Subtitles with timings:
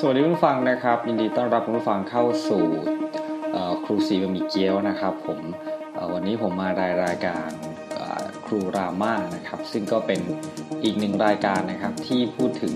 [0.00, 2.64] สวัสดีคุณผู้ฟังนะครับยินดีต้อนรับคุณผู้ฟังเข้าสู่
[3.84, 5.40] ครูซีบะหมี่เกี๊ยวนะครับ ผม
[6.12, 7.50] วันนี้ผมมารายรายการ
[8.46, 10.20] ครูราม่านะครับ ซึ่งก็เป็น
[10.84, 12.74] อีกหนึ่งรายการนะครับที่พูดถึง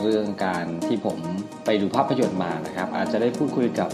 [0.00, 1.18] เรื่องการที่ผม
[1.64, 3.88] ไปดูภาพยนตร์มานะครับ อาจจะได้พูดคุยกับ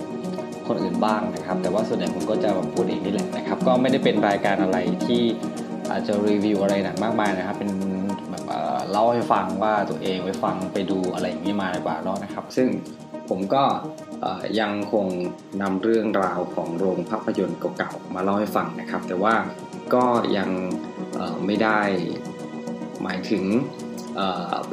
[0.66, 5.22] คนอื่นบ้างนะครับ แต่ว่าส่วนใหญ่ผมก็จะพูดเองนี่แหละนะครับ ก็ไม่ได้เป็นรายการอะไรที่
[5.90, 7.71] อาจจะรีวิวอะไรหนักมากมายนะครับ เป็นแบบ
[8.92, 12.68] เล่าให้ฟังว่าตัวเองไปฟังไปดูอะไรอย่างนี้มาในบาร้อนนะครับ ซึ่ง
[13.28, 13.64] ผมก็
[14.60, 15.06] ยังคง
[15.62, 19.34] นำเรื่องราวของโรงภาพยนตร์เก่าๆมาเล่าให้ฟังนะครับ แต่ว่า
[19.94, 20.04] ก็
[20.36, 20.50] ยัง
[21.46, 21.80] ไม่ได้
[23.02, 23.44] หมายถึง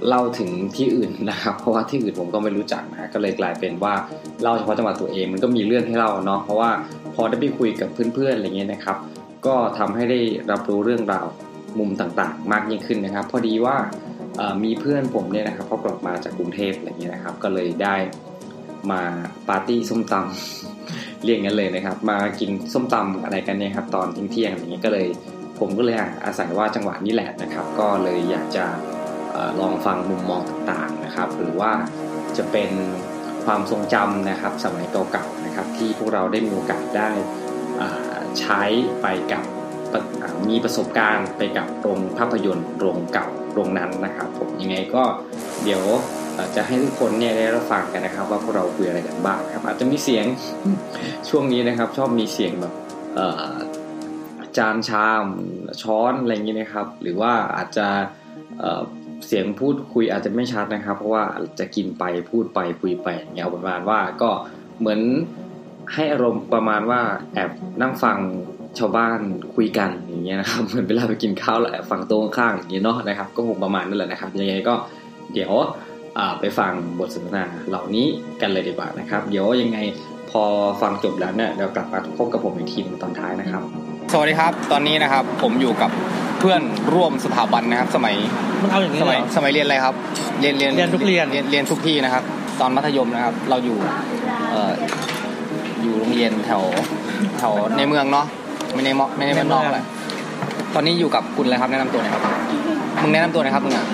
[0.07, 3.93] เล่าถึงที่อื่นนะครับ เพราะว่าที่อื่นผมก็ไม่รู้จักนะก็เลยกลายเป็นว่า
[4.41, 6.71] เล่าเฉพาะจังหวัดตัวเองมันก็มีเรื่องให้เล่าเนาะเพราะว่า
[7.15, 8.97] พอได้ไปคุยกับเพื่อนๆอะไรเงี้ยนะครับ
[9.45, 10.19] ก็ทำให้ได้
[10.51, 11.27] รับรู้เรื่องราว
[11.79, 13.75] มุมต่างๆ มากยิ่งขึ้นนะครับ พอดีว่า
[14.63, 17.95] มีเพื่อนผมเนี่ยนะครับเขากลับมาจากกรุงเทพอะไรเงี้ยนะครับ ก็เลยได้
[18.91, 19.01] มา
[19.47, 25.07] ปาร์ตี้ส้มตำเรียกงั้นเลยนะครับ มากินส้มตำอะไรกันเนี่ยครับตอนเที่ยงๆอย่างเงี้ยก็เลย
[25.59, 28.65] ผมก็เลยอาศัยว่าจังหวะนี้แหละนะครับ ก็เลยอยากจะ
[29.59, 31.71] ลองฟังมุมมองต่างๆนะครับ หรือว่า
[32.37, 32.69] จะเป็น
[33.45, 37.09] ความทรงจำนะครับ สมัยเก่าๆนะครับ ที่พวกเราได้มีโอกาสได้
[38.39, 38.63] ใช้
[39.01, 39.43] ไปกับ
[40.49, 45.03] มีประสบการณ์ไปกับโรงภาพยนตร์โรงเก่าโรงนั้นนะครับผมยังไงก็
[45.63, 45.83] เดี๋ยว
[46.55, 50.25] จะให้ทุกคนเนี่ยได้รับฟังกันนะครับ ว่าพวกเราคุยอะไรกันบ้างครับ อาจจะมีเสียง
[51.29, 52.73] ช่วงนี้นะครับ ชอบมีเสียงแบบ
[54.57, 55.25] จานชาม
[55.81, 57.87] ช้อนอะไรอย่างนี้นะครับ หรือว่าอาจจะ
[59.27, 61.23] เสียงพูดคุยอาจจะไม่ชัดนะครับ เพราะว่า
[61.59, 64.29] จะกินไปพูดไปคุยไปอย่างเงี้ยประมาณว่าก็
[64.79, 65.01] เหมือน
[65.93, 67.01] ให้อารมณ์ประมาณว่า
[67.33, 68.17] แอบนั่งฟัง
[68.79, 69.19] ชาวบ้าน
[69.55, 74.73] คุยกันอย่างเงี้ยนะครับเหมือนเวลาไปกินข้าวแหละฟังโต๊ะข้างอย่างเงี้ยเนาะนะครับ ก็คงประมาณนั่นแหละนะครับยังไงก็
[75.33, 75.51] เดี๋ยว
[76.39, 78.07] ไปฟังบทสนทนาเหล่านี้
[78.41, 79.77] กันเลยดีกว่านะครับ เดี๋ยวยังไง
[80.31, 80.43] พอ
[80.81, 83.61] ฟังจบแล้วเนี่ยเดี๋ยวกลับมาพบกับผมอีกทีนึงตอนท้ายนะครับ
[84.11, 85.91] สวัสดีครับ ตอนนี้นะครับผมอยู่กับ
[86.39, 86.61] เพื่อน
[86.93, 88.15] ร่วมสถาบันนะครับ สมัย
[88.61, 89.95] มันเอาอย่างนี้สมัยสมัยเรียนอะไรครับ
[90.39, 92.23] เรียนเรียนเรียนทุกเรียนเรียนเรียนทุกที่นะครับ
[92.59, 93.77] ตอนมัธยมนะครับ เราอยู่
[94.51, 94.73] เอ่อ
[95.81, 96.61] อยู่โรงเรียนแถว
[97.37, 98.25] แถวในเมืองเนาะ
[98.73, 99.83] ไม่ในไม่ในบ้านนอกเลย
[100.73, 102.23] ตอนนี้อยู่กับคุณอะไรครับแนะนำตัวหน่อยครับ
[103.01, 103.85] มึงแนะนำตัวหน่อยครับมึงอะ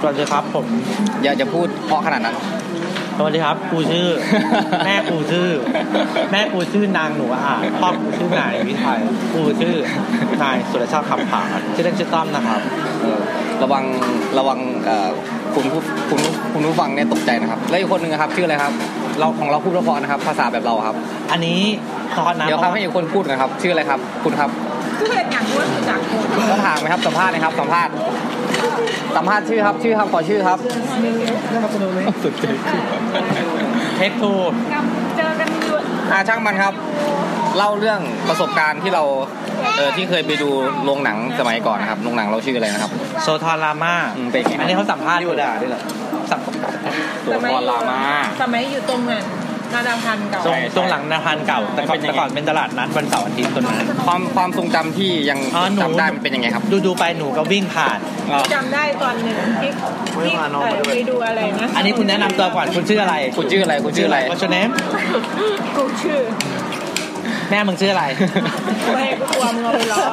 [0.00, 0.66] สวัสดีครับผม
[1.22, 2.36] อย่าจะพูดเพราะขนาดนั้น
[3.18, 4.08] สวัสดีครับกูชื่อ
[4.84, 5.48] แม่กูชื่อ
[6.32, 7.40] แม่กูชื่อนางหนูอะ
[7.80, 9.00] พ่อกูชื่อนายวิทัย
[9.34, 9.74] กูชื่อ
[10.42, 11.42] นายสุรชาติคำผา
[11.74, 12.60] ชื่อเล่นชื่อต้อมนะครับ
[13.62, 13.84] ระวัง
[14.38, 14.58] ระวัง
[15.54, 15.80] คุณผู้
[16.10, 16.20] คุณ
[16.52, 18.72] คุณผู้ฟังเนี่ยตกใจนะครับ แล้วอีกคนหนึ่งครับชื่ออะไรครับ
[19.18, 20.96] เราของเราพูดเพราะนะครับ ภาษาแบบเราครับ
[21.32, 21.60] อันนี้
[22.18, 24.50] ตอนนั้นเดี๋ยวครับให้อีกคนพูดนะครับ ชื่ออะไรครับ คุณครับ
[25.00, 26.00] ชื่อเห็นอย่างว่าจาก
[26.50, 27.92] ต้องถามไหมครับสัมภาษณ์นะครับสัมภาษณ์
[29.16, 30.58] สัมภาษณ์ชื่อครับชื่อครับขอชื่อครับ
[32.24, 32.46] สุดใจ
[33.96, 34.32] เทคทู
[35.18, 35.76] เจอกันอยู่
[36.12, 36.74] อาช่างมันครับ
[37.56, 39.04] เล่าเรื่องประสบการณ์ที่เรา
[39.76, 40.48] เออที่เคยไปดู
[40.84, 42.90] โรงหนังสมัยก่อนนะครับโรงหนังเราชื่ออะไรนะครับ
[43.22, 43.94] โซทารามา
[44.32, 45.82] เป็นอันนี้เขาสัมภาษณ์อยู่ด่าด้วยเหรอ
[47.32, 48.00] สัมโซทารามา
[48.42, 49.24] สมัยอยู่ตรงนั้น
[49.74, 50.42] นาดาพันเก่า
[50.76, 55.38] ตรงหลังนาพันเก่า แต่ก่อนแต่ก่อนเป็นตลาดนัดวันเสาร์อาทิตย์ตรงนั้น ความความทรงจำที่ยัง
[55.82, 57.98] จำได้มันเป็นยังไงครับ ดูดูไปหนูก็วิ่งผ่าน
[58.54, 59.70] จำได้ตอนหนึ่งที่
[60.24, 60.34] ที่
[60.90, 64.70] ไปดูอะไรนะอันนี้คุณแนะนำตัวก่อนคุณชื่ออะไร คุณชื่ออะไรคุณชื่ออะไรคุณชื่อเนม
[65.76, 66.20] กูชื่อ
[67.50, 68.04] แม่มึงชื่ออะไร
[68.96, 70.04] แม่ก็กลัวมึงเอาไปล้อ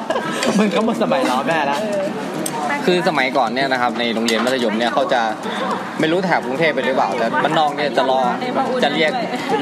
[0.57, 1.79] มึงก็หมดสมัยล้อแม่แล้ว
[2.85, 5.21] คือสมัยก่อนเนี่ยนะครับในโรงเรียนมัธยมเนี่ยเขาจะ
[5.99, 8.19] ไม่รู้แถบกรุงเทพไปหรือเปล่าแต่บ้านนอกเนี่ยจะรอ
[8.83, 9.11] จะเรียก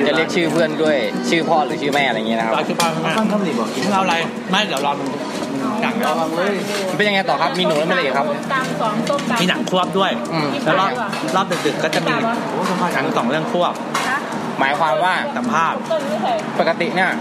[0.08, 0.98] จะเรียกชื่อเพื่อนด้วย
[1.30, 4.16] ชื่อพ่อหรือชื่อแม่อะไรอย่างเงี้ยนะครับชื่อพ่อแม่ทำหนีบอกกินเราอะไร
[4.52, 5.08] ไม่เดี๋ยวรอมึง
[5.82, 6.56] หนังเราเลย
[6.98, 8.26] เป็นยังไงต่อครับมีหนูแล้วไม่เลยครับ
[9.42, 10.12] มีหนังควบด้วย
[10.64, 10.92] แล้วรอบ
[11.36, 12.14] รอบดึกๆก็จะมี
[12.94, 13.74] หนังสองเรื่องควบ
[14.60, 15.80] หมายความว่าสัมภาษณ์
[16.60, 17.12] ปกติเนี่ย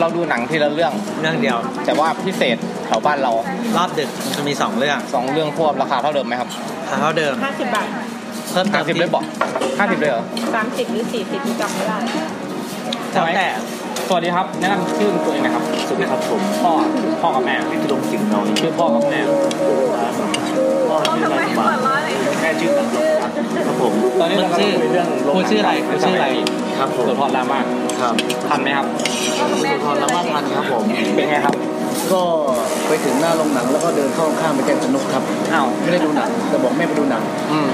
[0.00, 3.32] เราดูหนังทีละเรื่องเรื่องเดียว แต่ว่าพิเศษ แถวบ้านเรา
[3.76, 6.48] รอบดึกจะมีสองเรื่องสองเรื่องควบราคาเท่าเดิมไหมครับ
[7.00, 7.86] เท่าเดิม ห้าสิบบาท
[8.52, 9.24] เพิ่มห้าสิบเลยบอก
[9.78, 10.24] ห้าสิบเลยเหรอ
[10.54, 11.96] สามสิบหรือสี่สิบจำไม่ได้
[13.36, 13.48] แต่
[14.08, 16.72] สวัสดีครับแนะนำชื่อตัวเองนะครับสวัสดีครับผมพ่อ
[17.20, 19.20] พ่อกับแม่พิทุรงสิงห์น้อยชื่อพ่อกับแม่
[20.88, 21.42] พ่อชื่ออะไร
[22.42, 22.70] แม่ชื่อ
[23.66, 26.26] ครับผมตอนนี้เราชื่อเรื่องคุณชื่ออะไรคุณชื่ออะไร
[26.78, 27.60] ครับผมสุทรรามา
[28.02, 28.14] ครับ
[28.48, 28.86] ทันไหมครับ
[29.50, 30.82] สุทรรามาทันครับผม
[31.14, 31.54] เป็นไงครับ
[32.12, 32.22] ก็
[32.88, 35.22] ไปถึงหน้าโรงหนัง แล้วก็เดินเข้าข้างไปแจ้งสนุกครับ
[35.52, 37.22] อ้าวไม่ได้ดูหนังแต่บอกแม่ไปดูหนัง
[37.52, 37.68] อืม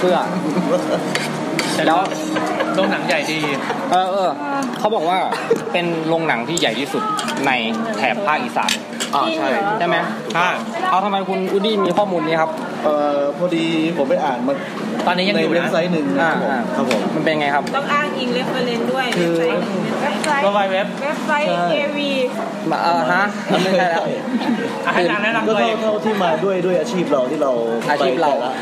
[0.00, 0.16] เพื่อ
[1.86, 1.98] แล้ว
[2.74, 3.40] โรงหนังใหญ่ดี
[3.90, 4.30] เออเออ
[4.78, 5.18] เขาบอกว่า
[5.72, 7.02] เป็นโรงหนังที่ใหญ่ที่สุด
[7.46, 7.50] ใน
[7.96, 8.72] แถบภาคอีสาน
[9.14, 9.96] อ่าใช่ใช่ไหม
[10.34, 10.48] ใช่
[10.90, 12.50] เอาทำไมคุณอุดี้มีข้อมูลนี้ครับ
[12.84, 13.64] เอ่อพอดี
[13.96, 14.54] ผมไปอ่านมา
[15.06, 19.34] ตอนนี้ยังในอยู่เว็บนะไซต์หนึ่งนะครับผมอ่า ครับผม มันเป็นไงครับ ต้องอ้างอิงเรฟเฟรนซ์ด้วยคือ
[20.02, 21.98] เว็บไซต์ก็ไวเว็บเว็บไซต์ ใช่ AV
[22.70, 24.02] มาเออฮะไม่ใช่แล้ว
[24.86, 27.52] อะให้นางแนะนำก็ตัวเอเท่าง เท่าที่มาด้วยด้วยอาชีพเราที่เรา
[27.90, 28.52] อาชีพเรา ไปแต่ละ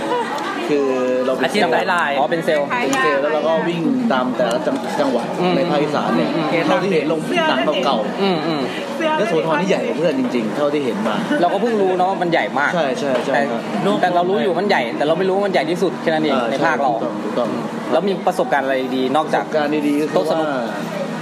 [0.72, 0.86] คือ
[1.26, 3.80] เราเป็นอาชีพเซลล์ไลน์อ๋อเป็นเซลล์เป็นเซลล์แล้วเราก็วิ่ง
[4.12, 8.62] ตามแต่ละจังจังหวัดอืมในภาคอีสานเนี่ยอืม เท่าที่เห็นลงหนังเก่าอืมอืม
[8.96, 13.60] เสื้อๆยโสธรนี่ใหญ่กว่าเพื่อนจริง ๆ เท่าที่เห็นมา เราก็เพิ่งรู้นะว่ามันใหญ่มาก ใช่ใช่ใช่แต่ครับ
[14.00, 17.48] แต่เรารู้อยู่มันใหญ่ แต่เราไม่รู้ว่ามันใหญ่ที่สุดแค่นั้นเองออในภาคเรา ถูกต้องถูกต้อง
[17.92, 20.64] แล้วมีประสบการณ์อะไรดีนอกจาจากกการดีๆก็คือโต๊ะสนุก ว่า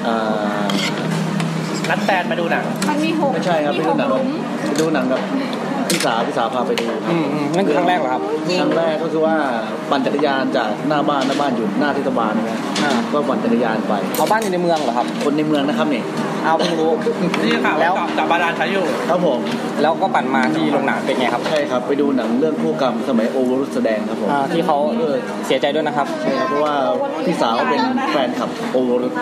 [0.07, 0.61] อ่า
[1.91, 4.27] นัดแฟนมาดูหนัง มันมีหกไม่ใช่ครับมีไปหดูกหนังหลุม
[4.61, 5.21] ไปดูหนังกับ
[6.01, 8.23] พี่สาวพี่สาวพาไปดูครับอืมอืมนั่นคือครั้งแรกเหรอครับ
[8.61, 9.35] ครั้งแรกก็คือว่า
[9.91, 16.05] ปั่นจักรยานจากหน้าบ้านหน้าบ้านอยู่หน้าเทศบาลนะฮะอ่า ก็ปั่นจักรยานไป เอาบ้านอยู่ในเมืองเหรอครับ คนในเมืองนะครับเนี่ย
[16.45, 16.91] เอาเพิ่งรู้
[17.45, 19.39] นี่ค่ะแล้แล้วแล้วกับบาดาลใช้อยู่ ครับผม
[19.83, 24.77] แล้วก็ปั่นมาที่โรงหนังเป็นไงครับใช่ครับไปดูหนังเรื่องคู่กรรมสมัยโอ วรุฒแสดงครับผมอ่าที่เขา
[25.47, 26.75] เสียใจด้วยนะครับใช่ครับเพราะว่า
[27.27, 27.83] พี่สาวเป็น
[28.13, 29.13] แฟนคลับโอ วรุฒ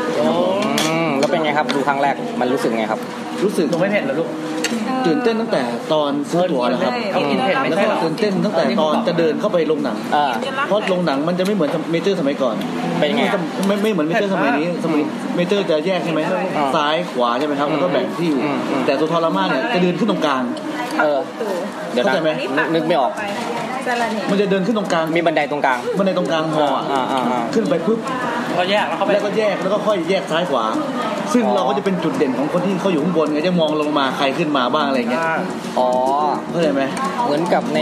[0.87, 3.01] อืมแล้วเป็นไงครับดูครั้งแรกมันรู้สึกไงครับ
[3.45, 4.29] รู้สึก หนูไม่เผ็ดเหรอลูก
[5.07, 5.63] ตื่นเต้นตั้งแต่
[5.93, 10.27] ตอนซื้อตั๋วนะครับเขากินเผ็ดไม่แล้วใช่ก็เหรอ ตื่นเต้นตั้งแต่ตอนจะเดินเข้าไปโรงหนังอ่า
[10.69, 12.55] เพราะโรงหนังมันจะไม่เหมือนเมเจอร์สมัยก่อน
[12.99, 15.01] เป็นไงอะ ไม่ไม่เหมือนเมเจอร์สมัยนี้สมัย
[15.37, 16.21] เมเจอร์จะแยกใช่ไหม
[16.57, 20.43] อ่าซ้ายขวาใช่ไหมครับแล้วก็แบ่งที่อยู่อืมอืม แต่สุทรมาเนี่ยจะเดินขึ้นตรงกลาง
[21.03, 21.19] เออ
[21.93, 23.13] เดี๋ยวนะเข้าใจไหมนึกนึกไม่ออก
[23.87, 27.99] สลันเนมันจะเดินขึ้นตรงกลางมีบันไดตรงกลางมันในตรงกลางหออะอ่าอ่าอ่าขึ้นไปปุ๊บ
[28.59, 30.65] ก็แยกแล้วเขาไปแล้วก็แยกแล้วก็ค่อยแยกซ้ายขวา
[31.33, 35.37] ซึ่งอ๋อเราก็จะเป็นจุดเด่นของคนที่เขาอยู่ข้างบนไงจะมองลงมาใครขึ้นมาบ้างอะไรเงี้ยอ่า
[35.79, 35.91] อ๋อ
[36.51, 36.83] เข้าใจไหม
[37.27, 37.81] เหมือนกับใน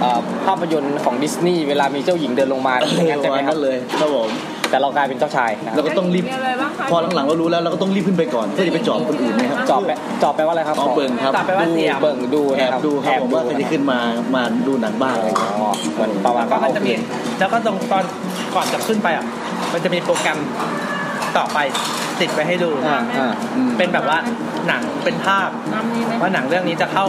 [0.00, 4.28] เอ่อภาพยนตร์ของดิสนีย์เวลามีเจ้าหญิงเดินลงมาเออย่างอนั้นปใช่ระไหมมาณครันั้บนเลยครับผม
[4.70, 13.98] แต่เรากลายเป็นเจ้าชายนะคเรารับก็ต้องรีบ มีอะไรบ้างคะพอหลังๆเรารู้แล้วเราก็ต้องรีบขึ้นไปก่อนเพื่อจะไปจอบคนอื่นนะครับจอบแปลจอบแปลว่าอะไรครับอ๋อเบิ่งครับตอบไปว่าดูเสียมเบิ่งดูแอนะบครับดูครับผมว่าใครจะขึ้นมา
[14.34, 16.92] มาดูหนังบ้างอะไรเงี้ย อ๋อเหมือนประมาณก็มันจะมี
[17.38, 18.04] แล้วก็ตรงตอน
[18.54, 19.24] ก่อนจะขึ้นไปอะ
[19.72, 20.38] มันจะมีโปรแกรม
[21.36, 21.58] ต่อไป
[22.20, 24.18] ติดไปให้ดู อ่าอ่าอืม เป็นแบบว่า
[24.68, 27.06] หนังเป็นภาพน้ำนี้ไหมว่าหนังเรื่องนี้จะเข้า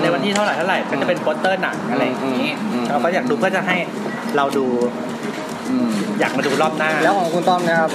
[0.00, 3.76] ในวันที่เท่าไหร่เท่าไหร่มันจะเป็นโปสเตอร์หนังอะไรอย่างนี้อืมเราก็อยากดูเพื่อจะให้
[4.36, 4.66] เราดู
[5.70, 5.88] อืม
[6.20, 7.90] อยากมาดูรอบหน้า แล้วของคุณต้อมนะครับ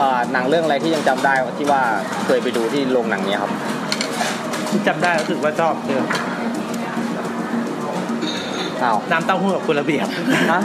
[0.00, 1.82] อ่าหนังเรื่องอะไรที่ยังจำได้ที่ว่า
[2.26, 3.52] เคยไปดูที่โรงหนังเนี้ยครับ
[4.70, 6.00] ที่จำได้รู้สึกว่าชอบคือ
[8.82, 10.06] อ้าวน้ำเต้าหู้กับคุณระเบียบ
[10.52, 10.60] ฮะ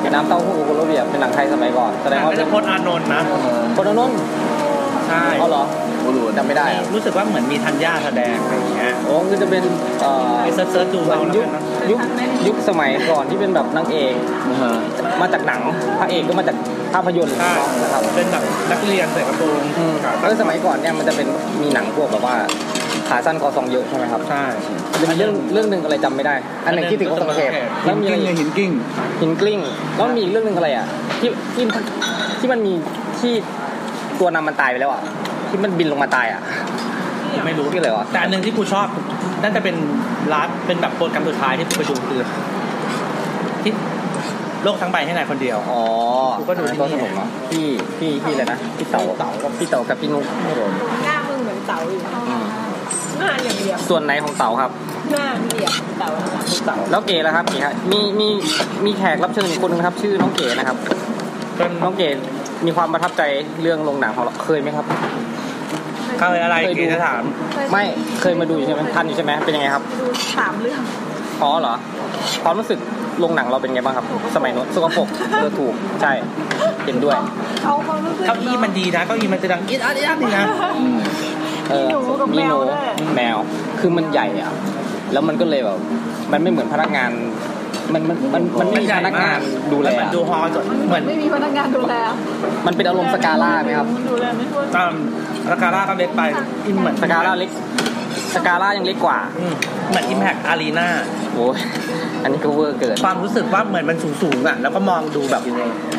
[0.00, 3.22] เป็นน้ำเต้าหู้กุลเบียบเป็นหนังไทยสมัยก่อนแสดงว่าไม่เป็ใช่นพจน์อานนท์นะ
[3.76, 4.12] คนละนุ่น
[5.08, 5.64] ใช่เอาเหรอ
[6.02, 9.62] โอ้โหจำไม่ได้อะรู้สึกว่าเหมือนมีธัญญาแสดงอะไรอย่างเงี้ยโอ้คือจะเป็น
[10.00, 12.00] เอ่อไปเซิร์ชๆดูเอาแล้วยุคกันนะ ยุค
[12.46, 14.14] ยุคสมัยก่อนที่เป็นแบบนางเอก
[14.50, 14.72] นะฮะ
[15.20, 15.60] มาจากหนัง
[15.98, 16.56] พระเอกก็มาจาก
[16.92, 17.52] ภาพยนตร์ใช่
[17.82, 21.28] นะครับเป็นแบบนักเรียนใส่กระโปรงอืมเออสมัยก่อนเนี่ยมันจะเป็น
[21.62, 22.36] มีหนังพวกแบบว่า
[23.08, 24.42] ขาสั้นคอซองเยอะใช่ไหมครับใช่
[25.00, 28.70] จะมีเรื่องเรื่องหนึ่งอะไรจำไม่ได้ อันหนึ่งที่ถึงของสังเกตหิแล้วนมีกิ้อะไรงไงหินกิ้ง
[29.20, 29.60] หินกลิ้ง
[29.96, 30.86] แล้วมีอีกเรื่องหนึ่งอะไรอะ
[31.20, 31.64] ที่ที่
[32.38, 32.72] ที่มันมี
[33.20, 33.32] ที่
[34.20, 35.02] ตัวนำมันตายไปแล้วอะ
[35.48, 36.40] ที่มันบินลงมาตายอะ
[37.46, 38.86] ไม่รู้ที่อะไรวะแต่อันหนึ่งที่กูชอบ
[39.42, 39.76] น่าจะเป็น
[40.32, 42.20] ร้านเป็นแบบโปรแกรมสุดท้ายที่กูไปดูคือ
[43.62, 43.72] ที่
[44.64, 45.80] โลกทั้งใบให้นายคนเดียว อ๋อ
[46.38, 47.66] กูก็ดูที่นี่ก็สนุกเนาะพี่
[47.98, 50.72] พี่พี่อะไรนะพี่เต๋าเต๋ากับพี่เต๋ากับพี่นุ๊กครับผม
[51.04, 52.44] หน้ามึงเหมือนเต๋าอยู่อืม
[53.18, 54.70] หน้าอย่างเดียวส่วนไหนของเต๋าครับ
[55.12, 58.28] หน้าเหลี่ยมเต๋าหลังเสาแล้วเก๋แล้วครับเก๋ครับมีมี
[58.84, 60.76] มีแขกรับเชิญอีกคนนึงครับ ชื่อน้องเก๋นะครับ
[61.56, 62.08] เป็นน้องเก๋
[62.66, 63.22] มีความประทับใจ
[63.62, 64.86] เรื่องโรงหนังของเราเคยไหมครับ
[66.18, 67.22] เคยอะไรเคยดูกี่จะถาม
[67.72, 67.84] ไม่
[68.20, 70.06] เคยมาดูอยู่ใช่ไหมทันอยู่ใช่ไหมเป็นยังไงครับดู
[70.36, 70.80] สามเรื่อง
[71.42, 71.74] อ๋อเหรอ
[72.44, 72.78] ความรู้สึก
[73.20, 74.06] โรงหนังเราเป็นไงบ้างครับ
[74.36, 75.08] สมัยโน้นสกปรก
[75.40, 76.12] เออถูกใช่
[76.86, 77.14] เห็นด้วย
[77.62, 80.44] เขาความรู้สึก เก้าอี้มันดีนะเก้าอี้มันจะดังอีดอัดอีดอัดนี่นะ
[80.78, 80.98] อืม
[81.70, 83.36] เออมีหนูกับมีแมหวนูด้วยแมว
[83.80, 84.52] คือมันใหญ่อะ
[85.12, 85.78] แล้วมันก็เลยแบบ
[86.32, 87.10] มันไม่เหมือนพนักงาน
[87.94, 89.38] มันมันมันมันไม่มีพนักงาน
[89.72, 91.94] ดูแลมันเหมือนดูฮอลล์จดเหมือนไม่มีพนักงานดูแล
[92.66, 94.92] มันเป็นอารมณ์สกาล่าไหมครับดูแลไม่ทั่วตาม
[95.50, 96.22] ราคาร่าก็เล็กไป
[96.66, 97.50] อินเหมือนสกาล่าเล็ก
[98.34, 99.54] สกาล่ายังเล็กกว่าอืม
[99.88, 100.88] เหมือนอิมแพกอารีนา
[101.34, 101.56] โอ้ย
[102.22, 105.42] อันนี้ก็เวอร์เกินความรู้สึกว่าเหมือนมันสูงๆอะแล้วก็มองดูแบบ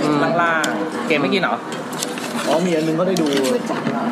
[0.03, 1.57] อืมล่างๆเกมไม่กินเหรอ
[2.47, 4.03] อ๋อมีอันหนึงก็ได้ดูมือจับเหรอ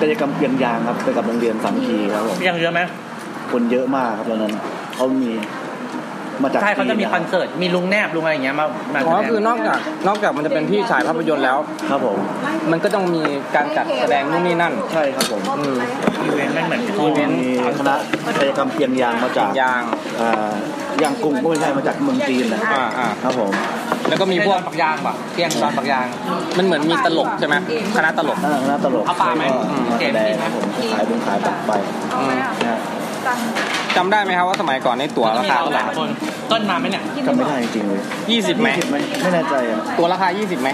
[0.00, 2.80] กิจกรรมเปียงยางครับไปกับโรงเรียนสามคีครับผมยังเยอะไหม
[3.52, 4.54] คนเยอะมากครับตอนนั้น
[4.94, 5.30] เขามี
[6.42, 9.78] มาจากใช่เขาจะมีจีคอนเสิร์ตมีลุงแนบลุงอะไรอย่างเงี้ยมามาอ๋อแสดงคือนอกจาก
[10.08, 11.58] นอกจากมันจะเป็นที่ฉายภาพยนตร์แล้ว
[11.90, 12.18] ครับผม
[12.70, 13.22] มันก็ต้องมี
[13.56, 15.76] การจัดแสดงนู่นนี่นั่น ใช่ครับผมอืม
[16.22, 17.94] อีเวนต์แม่งเหมือนอีเวนต์มีคณะ
[18.38, 19.82] กิจกรรมเปียงยางมาจากยาง
[20.20, 20.52] อ่า
[21.02, 23.52] ยางกุ้งก็ไม่ใช่มาจากเมืองจีนนะอ่าอ่าครับผม
[24.08, 26.06] แล้วก็มีพวกปักยางป่ะเที่ยงตอนปักยาง
[26.58, 27.54] มันเหมือนมีตลกใช่ไหม
[27.96, 29.56] คณะตลกอ่าคณะตลกเอาปลาไหมก็
[29.90, 31.72] มาแสดงครับผมขายเป็นขายตัดไป
[32.10, 32.78] เอาไหมอะนะฮะ
[33.26, 33.38] ตัง
[33.96, 36.08] จำได้ไหมครับว่าสมัยก่อนในตั๋วราคาเท่าไหร่คน
[36.52, 40.68] ต้นมาไหมเนี่ยจำไม่ได้จริงๆเลยยี่สิบไหมคิดไหมไม่แน่ใจอะตั๋วราคายี่สิบไหม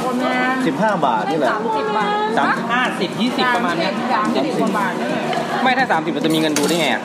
[0.00, 0.34] โอนมา
[0.66, 5.22] สิบห้าบาทนี่แหละสามสิบบาทสามห้าสิบยี่สิบประมาณเนี้ยสามสิบกว่าบาทนี่แหละ
[5.62, 7.02] ไม่ถ้าสามสิบเราจะมีเงินดูได้ไงอะ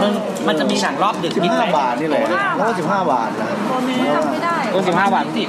[0.00, 0.12] มึง
[0.48, 2.22] มันจะมีหนังรอบดึกสิบอีกไหมห้าบาทนี่แหละ
[2.56, 5.48] แล้วก็สิบห้าบาทนะโอนมาจำไม่ได้ตัวสิบห้าบาทสิบ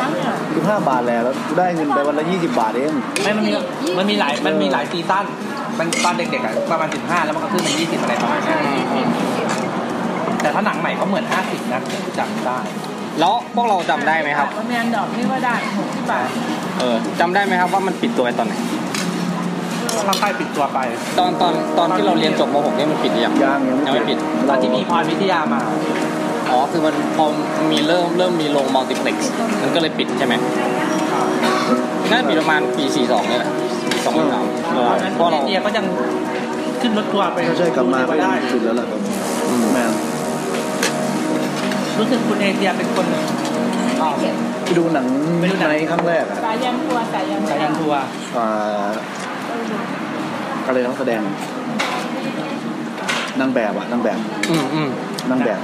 [0.00, 2.92] มั้งเนี่ยสิบห้าบาทแหละแล้วกูได้เงินไปวันละยี่สิบบาทเอง
[3.22, 3.52] ไม่มันมี
[3.98, 5.24] มันมีหลายมันมีหลายซีซั่น
[5.78, 9.04] มันตอนเด็กๆอะประมาณสิบห้าแล้วมันก็ขึ้นเป็นยี่สิบอะไรประมาณนี้
[10.40, 11.82] แต่ถ้าหนังใหม่ก็เหมือนห้าสิบนะ
[12.18, 12.58] จำได้
[13.20, 16.28] แล้วพวกเราจำได้ไหมครับ ว่าแมนดอกนี่ก็ได้หกสิบบาท
[16.78, 18.54] เออจำได้ไหมครับว่ามันปิดตัวไปตอนไหน
[20.06, 20.78] ถ้าใครปิดตัวไป
[21.18, 25.60] ตอนตอนตอนที่เราเรียนจบม .6 เนี่ยมันปิดหรือยังยังยังยังไม่ปิด ตอนที่มีพรวิทยามา
[26.50, 27.26] อ๋อคือมันพอ
[27.70, 30.34] มีเริ่มเริ่มมีโรงมัลติเพล็กซ์มันก็เลยปิดใช่ไหม
[32.10, 33.52] น่าจะปิดประมาณปี 42เนี่ยแหละ
[34.04, 34.44] สองพันสาม
[34.90, 35.84] ตอนนั้นเพราะเราเดียก็ยัง
[36.80, 39.00] ขึ้นรถทัวร์ไปไม่ใช่กลับมาก็ก็ได้ได้สุดแล้วล่ะครับ
[39.74, 39.90] แม่ง
[41.98, 43.06] รู้สึกคุณเอเชียเป็นคน
[44.02, 44.08] อ๋อ
[44.64, 45.06] ไปดูหนัง
[45.40, 47.98] ไปดูหนังในครั้งแรกอะสายยันทัวร์สายยันสายันทัวร์
[48.36, 48.88] อ่า
[50.66, 51.20] อะไรนักแสดง
[53.40, 54.18] นางแบบอะนางแบบ
[54.50, 54.88] อืมอืม
[55.30, 55.60] นางแบบ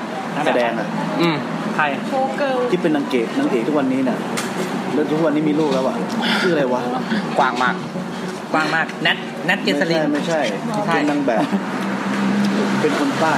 [0.47, 0.89] แสดงอะ
[1.21, 1.37] อืม
[1.77, 4.19] ใครโชว์เกิลที่เป็นนางเอกนางเอกทุกวันนี้น่ะ
[4.95, 5.97] แล้วทุกวันนี้มีลูกแล้วอะ
[6.41, 6.81] ชื่ออะไรวะ
[7.39, 7.75] กว้างมาก
[8.53, 11.45] กว้างมากแนทแนทเกษไม่ริใช่นไม่ใช่ไม่ใช่เป็นนางแบบ
[12.81, 13.35] เป็นคนใต้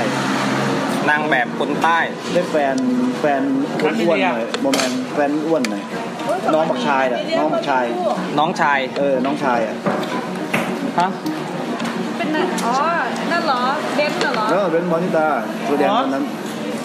[1.10, 1.98] นางแบบคนใต้
[2.32, 2.76] ได้แฟน
[3.20, 3.42] แฟน
[3.80, 5.84] อ้วนๆหน่อยโมแมนแฟนอ้วนหน่อย
[6.54, 7.84] น้องบักชายอะน้องบักชาย
[8.38, 9.76] น้องชาย เออ น้องชายอะ
[11.00, 11.08] ฮะ
[12.16, 12.74] เป็นน่ะอ๋อ
[13.30, 13.60] นั่นเหรอ
[13.96, 15.26] เบนซ์น่ะเหรอแล้วเป็นมอนิตา
[15.68, 16.24] ตัวแดงคนนั้น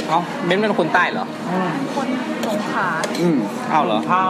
[0.10, 1.26] เอ้าเบนซ์เป็นคนใต้เหรอ
[1.96, 2.08] คน
[2.48, 2.88] สงขลา
[3.22, 3.38] อืม
[3.72, 4.22] เอ้าเหรอผ้า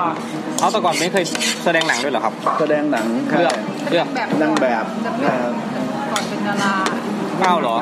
[0.59, 1.23] เอาแต่ก่อนไม่เคย
[1.63, 3.53] แสดงหนังด้วยเหรอครับ แสดงหนังเรื่อง
[3.89, 5.53] เรื่องแบบนางแบบแบบนะครับ
[6.11, 6.73] ก่อนเป็นดารา
[7.41, 7.75] เอ้าเหรอ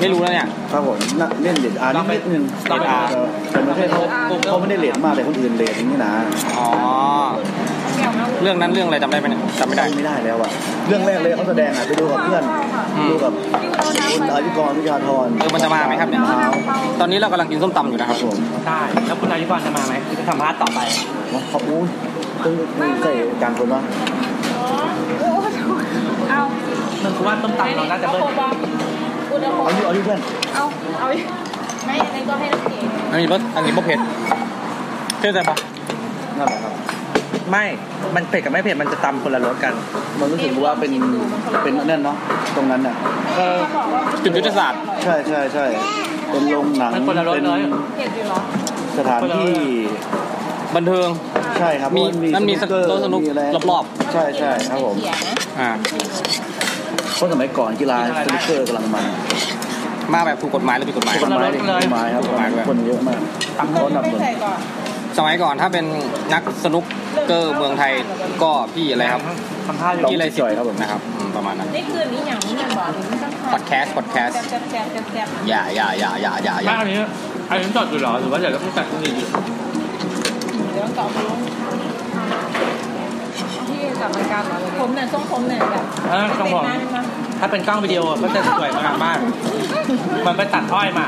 [0.00, 3.08] ไม่รู้แล้วเนี่ยครับผมน่ะเล่นเด็ดอาร์นิดนิดนึงลองไปอ่าน
[3.50, 4.00] แต่ไม่ใช่เขา
[4.48, 6.12] เขาไม่ได้เลดมากแต่คนอื่นเลดอย่างนี้นะ
[6.58, 6.68] อ๋อ
[7.98, 10.50] แก้วนะเรื่องนั้นเรื่องอะไรจำได้ไหมเนี่ยจำไม่ได้ไม่ได้แล้วอะ
[10.88, 12.42] เรื่องแรกเลยเขาแสดงอะไปดูกับเพื่อน
[12.96, 13.32] อืมดูกับ
[14.12, 16.34] คุณอายุกรวิชาธรเออมันจะมาไหมครับเนี่ยมา
[17.00, 18.36] ตอนนี้เรากำลังกินส้มตำอยู่นะครับผม
[18.66, 20.80] ได้แล้วคุณอายุกรจะมาไหมจะสัมภาษณ์ต่อไป
[21.50, 21.86] เขาอุ้ย
[22.44, 22.48] ต้
[22.86, 23.12] องใส่
[23.42, 23.80] กลางคนวะ
[26.30, 26.40] เอา
[27.02, 28.22] มึงกูว่าต้มตำเราน่าจะเบิ้ล
[29.30, 30.20] อุณหภูเอามิอยู่เอาอยู่เพื่อน
[30.54, 30.64] เอา
[31.00, 31.06] เอา
[31.86, 32.78] ไม่อันนี้ก็ให้น้ำเก๋
[33.12, 33.98] อันนี้รสอันนี้บ่เผ็ด
[35.18, 35.56] เชื่อใจปะ
[36.38, 36.72] นั่นแหละครับ
[37.50, 37.64] ไม่
[38.14, 39.72] มันเผ็ดกับไม่เผ็ดมันจะตำคนละรสกัน
[40.20, 40.92] มันรู้สึกว่าเป็น
[41.62, 42.16] เป็นนั่นเนาะ
[42.56, 42.94] ตรงนั้นอะ
[43.36, 43.58] เออ
[44.24, 45.64] จุดยุทธศาสตร์ ใช่ใช่ใช่
[46.30, 47.60] เป็นโรงหนังมันคนละรสเป็นเลย
[47.96, 48.38] เผ็ดอยู่เหรอ
[48.98, 49.54] สถานที่
[50.76, 51.08] บันเทิง
[51.58, 52.02] ใช่ครับมี
[52.32, 55.70] เพราะมันมีสเกอร์โต๊ะสนุกมีอะไรรอบใช่ใช่ครับผมเขียนะอ่า
[57.16, 59.04] เพราะสมัยก่อนกีฬาสนุกเกอร์กำลังมัน
[60.14, 63.20] มาแบบถูกกฎหมายหรือผิดกฎหมายกฎหมายเลยกฎหมายครับกฎหมายด้วยคนเยอะมาก
[63.58, 64.58] ตำเขาหนับไม่หนุนใส่ก่อน
[65.18, 65.84] สมัยก่อนถ้าเป็น
[66.34, 66.84] นักสนุก
[67.28, 67.92] เกอร์เมืองไทย
[68.42, 69.22] ก็พี่อะไรครับ
[69.68, 76.98] สัมภาษณ์อยู่พี่อะไรจ่อยครับผมนะครับอืมประมาณนั้นนี่คืนนี้อย่างนี้ยังบอกถึงต้องพอดแคสต์พอดแคสต์แซ่บแซ่บแซ่บแซ่บอย่าอย่าอย่าอย่าอย่าอย่าบ้านอันนี้
[77.50, 79.12] อันนี้จอดอยู่เหรอหรือว่าเดี๋ยวต้องตัดตรงนี้
[80.72, 81.16] เดี๋ยวต่อไป
[83.68, 87.04] ที่จัดรายการเหรอผมเนี่ยทรงผมเนี่ยแบบเออต้องบอกเป็นนั่นนะ
[87.40, 89.18] ถ้าเป็นกล้องวิดีโอก็จะสวยมากมาก
[90.26, 91.06] มันไปตัดอ้อยมา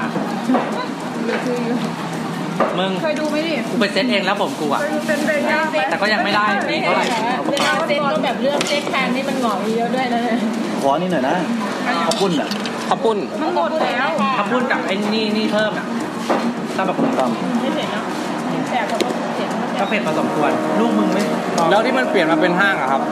[2.79, 7.05] มึงเคยดูไหมดิกูไปเซ็ตเองแล้วผมกูอะเป็นไปได้ไหมแต่ก็ยังไม่ได้ดีเท่าไหร่
[7.51, 10.39] เวลาเซ็ตก็แบบเลือกเซ็ตแทนนี่มันหงอกเยอะด้วยนะเนี่ย
[10.83, 11.37] ขอนี่หน่อยนะ
[12.07, 12.49] ข้าวปุ้นอะ
[12.89, 15.87] ข้าวปุ้นมันหมดแล้วถ้าพูดกับไอ้นี่นี่เพิ่มอะ
[16.77, 17.01] ถ้าแบบต
[17.61, 18.05] ไม่เสร็จเนาะ
[18.71, 18.97] แต่พอ
[19.37, 19.49] เสร็จ
[19.81, 21.23] ก็เผ็ดพอสมควรลูกมึงไม่
[21.71, 23.03] แล้วที่มันเปลี่ยนมาเป็นห้างอะครับ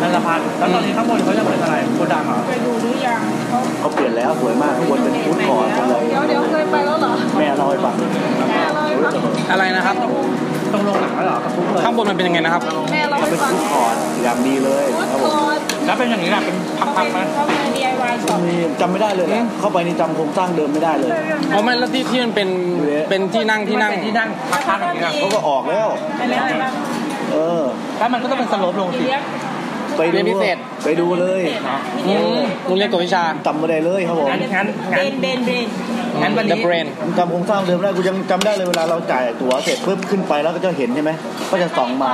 [0.00, 7.94] นั่นละพันแล้วตอนนี้ข้างบนเขาจะเป็นอะไรโกดังเหรอไปดูหรือยังเขาำเขาเปลี่ยนแล้วสวยมากข้างบนเป็นฟู้ดคอร์ทเป็นอะไรเดี๋ยวเดี๋ยวเคยไปแล้วเหรอแม่เล่าให้ฟัง
[8.50, 9.12] แม่เล่าให้ฟัง
[9.52, 9.96] อะไรนะครับ
[10.74, 12.62] ต้องลงหนังแล้วเหรอกับทุกเลยข้างบนมันเป็นยังไงนะครับ
[12.92, 16.56] แม่เล่าเขาให้เป็นฟังฟู้ดคอร์ทอย่างดีเลยฟุตครับคผมอร์ทแล้วเป็นอย่างนี้แหละเป็น
[16.96, 21.10] พักๆไหมเขาเป็น DIY ช็อปมีจำไม่ได้เลยนะเข้าไปนี่จำโครงสร้างเดิมไม่ได้เลย
[21.48, 22.48] เพราะไม่แล้วที่ที่มันเป็น
[23.10, 24.28] เป็นที่นั่งที่นั่งเป็นที่นั่ง
[24.68, 25.88] พักๆอย่างนี้นะเขาก็ออกแล้ว
[26.18, 26.72] ไปแล้วไปแล้ว
[27.32, 27.62] เออ
[27.98, 29.22] แล้วมันก็ต้องเป็นสโลปลงสิเลี้ยง
[29.98, 31.42] ไปดูเรียนพิเศษ ไปดูเลย
[32.06, 35.66] อืมโรงเรียนกวดวิชาจำไม่ได้เลยครับผมงั้นงั้นเบงั้นนเบนเบน
[36.22, 41.10] งั้นวันนี้ The Brain ผมจำโครงสร้างเดิมได้กูยังจำได้เลยเวลาเราจ่ายตั๋วเสร็จปุ๊บขึ้นไปแล้วก็จะเห็นใช่ไหม
[41.50, 42.10] ก็จะส่องมา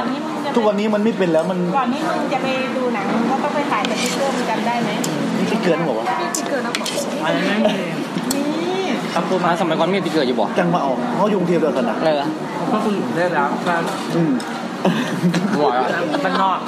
[0.55, 4.91] ทุกวันนี้มันไม่เป็นแล้วมันก่อนที่มึงจะไปดูหนังมึงก็ต้องไปถ่ายสติ๊กเกอร์มึงจำได้ไหม
[5.37, 6.89] นี่ที่เกินบอกว่าสติ๊กเกอร์นะบอก
[7.25, 7.75] อันนี้ไม่มี
[8.35, 12.23] นี่ทำตัวมามาสมัยก่อนมีติ๊กเกอร์อยู่บ่จังมาออกเขายุงเทียบเดียวกันนะเออ
[12.73, 13.49] ก็คือได้แล้ว
[14.15, 14.33] อืม
[15.57, 15.87] หัวอะ
[16.25, 16.59] มันนอก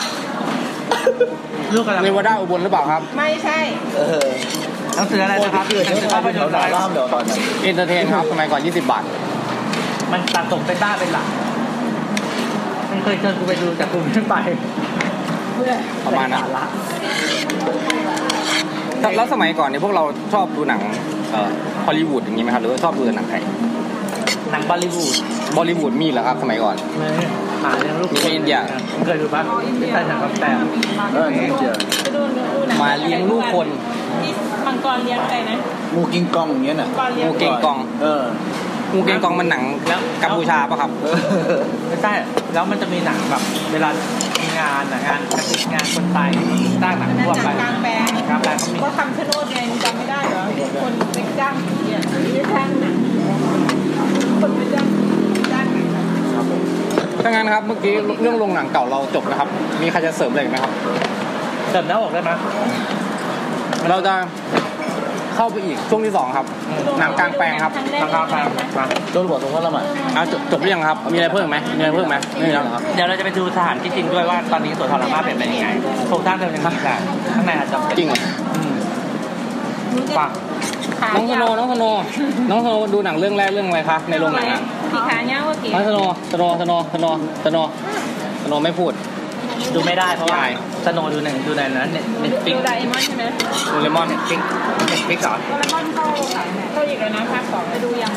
[1.75, 3.59] ลูกกำลังเนวาดาอุบลหรือเปล่าครับ ไม่ใช่
[3.97, 4.27] เออ
[4.97, 9.05] หนังสืออะไรนะครับเกิดหนังเชื่สืออภาพเป็นยแถนวตร์ด่าอะไรล่ามเดี๋ยวก่อนนะเอนเตอร์เทนครับสมัยก่อน 20 บาท
[10.13, 11.27] มันตัดส่งเป็นบ้าเป็นหลัก
[12.91, 14.35] มันเคยเชิญกูไปดูแต่กูไม่ไป
[16.05, 16.65] ประมาณนั้นสละ
[19.17, 20.03] แล้วสมัยก่อนเนี่ยพวกเรา
[20.35, 20.81] ชอบดูหนัง
[21.33, 21.51] เอ่อ
[21.87, 23.43] ฮอลลีวูดอย่างนี้ไหมครับ หรือว่าชอบดูแต่หนังไทย
[24.53, 25.15] หนังบอลลีวูด
[25.57, 26.77] บอลลีวูดมีเหรอครับ สมัยก่อน
[27.61, 28.59] ไม่หาเรื่องลูกมีอินเดีย
[28.93, 29.43] ผมเคยดูปะ
[29.81, 30.57] ที่ใต้หนังกำแพง
[31.15, 33.69] เออนี่เดียวไปดูดูหนังมาเลี้ยงลูกคน
[34.23, 34.33] ที่
[34.67, 35.59] มังกรเลี้ยงอะไรนะ
[35.95, 38.23] งูกิงกองอย่างเงี้ยน่ะมังกรเลี้ยงงูเก่งกอง เออ
[38.93, 39.63] งูเก่งกองมันหนัง
[40.23, 41.07] กัมพูชาปะครับเอ
[41.59, 42.13] อไม่ใช่
[42.53, 43.89] แล้วมันจะมีหนังแบบ เวลา
[44.41, 46.31] มีงานน่ะงานกระติกงานคนไทย
[46.83, 50.43] สร้างหนังอันนั้นทั่วหนัไปงกลางแปลงกลางแปลงเขามีก็คำชะโนดไงจำไม่ได้เหรอ
[50.83, 52.95] คนไปจ้างผีอะไม่ได้จ้างหนัง
[54.41, 55.07] คนไปจ้างผี
[55.53, 56.07] จ้างหนัง
[57.26, 59.49] ถ้างั้นครับเมื่อกี้เรื่องโรงหนังเก่าเราจบนะครับ
[59.83, 60.73] มีใครจะเสริมอะไรอีกไหมครับ
[61.73, 62.30] เติมหน้าอกได้ไหม
[63.90, 64.14] เราจะ
[65.37, 66.47] เข้าไปอีกช่วงที่สองครับ
[67.00, 68.45] หนังกลางแปลงครับหนังกลางแปลง
[68.78, 75.68] มาโดนบอกตรงว่าละหมาดเอาจบจบหรือยังครับ มีอะไรเพิ่มไหมมีอะไรเพิ่มไหมไม่มีแล้วเหรอครับเดี๋ยวเราจะไปดูสถานที่จริงด้วยว่าตอนนี้สวนทรมานเป็นยังไง
[76.09, 76.95] โครงสร้างเดิมยังมีแต่
[77.35, 78.18] ข้างในอาจจะเป็นจริงเหรอ
[78.54, 78.75] อืม
[80.18, 80.30] ฝาก
[81.14, 81.85] น้องสโนน้องสโน
[82.50, 84.61] น้องสโนดูหนังเรื่องแรกเรื่องอะไรคะในโรงหนังอะ
[84.97, 85.99] ผีขาเนี้ยเมื่อกี้น้องสโน
[86.33, 87.07] สโนสโนสโน
[87.45, 87.59] สโน
[88.43, 88.93] สโนไม่พูด
[89.75, 90.49] ดูไม่ได้เพราะว่าใช่
[90.87, 93.25] สโนว์ดูหนังดูในนั้นเน็ตเน็ตฟิดูกไดมอนใช่ไหม
[93.73, 94.41] โดเรมอน Netflix
[94.88, 96.07] Netflix เหรอโดเรมอนเข้า
[96.73, 98.12] เข้าอีกแล้วนะภาคสองไปดูยัง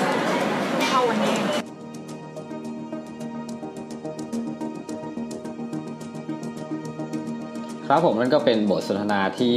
[0.89, 1.35] เข้าวันนี้
[7.87, 9.55] ครับผมนั่นก็เป็นบทสนทนาที่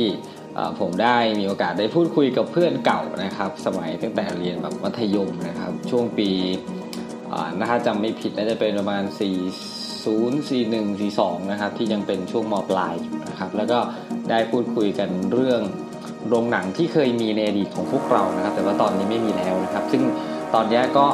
[0.54, 6.28] เอ่อผมได้มีโอกาสได้พูดคุยกับเพื่อนเก่านะครับ สมัยตั้งแต่เรียนแบบมัธยมนะครับ ช่วงปี
[7.70, 13.78] ถ้าจำไม่ผิดน่าจะเป็นประมาณ 40 41 42 นะครับ ที่ยังเป็นช่วงมปลายอยู่นะครับ แล้วก็
[14.30, 15.60] ได้พูดคุยกันเรื่อง
[16.28, 20.02] โรงหนังที่เคยมีในอดีตของพวกเรานะครับ แต่ว่าตอนนี้ไม่มีแล้วนะครับ ซึ่ง
[20.54, 21.06] ตอนนี้ก็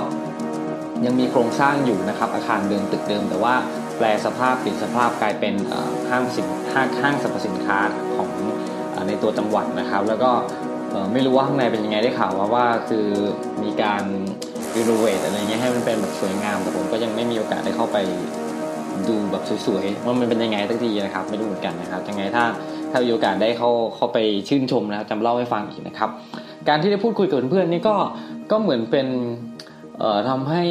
[1.06, 3.54] ยังมีโครงสร้างอยู่นะครับ อาคารเดิมตึกเดิม แต่ว่า
[3.96, 5.54] แปลสภาพเปลี่ยนสภาพกลายเป็น
[6.10, 7.78] ห้างสินห้างห้างสรรพสินค้า
[8.16, 8.30] ของ
[8.94, 10.30] อในตัวจังหวัดนะครับ แล้วก็
[11.12, 13.06] ไม่รู้ว่าข้างในเป็นยังไงได้ข่าวว่าว่าคือ
[13.62, 14.02] มีการ
[14.76, 17.96] รีโนเวทอะไรเงี้ยให้มันเป็นแบบสวยงามแต่ผมก็ยังไม่มีโอกาสได้เข้าไป
[19.08, 22.44] ดูแบบสวยๆว่ามันเป็นยังไงสักทีนะครับ ไม่รู้เหมือนกันนะครับยังไงถ้า
[22.90, 26.10] ถ้ามีโอกาสได้เข้าเข้าไปชื่นชมนะครับจำเล่าให้ฟังอีกนะครับ
[26.68, 27.96] การที่ได้พูดคุยกับเพื่อนๆนี่ก็
[28.50, 29.06] ก็เหมือนเป็น
[29.98, 30.62] เอ่อทำให้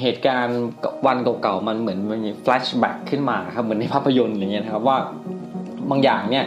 [0.00, 0.60] เหตุการณ์
[1.06, 4.96] วันเก่าๆมันเหมือนมันมีแฟลชแบ็กขึ้นมาครับเหมือนในภาพยนตร์อย่างเงี้ยนะครับว่า
[5.90, 6.44] บางอย่างเนี่ย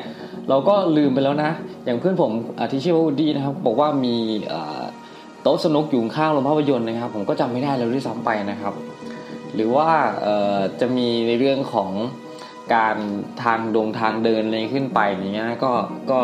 [0.50, 1.52] เราก็ลืมไปแล้วนะ
[1.86, 4.16] อย่างเพื่อนผมอะที่ชื่อว่าวูดีนะครับ บอกว่ามี
[4.48, 4.81] เอ่อ
[5.44, 8.74] โต๊ะสนุกอยู่ข้างโรงภาพยนตร์นะครับ ผมก็จำไม่ได้แล้วด้วยซ้ำไปนะครับ
[9.56, 9.90] หรือว่า
[10.82, 11.92] จะมีในเรื่องของ
[12.76, 12.98] การ
[13.44, 15.72] ทางดงทางเดินอะไรขึ้นไปอย่างเงี้ยนะก็
[16.12, 16.20] ก็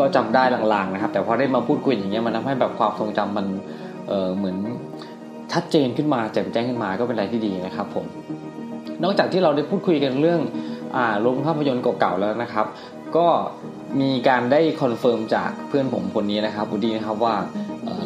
[0.00, 4.56] ก็จำได้ลางๆนะครับ แต่พอได้มาพูดคุยอย่างเงี้ยมันทำให้แบบความทรงจำมันเหมือน
[5.52, 8.06] ชัดเจนขึ้นมาแจ่มแจ้งขึ้นมาก็เป็นอะไรที่ดีนะครับ ผม
[9.02, 10.40] นอกจากที่เราได้พูดคุยกันเรื่อง
[10.96, 12.66] อ่าโรงภาพยนตร์เก่าๆแล้วนะครับ
[13.16, 13.26] ก็
[14.00, 17.34] มีการได้ confirm จากเพื่อนผมคนนี้นะครับบูดีนะครับว่า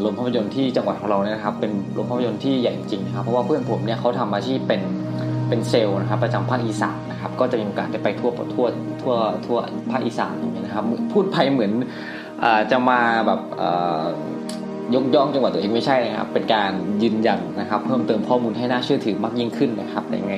[0.01, 4.83] โรงภาพยนตร์ที่จังหวัดของเราเนี่ยนะครับเป็นโรงภาพยนตร์ที่ใหญ่จริงๆนะครับเพราะว่าเพื่อนผมเนี่ยเขาทำอาชีพเป็น
[5.49, 8.66] เป็นเซลล์นะครับประจำภาคอีสานนะครับก็จะมีโอกาสได้ไปทั่วทั่ว
[9.03, 9.14] ทั่ว
[9.46, 9.59] ทั่ว
[9.90, 11.72] ภาคอีสานอย่างเงี้ยนะครับพูดไปเหมือน
[12.42, 13.40] อจะมาแบบ
[14.94, 16.72] ยกย่องจังหวัดตัวเองไม่ใช่นะครับเป็นการ
[17.03, 20.35] ยืนยันนะครับ เพิ่มเติมข้อมูลให้น่าเชื่อถือมากยิ่งขึ้นนะครับยังไง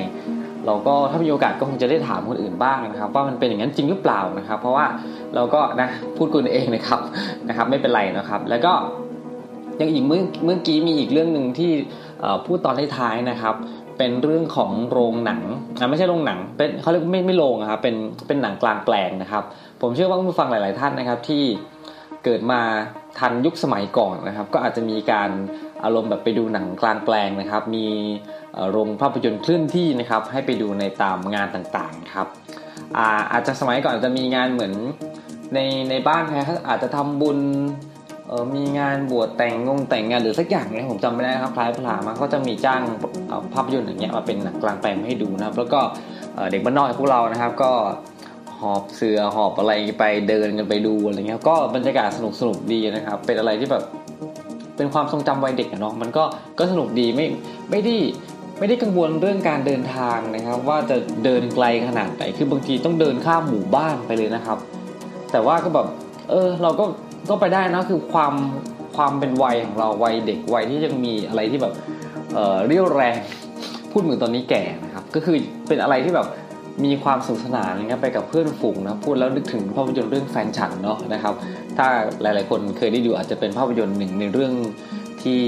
[0.69, 4.87] เราก็ถ้ามีโอกาสก็คงจะได้ถามคนอื่นบ้างนะครับ ว่ามันเป็นอย่างนั้นจริงหรือเปล่านะครับ เพราะว่า
[5.35, 7.01] เราก็นะพูดคุยเองนะครับ
[7.49, 8.73] นะครับ ไม่เป็นไรนะครับ แล้วก็
[9.81, 11.71] ยังอีกเมื่อเมื่อกี้มีอีกเรื่องหนึ่งที่
[12.47, 13.55] พูดตอนท้ายๆนะครับ
[13.99, 15.43] เป็นเรื่องของโรงหนัง
[15.79, 19.45] อะไม่ใช่โรงหนังเป็นเขาเรียกไม่ไม่โรงอะครับเป็นเป็นหนังกลางแปลงนะครับ
[19.81, 21.43] ผมเชื่อว่าผู้ฟังหลาย ๆ ท่านนะครับที่
[22.25, 22.61] เกิดมา
[23.19, 25.31] ทันยุคสมัยก่อนนะครับ ก็อาจจะมีการ
[25.85, 27.87] อารมณ์แบบไปดูหนังกลางแปลงนะครับ มี
[28.71, 32.27] โรงภาพยนตร์เคลื่อนที่นะครับ ให้ไปดูในตามงานต่างๆครับ
[32.97, 34.73] อาอาจจะสมัยก่อนอาจจะมีงานเหมือน
[35.55, 35.59] ใน
[35.91, 37.39] ในบ้านใครเขาอาจจะทำบุญ
[38.57, 42.83] มีงานบวชแต่งงงแต่งงานหรือสักอย่างเนี่ยผมจำไม่ได้ครับคล้ายพลามาก็จะมีจ้าง
[43.55, 45.81] ภาพยนตร์อย่างเงี้ยมาเป็นหนังกลางแปลงมาให้ดูนะครับแล้วก็
[46.51, 47.73] เด็กบ้านนอกองพวกเรานะครับก็
[48.61, 53.85] หอบเสือหอบอะไรไปเดินกันไปดูอะไรเงี้ยก็บรรยากาศสนุกสนุกดีนะครับ เป็นอะไรที่แบบ
[54.79, 56.25] เป็นความทรงจำวัยเด็กเนาะมันก็
[56.59, 57.27] ก็สนุกดีไม่
[57.71, 57.97] ไม่ได้
[58.59, 64.59] ไม่ได้กังวลเรื่องการเดินทางนะครับ ว่าจะเดินไกลขนาดไหนคือบางทีต้องเดินข้ามหมู่บ้านไปเลยนะครับ
[65.33, 65.87] แต่ว่าก็แบบ
[66.31, 66.85] เออเราก็
[67.31, 68.33] ก็ไปได้นะคือความ
[68.97, 71.73] ความเป็นวัยของเราวัยเด็กวัยที่ยังมีอะไรที่แบบ
[72.35, 73.15] เออเรี่ยวแรง
[73.93, 75.37] พูดเหมือนตอนนี้แก่นะครับ ก็คือ
[75.69, 76.29] เป็นอะไรที่แบบ
[76.85, 81.35] มีความสนุกสนานอะไรเงี้ยไปกับเพื่อนฝูงนะพูดแล้วนึกถึงภาพยนตร์เรื่องแฟนฉันเนาะนะครับ
[81.79, 81.89] ถ้า
[82.23, 84.53] หลาย ๆ คนเคยได้ดูอาจจะเป็นภาพยนตร์หนึ่งในเรื่อง
[85.23, 85.41] ที่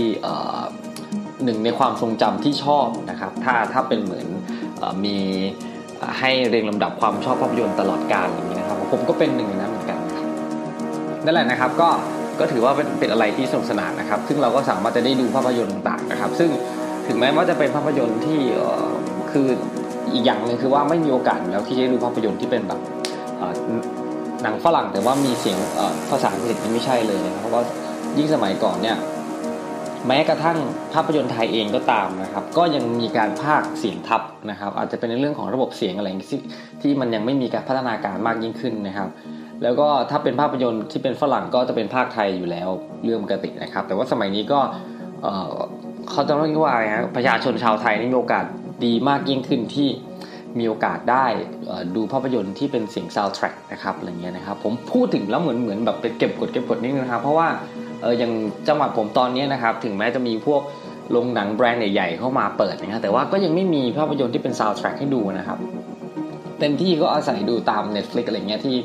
[1.45, 4.27] หนึ่งในความทรงจำที่ชอบนะครับ ถ้าถ้าเป็นเหมือน
[5.05, 5.17] มี
[6.19, 9.99] ให้เรียงลำดับความชอบภาพยนตร์ตลอดกาลอย่างนี้นะครับ ผมก็เป็นหนึ่งในนั้นเหมือนกัน
[11.25, 11.89] นั่นแหละนะครับก็
[12.39, 16.51] ก็ถือว่าเป็นเป็นอะไรที่สนุกสนานนะครับ ซึ่งเราก็สามารถจะได้ดูภาพยนตร์ต่างๆนะครับ ซึ่ง
[17.09, 18.41] ถึงแม้ว่าจะเป็นภาพยนตร์ที่
[19.33, 19.47] คือ
[20.15, 22.81] อีกอย่างหนึ่งคือว่าไม่มีโอกาสแล้วที่จะดูภาพยนตร์ที่เป็นแบบ
[24.43, 25.59] หนังฝรั่งแต่ว่ามีเสียง
[26.11, 27.63] ภาษาอังกฤษนี่ไม่ใช่เลยนะครับเพราะว่า
[28.19, 28.97] ยิ่งสมัยก่อนเนี่ย
[30.07, 30.59] แม้กระทั่ง
[30.93, 36.41] ภาพยนตร์ไทยเองก็ตามนะครับ ก็ยังมีการพากเสียงทับนะครับ อาจจะเป็นในเรื่องของระบบเสียงอะไรที่
[36.83, 39.09] ที่มันยังไม่มีการพัฒนาการมากยิ่งขึ้นนะครับ
[39.63, 42.69] แล้วก็ถ้าเป็นภาพยนตร์ที่เป็นฝรั่งก็จะเป็นภาคไทยอยู่แล้ว
[43.05, 44.61] เรื่องปกตินะครับ แต่ว่าสมัยนี้ก็
[46.11, 48.45] เขาจะเรียกว่าอะไรนะประชาชนชาวไทยนี่มีโอกาส
[48.85, 49.89] ดีมากยิ่งขึ้นที่
[50.59, 51.27] มีโอกาสได้
[51.97, 57.49] ดูภาพยนตร์ที่เป็นเสียงซาวด์แทร็กนะครับอะไรเงี้ยนะครับผมพูดถึงแล้วเหมือนเหมือนแบบเป็นเก็บกดเก็บกดนิดนึงนะครับ เพราะว่า
[58.03, 58.33] เอออย่าง
[58.69, 60.63] จังหวัดผมตอนนี้นะครับถึงแม้จะมีพวก
[61.11, 65.59] โรงหนังแบรนด์ใหญ่ๆเข้ามาเปิดนะครับแต่ว่าก็ยังไม่มีภาพยนตร์ที่เป็นซาวด์แทร็กให้ดูนะครับ
[66.61, 68.77] เต็มที่ก็อาศัยดูตาม Netflix อะไรเงี้ยที่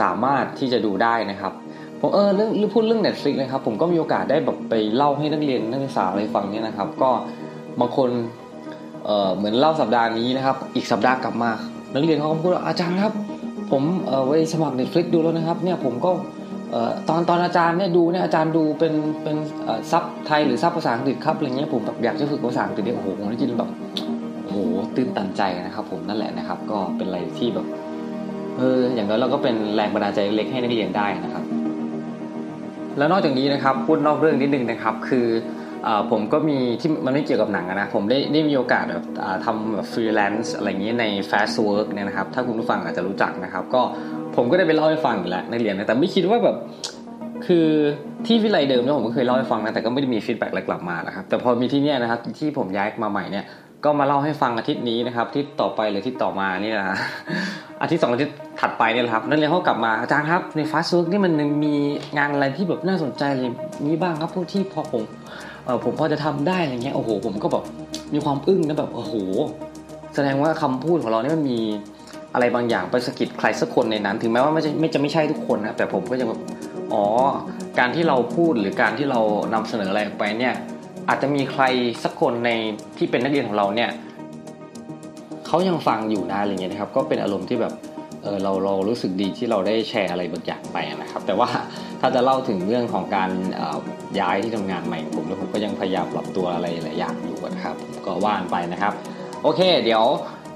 [0.00, 1.52] สามารถที่จะดูได้นะครับ
[2.00, 7.10] ผมเออเรื่องพูดเรื่อง Netflix นะครับผมก็มีโอกาสได้แบบไปเล่าให้นักเรียนนักศึกษาอะไรฟังเนี่ยนะครับ ก็
[7.80, 8.10] บางคน
[9.06, 11.50] เออเหมือนเล่าสัปดาห์นี้นะครับ อีกสัปดาห์กลับมา
[11.94, 13.12] นักเรียนเขาก็พูดว่าอาจารย์ครับ
[13.70, 16.10] ผมเออไปสมัคร Netflix ดูแล้วนะครับ เนี่ยผมก็
[16.70, 19.36] เออตอนตอนอาจารย์เนี่ยดูเนี่ยอาจารย์ดูเป็นเป็น
[19.90, 23.70] ซับไทยหรือซับภาษาอังกฤษครับอะไรเงี้ยผมแบบอยากจะฝึกภาษาอังกฤษเนี่ยโอ้โหผมได้ยินแบบ
[24.42, 24.56] โอ้โห
[24.96, 27.66] ตื่นตันใจนะครับผมนั่นแหละนะครับ ก็เป็นอะไรที่แบบ
[28.58, 31.44] เอออย่างน้อยเราก็เป็นแรงบันดาลใจเล็กให้นักเรียนได้นะครับ
[32.98, 35.26] แล้วนอกจากนี้นะครับพูดนอกเรื่องนิดนึงนะครับ คือ
[36.10, 39.04] ผมก็มีที่มันไม่เกี่ยวกับหนังนะ ผมได้ได้มีโอกาสแบบ
[39.44, 43.82] ทำแบบฟรีแลนซ์อะไรอย่างนี้ใน Fastwork เนี่ยนะครับ ถ้าคุณผู้ฟังอาจจะรู้จักนะครับ ก็
[44.36, 46.56] ผมก็ได้ไปเล่าให้ฟังอยู่แล้วในเรียนนะแต่ไม่คิดว่าแบบ
[47.46, 47.68] คือ
[48.26, 53.44] ที่วิไลเดิมเนี่ยผมก็เคยเล่าให้ฟังนะแต่ก็ไม่ได้มี feedback อะไรกลับมานะครับ แต่พอมีที่เนี่ยนะครับที่ผมย้ายมาใหม่เนี่ย
[53.84, 56.98] ก็มาเล่าให้ฟังอาทิตย์นี้นะครับที่ต่อไปหรือที่ต่อมานี่นะ
[57.82, 61.32] อาทิตย์สองอาทิตย์ถัดไปเนี่ยครับนั่นเลยเขากลับมาอาจารย์ครับใน Fastwork นี่มัน
[61.64, 61.74] มี
[62.16, 63.50] งานอะไรที่แบบน่าสนใจเลย
[63.86, 65.02] มีบ้างครับพวกที่พอผม
[65.84, 67.64] ผมพอจะทำได้อะไรเงี้ยโอ้โห ผมก็แบบ
[68.14, 69.14] มีความอึ้งนะแบบโอ้โห
[70.14, 71.60] แสดงว่าคำพูดของเราเนี่ยมันมี
[72.34, 76.40] อะไรบางอย่างไปสะกิดใครสักคนในนั้น ถึงแม้ว่าไม่ใช่ไม่จะไม่ใช่ทุกคนนะแต่ผมก็จะแบบ
[76.92, 77.04] อ๋อ
[77.78, 79.20] การที่เราพูดหรือการที่เรา
[79.54, 80.54] นำเสนออะไรออกไปเนี่ย
[81.08, 81.62] อาจจะมีใคร
[82.04, 82.50] สักคนใน
[82.98, 83.90] ที่เป็นนักเรียนของเราเนี่ย
[85.46, 87.72] เขายังฟังอยู่นะอะไรเงี้ยนะครับ ก็เป็นอารมณ์ที่แบบ
[88.22, 91.48] เออเราเรารู้สึกดีที่เราได้แชร์อะไรบางอย่างไปนะครับ แต่ว่า
[92.06, 93.30] ถ้าจะเล่าถึงเรื่องของการ
[94.20, 98.92] ย้ายที่ทำงานใหม่ผมแล้วผมก็ยังพยายามปรับตัวอะไรหลายอย่างอยู่นะครับก็ว่านไปนะครับ
[99.42, 100.04] โอเค เดี๋ยว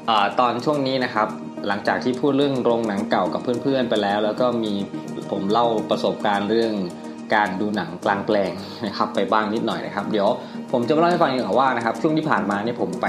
[0.09, 1.29] อตอนช่วงนี้นะครับ
[1.69, 4.73] หลังจากที่พูดเรื่องโรงหนังเก่ากับเพื่อนๆไปแล้ว แล้วก็มี
[5.31, 6.73] ผมเล่าประสบการณ์เรื่อง
[7.35, 8.53] การดูหนังกลางแปลง
[8.87, 10.29] นะครับไปบ้างนิดหน่อยนะครับ เดี๋ยว
[10.73, 13.07] ผมจะมาเล่าให้ฟังอีกว่านะครับช่วงที่ผ่านมาเนี่ยผมไป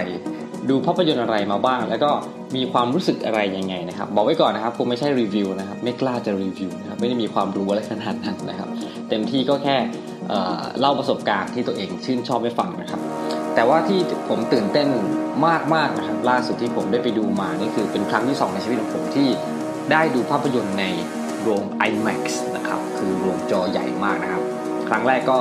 [0.70, 2.12] ดูภาพยนตร์อะไรมาบ้าง แล้วก็
[2.56, 8.70] มีความรู้สึกอะไรยังไงนะครับ บอกไว้ก่อนนะครับผมไม่ใช่รีวิวนะครับ ไม่กล้าจะรีวิวนะครับไม่ได้มีความรู้อะไรขนาดนั้นนะครับ
[9.10, 9.76] เต็มที่ก็แค่
[10.80, 13.02] เล่าประสบการณ์ที่ตัวเองชื่นชอบให้ฟังนะครับ
[13.56, 14.88] แต่ว่าที่ผมตื่นเต้น
[15.76, 19.28] มากๆนะครับ ล่าสุดที่ผมได้ไปดูมานี่คือเป็นครั้งที่ 2 ในชีวิตของผมที่
[19.92, 20.86] ได้ดูภาพยนตร์ใน
[21.42, 22.22] โรง IMAX
[22.56, 24.44] นะครับ คือโรงจอใหญ่มากนะครับ
[24.90, 25.38] ครั้งแรกก็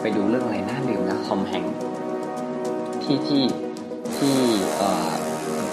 [0.00, 1.64] ไปดูเรื่องอะไรน่าลืมนะคอมแฮง
[3.02, 3.42] ที่ที่
[4.18, 4.36] ที่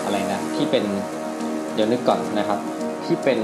[0.04, 0.84] อะไรนะที่เป็น
[1.74, 2.60] เดี๋ยวนึกก่อนนะครับ
[3.06, 3.40] ที่เป็น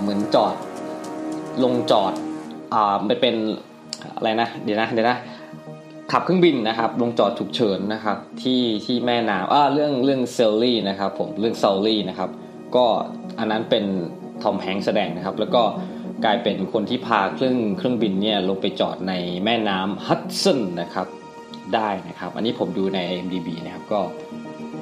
[0.00, 0.54] เหมือนจอด
[1.64, 2.12] ลงจอด
[2.74, 3.34] อ่าไปเป็น
[4.16, 5.16] อะไรนะเดี๋ยวนะเดี๋ยวนะ
[6.12, 12.30] ขับเครื่องบินนะครับ ลงจอดฉุกเฉินนะครับ ที่ที่แม่น้ำอ่าเรื่องเรื่องเซลลี่นะครับผมเรื่องเซลลี่นะครับ
[12.76, 12.86] ก็
[13.38, 13.84] อันนั้นเป็น
[14.42, 15.62] ทอมแฮงแสดงนะครับ แล้วก็
[16.24, 19.12] กลายเป็นคนที่พาเครื่องเครื่องบินเนี่ยลงไปจอดใน
[19.44, 21.06] แม่น้ำฮัตสันนะครับ
[21.74, 24.00] ได้นะครับ อันนี้ผมดูใน IMDb นะครับก็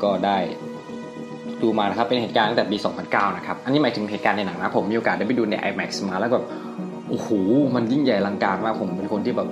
[0.02, 0.38] ก็ได้
[1.62, 6.44] ดูมานะครับเป็นเหตุการณ์ตั้งแต่ปี 2009 นะครับ อันนี้หมายถึงเหตุการณ์ในหนังนะ ผมมีโอกาสได้ไปดูใน IMAX มาแล้วแบบ
[7.08, 7.28] โอ้โห
[7.74, 9.48] มันยิ่งใหญ่ลังการมากผมเป็นคนที่แบบ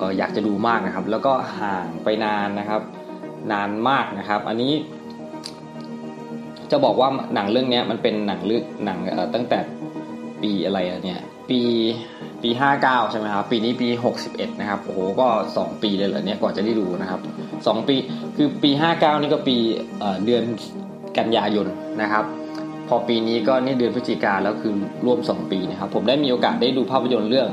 [0.00, 2.80] อออยากจะดูมากนะครับ แล้วก็ห่างไปนานนะครับ
[3.52, 4.72] นานมากนะครับ อันนี้
[6.70, 8.98] จะบอกว่าหนังเรื่องนี้มันเป็นหนังเรื่องหนัง
[9.34, 9.58] ตั้งแต่
[10.42, 11.60] ปีอะไรเนี่ยปี
[12.44, 12.50] ปี
[12.82, 13.88] 59 ใช่ไหมครับ ปีนี้ปี
[14.24, 15.28] 61 นะครับ โอ้โห ก็
[15.58, 17.20] 2 ปีเลยเหรอเนี่ย กว่าจะได้ดูนะครับ
[17.54, 17.96] 2 ปี
[18.36, 19.56] คือปี 59 นี่ก็ปี
[20.24, 20.42] เดือน
[21.18, 21.66] กันยายน
[22.02, 22.24] นะครับ
[22.88, 24.74] พอปีนี้ก็นี่เดือนพฤศจิกาแล้วคือ
[25.06, 27.48] ร่วม 2 ปีนะครับ ผมได้มีโอกาสได้ดูภาพยนตร์เรื่อง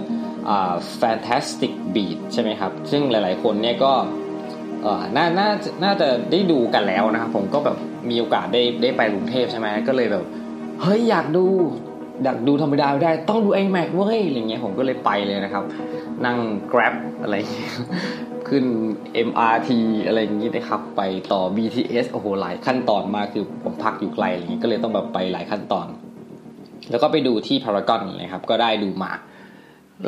[1.02, 3.92] Fantastic Beat ใช่ไหมครับ ซึ่งหลายๆ คนเนี่ยก็
[5.16, 5.50] น่าน่า
[5.84, 7.78] น่าจะได้ดูกันแล้วนะครับ ผมก็แบบ
[8.10, 10.24] มีโอกาสได้ได้ไปกรุงเทพใช่ไหมก็เลยแบบ
[10.82, 11.46] เฮ้ย อยากดู
[12.24, 15.64] อยากดูธรรมดาไม่ได้ ต้องดู iMac เว้ยอะไรเงี้ยผมก็เลยไปเลยนะครับ
[16.26, 16.38] นั่ง
[16.72, 17.74] Grab อะไรเงี้ย
[18.50, 18.66] ขึ้น
[19.28, 19.70] MRT
[20.08, 25.88] อะไรอย่างงี้นะครับ ไปต่อ BTS โอ้โหหลายขั้นตอนมากคือผมพักอยู่ไกลอะไรเงี้ยก็เลยต้องแบบไปหลายขั้นตอน
[26.92, 29.12] แล้วก็ไปดูที่พารากอนนะครับก็ได้ดูมา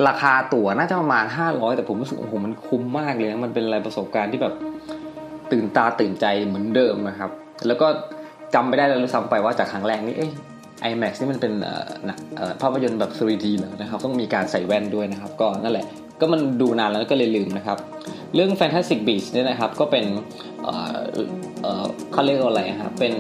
[0.08, 4.54] ราคาตั๋วน่าจะประมาณ 500 แต่ผมรู้สึกโอ้โหมันคุ้มมากเลยนะมันเป็นอะไรประสบการณ์ที่แบบ
[5.52, 7.32] ตื่นตาตื่นใจเหมือนเดิมนะครับ
[7.68, 7.88] แล้วก็
[8.54, 10.28] จำไม่ได้แล้วรู้ซ้ำไปว่าจากครั้งแรกนี่เอ้
[10.92, 11.54] IMAX นี่มันเป็น
[12.06, 15.86] หนังเอ่อภาพยนตร์แบบ 3D แล้วนะครับ ต้องมีการใส่แว่นด้วยนะครับ ก็นั่นแหละ
[16.20, 17.78] ก็มันดูนานแล้วก็เลยลืมนะครับ
[18.36, 20.06] เรื่อง Fantastic Beasts เนี่ยนะครับก็เป็น
[22.12, 23.14] เขาเรียกอะไรครับเป็น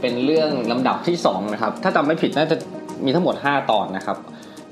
[0.00, 2.56] เป็นเรื่องลำดับที่2นะครับถ้าจำไม่ผิดน่าจะ
[3.04, 4.18] มีทั้งหมด 5 ตอนนะครับ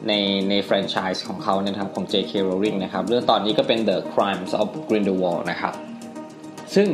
[0.09, 0.13] ใน
[0.49, 2.33] ในแฟรนไชส์ของเขาเนี่ยนะครับของ J.K.
[2.49, 5.75] Rowling นะครับเรื่องตอนนี้ก็เป็น The Crimes of Grindelwald นะครับ
[6.75, 6.89] ซึ่ง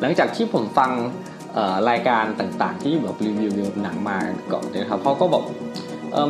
[0.00, 0.90] หลังจากที่ผมฟัง
[1.90, 4.18] รายการต่างๆ ที่แบบรีวิวหนังมา
[4.52, 5.44] ก่อนนะครับเขาก็บอก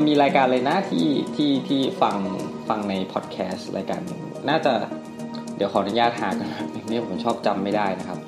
[0.06, 2.16] มีรายการเลยนะที่ที่ที่ฟัง
[2.68, 4.72] ฟังในพอดแคสต์รายการหนึ่งน่าจะ
[5.56, 8.18] เดี๋ยวขออนุญาตหากันนะนี่ผมชอบจำไม่ได้นะครับ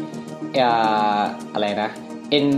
[1.55, 1.91] อะไรนะ
[2.47, 2.49] N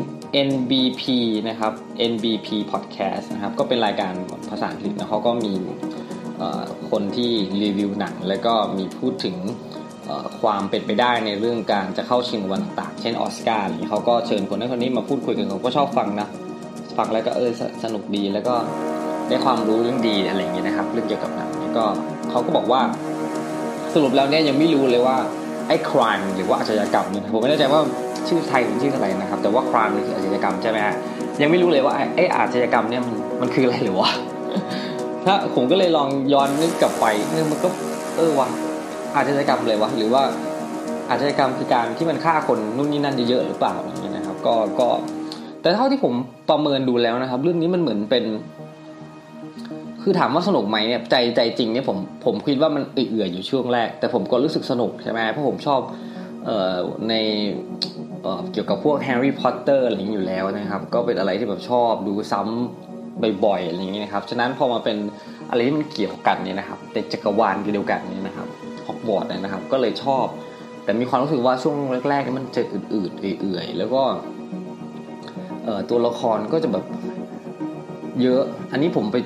[0.48, 1.03] NBP
[1.48, 1.72] นะครับ
[2.12, 4.12] NBP Podcast นะครับ ก็เป็นรายการ
[4.51, 5.55] ภาษาอังกฤษนะเขาก็มี
[6.90, 7.31] คนที่
[7.62, 9.37] รีวิวหนัง แล้วก็มีพูดถึง
[10.40, 16.29] ความเป็นไปได้ในเรื่องการจะเข้าชิงรางวัลต่างๆ เช่นออสการ์อะไรอย่างนี้เขาก็เชิญคนนั้นคนนี้มาพูดคุยกันผมก็ชอบฟังนะ
[16.97, 18.55] ฟังแล้วก็เออสสนุกดีแล้วก็
[19.29, 21.85] ได้ความรู้เรื่องดีอะไรอย่างเงี้ยนะครับ เรื่องเกี่ยวกับหนังก็
[22.31, 22.81] เขาก็บอกว่า
[23.94, 25.16] สรุปแล้วเนี่ยยังไม่รู้เลยว่า
[25.68, 27.81] ไอ้ crime หรือว่าอาชญากรรมเนี่ยผมไม่แน่ใจว่า
[28.29, 30.94] ชื่อไทยเป็นชื่ออะไรนะครับ แต่ว่า crime นี่คืออาชญากรรมใช่ไหมฮะ
[31.42, 34.11] ยังไม่รู้เลยว่าไอ้อาชญากรรมเนี่ยมันมันคืออะไรหรือวะ
[35.25, 37.68] ถ้าผมก็เลยลองย้อนนึกกลับไปเออมันก็
[38.16, 38.49] เออว่ะ
[39.16, 40.23] อาชญากรรมเลยวะหรือว่า
[41.11, 44.88] อาชญากรรมคือการที่มันฆ่าคนนู่นนี่นั่นเยอะๆหรือเปล่าอย่างเงี้ยนะครับ ก็ก็
[45.62, 46.14] แต่เท่าที่ผม
[46.51, 48.25] ประเมินดูแล้วนะครับ เรื่องนี้มันเหมือนเป็น
[50.03, 55.81] คือถามว่าสนุกไหมเนี่ยใจใจจริงเนี่ยผมผมคิดว่ามันเอื่อยๆอยู่ช่วงแรก แต่ผมก็รู้สึกสนุกใช่ไหมเพราะผมชอบ
[56.44, 56.77] เอ่อ
[57.09, 57.14] ใน
[58.23, 64.97] เอ่อเกี่ยวกับพวกแฮร์รี่พอตเตอร์อะไรอย่างนี้อยู่แล้วนะครับ ก็เป็นอะไรที่แบบชอบดูซ้ำบ่อยๆอะไรอย่างนี้นะครับฉะนั้นพอมาเป็น
[65.51, 68.49] อะไรที่มันเกี่ยวกันเนี่ยนะครับในจักรวาลเดียวกันเนี่ยนะครับ
[69.09, 70.27] ฮอกวอตส์เนี่ยนะครับ ก็เลยชอบ
[70.85, 71.77] แต่มีความรู้สึกว่าช่วง
[72.09, 74.03] แรกๆนี่มันจะอืดๆเอื่อยๆแล้วก็
[75.90, 76.85] ตัวละครก็จะแบบ
[78.23, 78.42] เยอะ
[78.73, 79.16] อันนี้ผมไป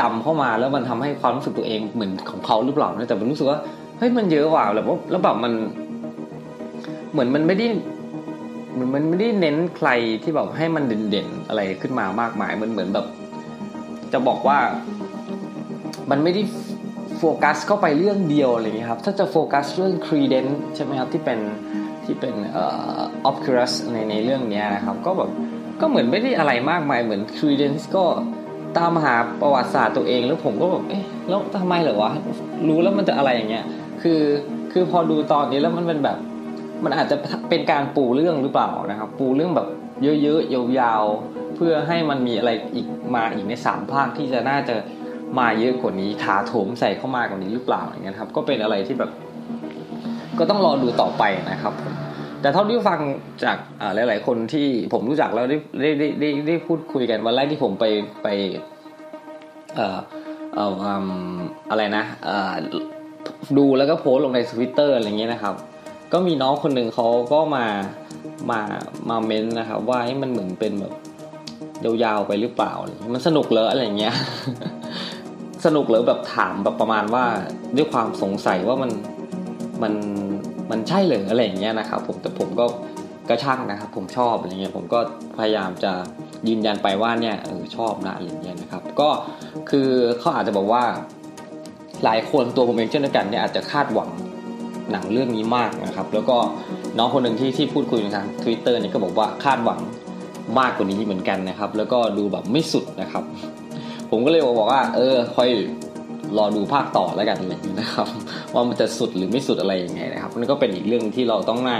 [0.00, 3.58] จำเข้ามาแล้วมันทำให้ความรู้สึกตัวเองเหมือนของเขาหรือเปล่านะแต่ผมรู้สึกว่า
[3.98, 5.52] เฮ้ยมันเยอะว่ะแล้วว่าแล้วแบบมัน
[7.12, 7.66] เหมือนมันไม่ได้
[8.72, 9.88] เหมือนมันไม่ได้เน้นใคร
[10.22, 13.06] ที่แบบให้มันเด่นๆอะไรขึ้นมามากมายมันเหมือนแบบ
[14.12, 14.58] จะบอกว่า
[16.10, 16.42] มันไม่ได้
[17.18, 21.38] โฟกัสเข้าไปเรื่องเดียวอะไรอย่างเงี้ยครับถ้าจะโฟกัสเรื่อง credence ใช่ไหมครับที่เป็น
[22.04, 22.64] ที่เป็นเอ่
[22.96, 22.98] อ
[23.30, 25.30] Oculus ในในเรื่องเนี้ยนะครับก็แบบ
[25.80, 28.04] ก็เหมือนไม่ได้อะไรมากมายเหมือน credence ก็
[28.78, 32.12] ตามหาประวัติศาสตร์ตัวเองแล้วผมก็แบบเอ๊ะแล้วทำไมเหรอวะ
[32.68, 33.64] รู้แล้วมันจะอะไรอย่างเงี้ย
[34.02, 34.20] คือ
[34.72, 36.18] คือพอดูตอนนี้แล้วมันเป็นแบบ
[36.84, 37.16] มันอาจจะ
[37.48, 39.68] เป็นการปูเรื่องหรือเปล่านะครับ ปูเรื่องแบบ
[40.22, 44.76] เยอะๆยาวๆเพื่อให้มันมีอะไรอีกมาอีกในสามภาคที่จะน่าจะ
[45.38, 49.10] มาเยอะกว่านี้ถาโถมใส่เข้ามากว่านี้หรือเปล่าอย่างเงี้ยครับ ก็เป็นอะไรที่แบบ
[50.38, 51.94] ก็ต้องรอดูต่อไปนะครับผม
[52.40, 53.00] แต่เท่าที่ฟัง
[53.44, 53.58] จาก
[53.94, 57.84] หลาย ๆ คนที่ผมรู้จักแล้วได้ได้ได้ได้ได้พูดคุยกันวันแรกที่ผมไป
[58.22, 58.28] ไป
[59.74, 59.98] เอ่อ
[60.54, 60.64] เอ่
[61.04, 61.08] อ
[61.70, 62.54] อะไรนะเอ่อ
[63.58, 65.54] ดูแล้วก็โพสต์ลงในทวิตเตอร์อะไรเงี้ยนะครับ
[66.12, 67.66] ก็มีน้องคนหนึ่งเขาก็มา
[68.50, 68.60] มา
[69.08, 70.92] มาเม้นนะครับ ว่าให้มันเหมือนเป็นแบบ
[72.04, 72.72] ยาวๆไปหรือเปล่า
[73.14, 74.14] มันสนุกเหรออะไรเงี้ย
[75.64, 77.24] สนุกหรือแบบถามแบบประมาณว่า
[77.76, 78.90] ด้วยความสงสัยว่ามัน
[79.82, 79.92] มัน
[80.70, 82.66] มันใช่เหรือะไรอย่างเงี้ยนะครับผมแต่ผมก็
[83.28, 84.98] ก็ช่างนะครับ ผมชอบอะไรเงี้ยผมก็
[85.38, 85.92] พยายามจะ
[86.48, 89.08] ยืนยันไปว่าเนี่ยเออชอบนะอะไรเงี้ยนะครับ ก็
[89.70, 90.84] คือเขาอาจจะบอกว่า
[92.04, 94.10] หลายคนตัวผมเองเช่นกันเนี่ยอาจจะคาดหวัง
[94.90, 96.36] หนังเรื่องนี้มากนะครับ แล้วก็
[96.98, 99.80] น้องคนหนึ่งที่ที่พูดคุยในทางทวิตเตอร์เนี่ยก็บอกว่าคาดหวัง
[100.58, 103.24] มากกว่านี้เหมือนกันนะครับ แล้วก็ดูแบบไม่สุดนะครับ
[104.10, 105.50] ผมก็เลยบอกว่า เออ ค่อย
[106.38, 107.38] รอดูภาคต่อแล้วกัน
[107.78, 108.06] นะครับ
[108.54, 111.78] ว่ามันจะสุดหรือไม่สุดอะไรยังไงนะครับนั่นก็เป็นอีกเรื่องที่เราต้องน่า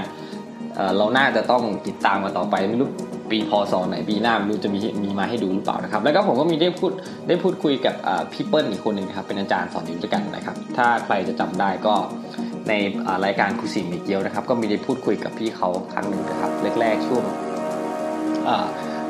[0.77, 2.89] เเราน่าจะต้องติดตามกันต่อไปไม่รู้
[3.31, 6.93] ปีพศไหนปีหน้าไม่รู้จะมีมีมาให้ดูหรือเปล่านะครับ แล้วก็ผมก็มีได้พูด
[7.29, 7.95] ได้พูดคุยกับ
[8.33, 11.95] พี่เปิ้ลอีกคนหนึ่งนะครับเป็นอาจารย์สอนอยู่ด้วยกันนะครับ ถ้าใครจะจำได้ก็
[12.69, 12.73] ใน
[13.25, 17.25] รายการคุสิมิเกียวนะครับ ก็มีได้พูดคุยกับพี่เขาครั้งหนึ่งนะครับแรกๆช่วง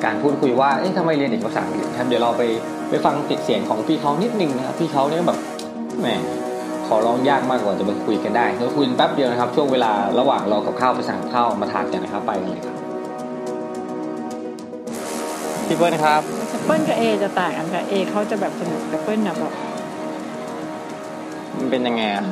[0.05, 2.43] การพูดคุยว่าเอ๊ะทำไมเรียนเอกภาษาอังกฤษครับเดี๋ยวเราไป
[2.91, 5.39] ไปฟังติดเสียงของพี่เขานิดนึงนะครับพี่เขาเนี่ยแบบ
[6.01, 6.21] แหมค
[6.87, 12.77] ขอร้องยากมากกว่าจะมาคุยกันได้เราคุยกันแป๊บเดียวนะครับ ช่วงเวลาระหว่างรอกับข้าวไปสั่งข้าวมาทานกันนะครับไปกันเลยครับ
[15.67, 19.53] พี่เปิ้ลครับแต่เปิ้ลกับเอจะต่างกันค่ะเอเขาจะแบบสนุกแต่เปิ้ลน่ะแบบ
[21.57, 22.25] มันเป็นยังไงอะ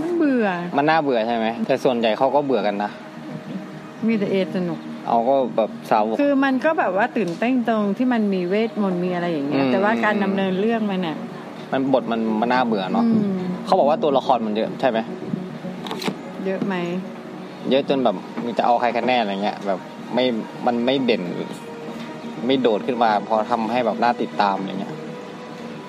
[0.00, 2.90] มันเบื่อ มันน่าเบื่อใช่ไหมแต่ส่วนใหญ่เขาก็เบื่อกันนะ
[4.06, 11.16] มีแต่เอสนุก เอาก็แบบสาวกคือมันก็แบบว่าตื่นเต้นตรงที่มันมีเวทมนต์มีอะไรอย่างเงี้ยอืมแต่ว่าการดำเนินเรื่องมันเนี่ย
[11.72, 14.98] มันบทมันมันน่าเบื่อเนาะอืมเขาบอกว่าตัวละครมันเยอะใช่ไหม
[16.46, 16.74] เยอะไหม
[17.70, 19.78] เยอะจนแบบมีจะเอาใครกันแน่อะไรเงี้ย แบบ
[20.14, 20.24] ไม่
[20.66, 21.22] มันไม่เด่น
[22.46, 24.92] ไม่โดดขึ้นมา พอทำให้แบบน่าติดตามอะไรเงี้ย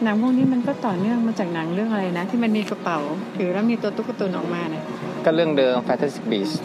[0.03, 2.99] หนังพวกนี้มันก็ต่อเนื่องมาจากหนังเรื่องอะไรนะ ที่มันมีกระเป๋า
[3.35, 4.83] ถือแล้วมีตัวตุ๊กตาออกมาเนี่ย
[5.25, 6.57] ก็เรื่องเดิม Fantastic Beasts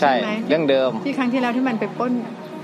[0.00, 2.12] ใช่ใช่ไหมเรื่องเดิมที่ครั้งที่แล้วที่มันไปปล้น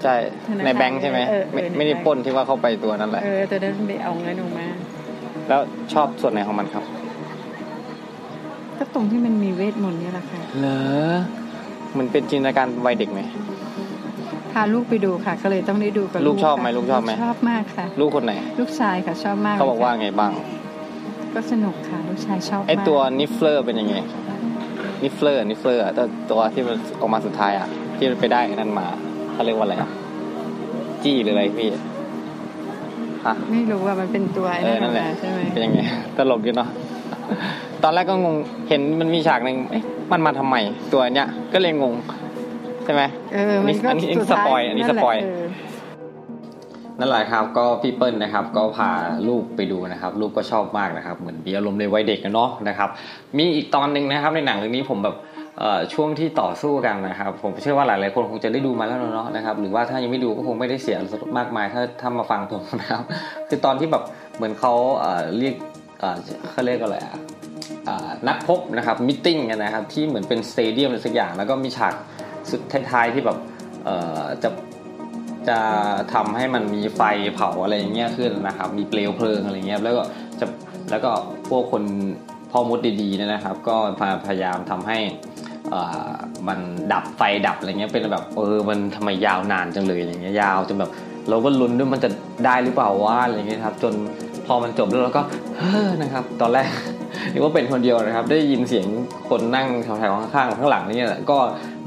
[0.03, 0.14] ใช่
[0.47, 4.67] ธนาคารในแบงค์ใช่ไหมเออเออไม่ในไม่ได้แบงค์ปล้นที่ว่าเข้าไปตัวนั่นแหละเออตัวนั้นไปเอาเงินออกมา
[5.49, 5.61] แล้ว
[5.93, 6.85] ชอบส่วนไหนของมันครับ
[8.79, 10.67] ก็ตรงที่มันมีเวทมนต์เนี่ยแหละค่ะเหร
[11.12, 11.17] อ
[11.99, 13.21] มันเป็นจินตนาการวัยเด็กไหม
[14.53, 20.33] พาลูกไปดูค่ะ ก็เลยต้องได้ดูกับลูกชอบไหมค่ะลูกชอบไหมชอบมากค่ะ ลูกคนไหน ลูกชายค่ะชอบมากเขาบอกว่าลยค่ะไงบ้าง
[21.35, 23.95] ก็สนุกค่ะ ลูกชายชอบไอมากตัวนิฟเฟอร์เป็นยังไง
[25.02, 28.87] นิฟเฟอร์นิฟเฟอร์ตัวตัวที่มันออกมาสุดท้ายอะ ที่มันไปได้อันนั่นมา
[29.32, 29.90] เขาเรียกว่าอะไรอะ
[31.02, 31.68] จี้หรืออะไรพี่
[33.24, 35.80] ฮะไม่รู้ว่ามันเป็นตัวไอ้เออนั่นั่นนแหละมาใช่ไหมเป็นยังไง
[36.16, 36.68] ตลกอยู่เนาะ
[37.82, 38.37] ตอนแรกก็งง
[38.68, 39.82] เห็นมันมีฉากหนึ่งเอ๊ะ
[40.12, 40.56] มันมาทำไม
[40.92, 41.94] ตัวเนี้ยก็เลยงง
[42.84, 43.02] ใช่ไหม
[43.34, 48.90] เออมันก็อันนี้อันนี้สุดท้าสปอยอันนี้แหละสปอยเนั่นแหละครับก็พี่เปิ้ลนะครับก็พา
[49.28, 52.88] ลูกไปดูนะครับ ลูกก็ชอบมากนะครับ เหมือนมีอารมณ์ในวัยเด็กกันเนาะนะครับ
[53.38, 55.16] มีอีกตอนหนึ่งนะครับ ในหนังเรื่องนี้ผมแบบ
[55.94, 60.98] ช่วงที่ต่อสู้กันนะครับ ผมเชื่อว่าหลายๆคนคงจะได้ดูมาแล้วเนาะนะครับ หรือว่าถ้ายังไม่ดูก็คงไม่ได้เสีย
[61.38, 63.02] มากมาย ถ้าถ้ามาฟังผมนะครับ
[63.48, 64.04] คือตอนที่แบบ
[64.37, 64.72] เหมือนเขา
[65.38, 65.54] เรียก
[66.50, 67.14] เขาเรียกอะไรอะ
[67.88, 71.94] อ่านัดพบนะครับ meeting กันนะครับที่เหมือนเป็น stadium อะไรสักอย่างแล้วก็มีฉาก
[72.50, 73.38] สุดท้ายๆที่แบบ
[74.42, 74.48] จะ
[75.48, 75.58] จะ
[76.14, 77.02] ทำให้มันมีไฟ
[77.34, 80.02] เผาอะไรอย่างเงี้ยขึ้นนะครับ มีเปลวเพลิงอะไรเงี้ยแล้วก็
[80.40, 80.46] จะ
[80.90, 81.11] แล้วก็
[81.48, 81.82] พวกคน
[82.50, 83.76] พ่อมดดีๆเนยนะครับ ก็
[84.26, 84.98] พยายามทำให้
[85.72, 86.11] อ่อ
[86.48, 86.58] มัน
[86.92, 90.90] ดับไฟดับอะไรเงี้ยเป็นแบบเออมันทำไมยาวนานจังเลยอย่างเงี้ยยาวจนแบบ
[91.28, 92.11] เราก็ลุ้นด้วยมันจะ
[92.46, 93.94] ได้หรือเปล่าวะอะไรเงี้ยครับ จน
[94.46, 95.22] พอมันจบแล้วเราก็
[95.58, 96.68] เฮ้อนะครับ ตอนแรก
[97.32, 98.87] นึกว่าเป็นคนเดียวนะครับ ได้ยินเสียง
[99.30, 101.38] คนนั่งแถวๆข้างๆข้างหลังนี่แหละก็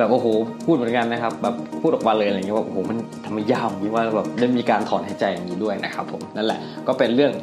[0.02, 0.28] แบบโอ้โห
[0.66, 7.34] พูดเหมือนกันนะครับแบบพูดออกมาเลยอะไรเงี้ยว่าโอ้โหมันทำไมยาวอย่างนี้ว่าแบบได้มีการถอนหายใจอย่างนี้ด้วยนะครับผมนั่นแหละก็เป็นเรื่อง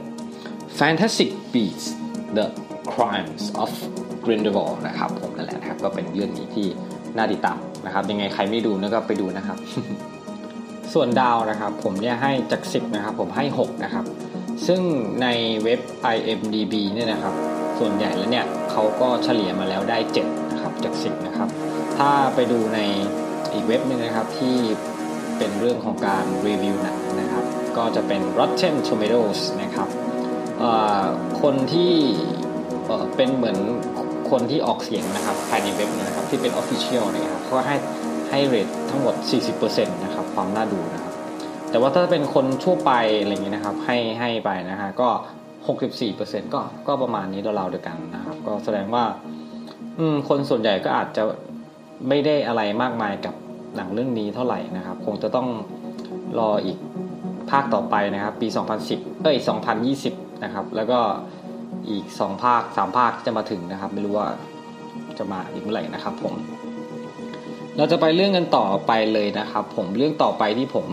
[0.79, 1.87] Fantastic Beasts
[2.37, 2.47] The
[2.93, 3.73] Crimes of
[4.25, 6.67] Grindelwald นะครับผมนั่นแหละนะครับก็เป็นเรื่องนี้ที่
[7.17, 9.59] น่าติดตามนะครับยังไงใครไม่ดูนะก็ไปดูนะครับ
[10.95, 14.05] ส่วนดาวนะครับ ผมเนี่ยให้จาก 10 นะครับ ผมให้ 6 นะครับ
[14.67, 14.81] ซึ่ง
[15.23, 15.27] ใน
[15.65, 15.81] เว็บ
[16.15, 17.35] IMDB เนี่ยนะครับ
[17.79, 21.49] ส่วนใหญ่แล้วเนี่ยเขาก็เฉลี่ยมาแล้วได้ 7 นะครับจาก 10 นะครับ
[21.99, 22.81] ถ้าไปดูใน
[23.55, 24.57] อีกเว็บหนึงนะครับที่
[25.39, 27.45] เป็นเรื่องของการรีวิวหนังนะครับ
[27.77, 29.89] ก็จะเป็น Rotten Tomatoes นะครับ
[31.43, 31.95] คนที่
[33.17, 33.59] เป็นเหมือน
[34.31, 37.77] คนที่ออกเสียงนะครับภายในเว็บนะครับที่เป็น Official นะครับเขาให้
[38.31, 39.15] ให้เรททั้งหมด
[39.55, 41.13] 40%นะครับความน่าดูนะครับ
[41.71, 45.09] แต่ว่าถ้าเป็นคนทั่วไปอะไรอย่างเงี้ยนะครับให้ให้ไปนะฮะก็
[45.83, 49.05] 64%ก็ก็ประมาณนี้เราๆเดียวกันนะครับ ก็แสดงว่า
[50.29, 51.23] คนส่วนใหญ่ก็อาจจะ
[52.09, 53.35] ไม่ได้อะไรมากมายกับ
[53.77, 55.49] หนังเรื่องนี้เท่าไหร่นะครับ คงจะต้อง
[56.39, 56.79] รออีก
[57.51, 58.49] ภาคต่อไปนะครับ ปี
[58.85, 59.37] 2010 เอ้ย
[59.91, 60.99] 2020 นะครับ แล้วก็
[61.91, 64.29] อีก 2 ภาค 3 ภาคที่จะมาถึงนะครับ ไม่รู้ว่า
[65.19, 66.35] จะมาอีกเมื่อไหร่นะครับผม
[67.77, 70.87] เราจะไปเรื่องกันต่อไปเลยนะครับ ผมเรื่องต่อไปที่ผม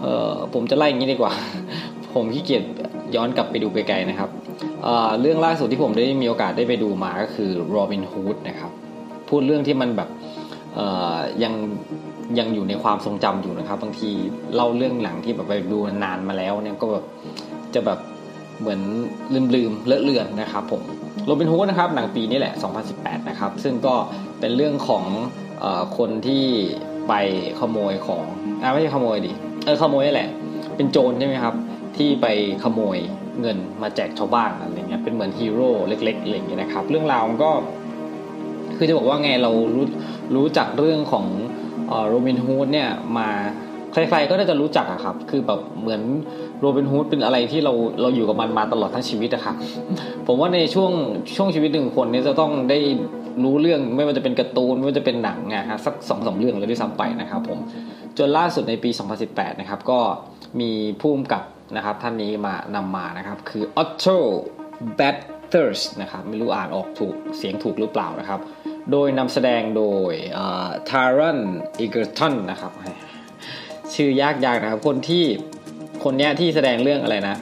[0.00, 1.32] เอ่อผมจะไล่อย่างนี้ดีกว่า
[2.14, 2.64] ผมขี้เกียจ
[3.14, 4.30] ย้อนกลับไปดูไกลๆนะครับ
[4.82, 8.72] เอ่อเรื่องล่าสุดที่ผมได้มีโอกาสได้ไปดูมาก็คือ Robin Hood นะครับ
[9.28, 10.08] พูดเรื่องที่มันแบบ
[11.42, 11.54] ยัง
[12.38, 14.10] ยังอยู่ในความทรงจำอยู่นะครับ บางที
[14.54, 17.04] เล่าเรื่องหลังที่แบบไปดูนานมาแล้วเนี่ยก็แบบ
[17.74, 17.98] จะแบบ
[18.60, 18.80] เหมือน
[19.54, 20.82] ลืมๆเลอะเลือนนะครับผม
[21.26, 22.54] โรบินฮูดนะครับหนังปีนี้แหละ
[22.90, 23.94] 2018 นะครับ ซึ่งก็
[24.40, 25.04] เป็นเรื่องของ
[25.64, 25.66] อ
[25.98, 26.44] คนที่
[27.08, 27.12] ไป
[27.60, 28.24] ขโมยของ
[28.62, 29.32] อ่าไม่ใช่ขโมยดิ
[29.64, 30.30] เออขโมยนี่แหละ
[30.76, 31.54] เป็นโจรใช่ไหมครับ
[31.96, 32.26] ที่ไป
[32.62, 32.98] ขโมย
[33.40, 37.50] เงินมาแจกชาวบ้านอะไรเงี้ยเป็นเหมือนฮีโร่เล็กๆอะไรเงี้ยนะครับ เรื่องราวมันก็
[38.76, 39.84] คือจะบอกว่าไงเรารู้
[40.36, 41.26] รู้จักเรื่องของ
[42.08, 43.28] โรบินฮูดเนี่ยมา
[43.92, 46.02] ใครๆก็น่าจะรู้จักอะครับ คือแบบเหมือน
[46.60, 49.54] โรบินฮูดเป็นอะไรที่เราเราอยู่กับมันมาตลอดทั้งชีวิตอะครับ
[50.26, 50.92] ผมว่าในช่วง
[51.36, 52.78] ช่วงชีวิตหนึ่งคนนี้จะต้องได้
[53.44, 57.58] รู้เรื่องไม่ว่าจะเป็นการ์ตูนไม่ว่าจะเป็นหนังอะฮะสักสองสามเรื่องเลยด้วยซ้ำไปนะครับผม
[58.18, 58.90] จนล่าสุดในปี
[59.24, 60.00] 2018 นะครับ ก็
[60.60, 60.70] มี
[61.00, 61.42] ผู้กำกับ
[61.76, 64.18] นะครับท่านนี้มานำมานะครับ คือ Otto
[64.98, 65.16] Bad
[65.54, 68.40] Actors นะครับ ไม่รู้อ่านออกถูกเสียงถูกหรือเปล่านะครับ
[68.92, 70.12] โดยนำแสดงโดย
[70.88, 71.38] ทารัน
[71.80, 72.72] อิกเกอร์ตันนะครับ
[73.94, 75.24] ชื่อยากๆนะครับ คนที่
[76.04, 77.36] คนเนี้ยที่แสดงเรื่องอะไรนะ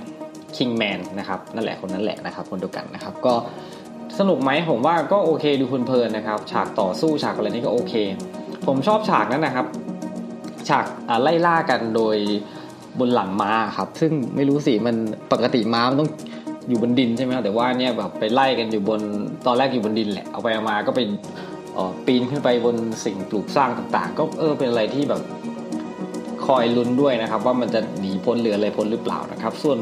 [0.57, 3.35] Kingman นะครับ นั่นแหละคนนั้นแหละนะครับ คนเดียวกันนะครับ ก็
[4.19, 7.95] สนุกไหมผมว่าก็โอเคดูเพลินๆนะครับ ฉากต่อสู้ฉากอะไรนี่ก็โอเค
[8.67, 9.67] ผมชอบฉากนั้นนะครับ
[10.69, 10.85] ฉาก
[11.23, 12.17] ไล่ล่ากันโดย
[12.99, 14.97] บนหลังม้าครับ ซึ่งไม่รู้สิมัน
[15.33, 16.11] ปกติม้ามันต้อง
[16.69, 19.01] อยู่บนดินใช่ไหมครับแต่ว่าเนี่ยแบบไปไล่กันอยู่บน
[19.47, 21.01] ตอนแรกอยู่บนดินแหละเอาไปเอามาก็ไป
[22.07, 25.23] ปีนขึ้นไปบนสิ่งปลูกสร้างต่างๆ ก็เออเป็นอะไรที่แบบ
[26.47, 29.79] คอยลุ้นด้วยนะครับ ว่ามันจะหนีพ้นเรืออะไรพ้นหรือเปล่านะครับ ส่วน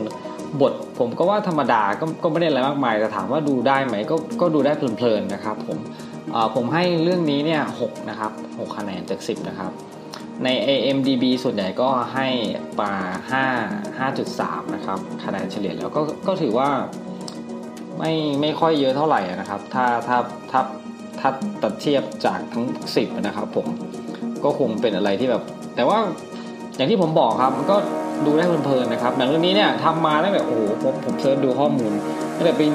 [0.61, 5.79] บทผมก็ว่าธรรมดาก็ก็ไม่ได้อะไรมากมายแต่ถามว่าดูได้ไหมก็ก็ดูได้เพลินๆนะครับ ผม
[6.55, 9.73] ผมให้เรื่องนี้เนี่ยหนะครับหคะแนนจากสิบนะครับ
[10.45, 12.29] ใน AMDB ส่วนใหญ่ก็ให้
[12.81, 12.93] ปา
[13.99, 16.69] 5 5.3 นะครับคะแนนเฉลี่ยแล้วก็ก็ถือว่า
[17.99, 20.19] ไม่ไม่ค่อยเยอะเท่าไหร่นะครับ ถ้าถ้า
[20.51, 20.61] ถ้า
[21.21, 21.31] ถ้า
[21.63, 22.65] ตัดเทียบจากทั้ง
[22.97, 23.67] 10 นะครับผม
[24.45, 25.43] ก็คงเป็นอะไรที่แบบ
[25.77, 25.99] แต่ว่า
[26.77, 27.77] อย่างที่ผมบอกครับมันก็
[28.27, 31.93] ดูได้เพลินๆนะครับหนังเรื่องนี้เนี่ยทำมาตั้งแต่โอ้โหผมผมเซิร์ชดูข้อมูล
[32.37, 32.67] ตั้งแต่ปี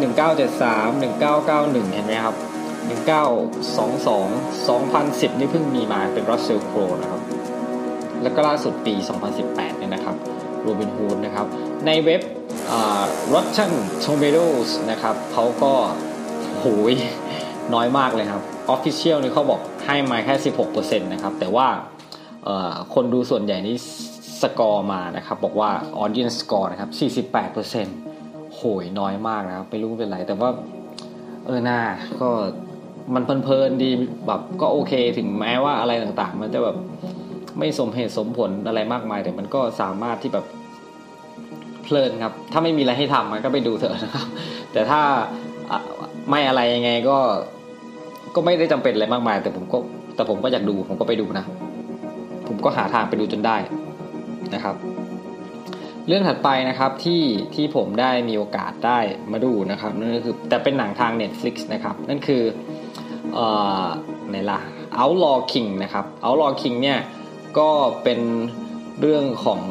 [0.51, 2.35] 1973 1991 เห็นไหมครับ
[2.85, 7.21] 1922 2010 นี่เพิ่งมีมาเป็น Russell Crowe นะครับ
[8.23, 8.93] แล้วก็ล่าสุดปี
[9.37, 10.15] 2018 เนี่ยนะครับ
[10.61, 11.45] โรบินฮูดนะครับ
[11.85, 12.21] ในเว็บ
[13.33, 13.71] Rotten
[14.03, 15.73] Tomatoes นะครับเขาก็
[16.59, 16.93] โหย
[17.73, 18.43] น้อยมากเลยครับ
[18.75, 20.35] Official นี่เขาบอกให้มาแค่
[20.69, 21.67] 16%นะครับ แต่ว่า
[22.93, 23.75] คนดูส่วนใหญ่นี่
[24.41, 25.69] สกอร์มานะครับ บอกว่า
[26.03, 26.89] Audience Score นะครับ
[27.93, 30.49] 48%โหยน้อยมากนะครับ ไม่รู้เป็นไร แต่ว่า
[31.45, 31.79] เออหน้า
[32.21, 32.29] ก็
[33.13, 33.89] มันเพลินๆดี
[34.27, 36.77] แบบก็โอเคถึงแม้ว่าอะไรต่างๆ มันจะแบบ
[37.59, 40.45] ไม่สมเหตุสมผลอะไรมากมาย แต่มันก็สามารถที่แบบ
[41.83, 44.27] เพลินครับ ถ้าไม่มีอะไรให้ทำมันก็ไปดูเถอะนะครับ
[44.71, 45.01] แต่ถ้า
[46.29, 47.17] ไม่อะไรยังไงก็
[48.35, 49.77] ก็ไม่ได้จำเป็นอะไรมากมาย แต่ผมก็
[50.15, 51.45] แต่ผมก็อยากดูผมก็ไปดูนะ
[52.47, 53.57] ผมก็หาทางไปดูจนได้
[54.55, 54.75] นะครับ
[56.07, 57.21] เรื่องถัดไปนะครับที่
[57.55, 58.99] ที่ผมได้มีโอกาสได้
[59.31, 62.43] มาดูนะครับนั่นก็คือแต่เป็นหนังทาง Netflix นะครับนั่นคือ
[63.33, 63.47] เอ่
[63.83, 63.85] อ
[64.29, 64.59] ไหนล่ะ
[65.01, 66.99] Outlaw King นะครับ Outlaw King เนี่ย
[67.59, 67.69] ก็
[68.03, 68.19] เป็น
[69.01, 69.61] เรื่องของ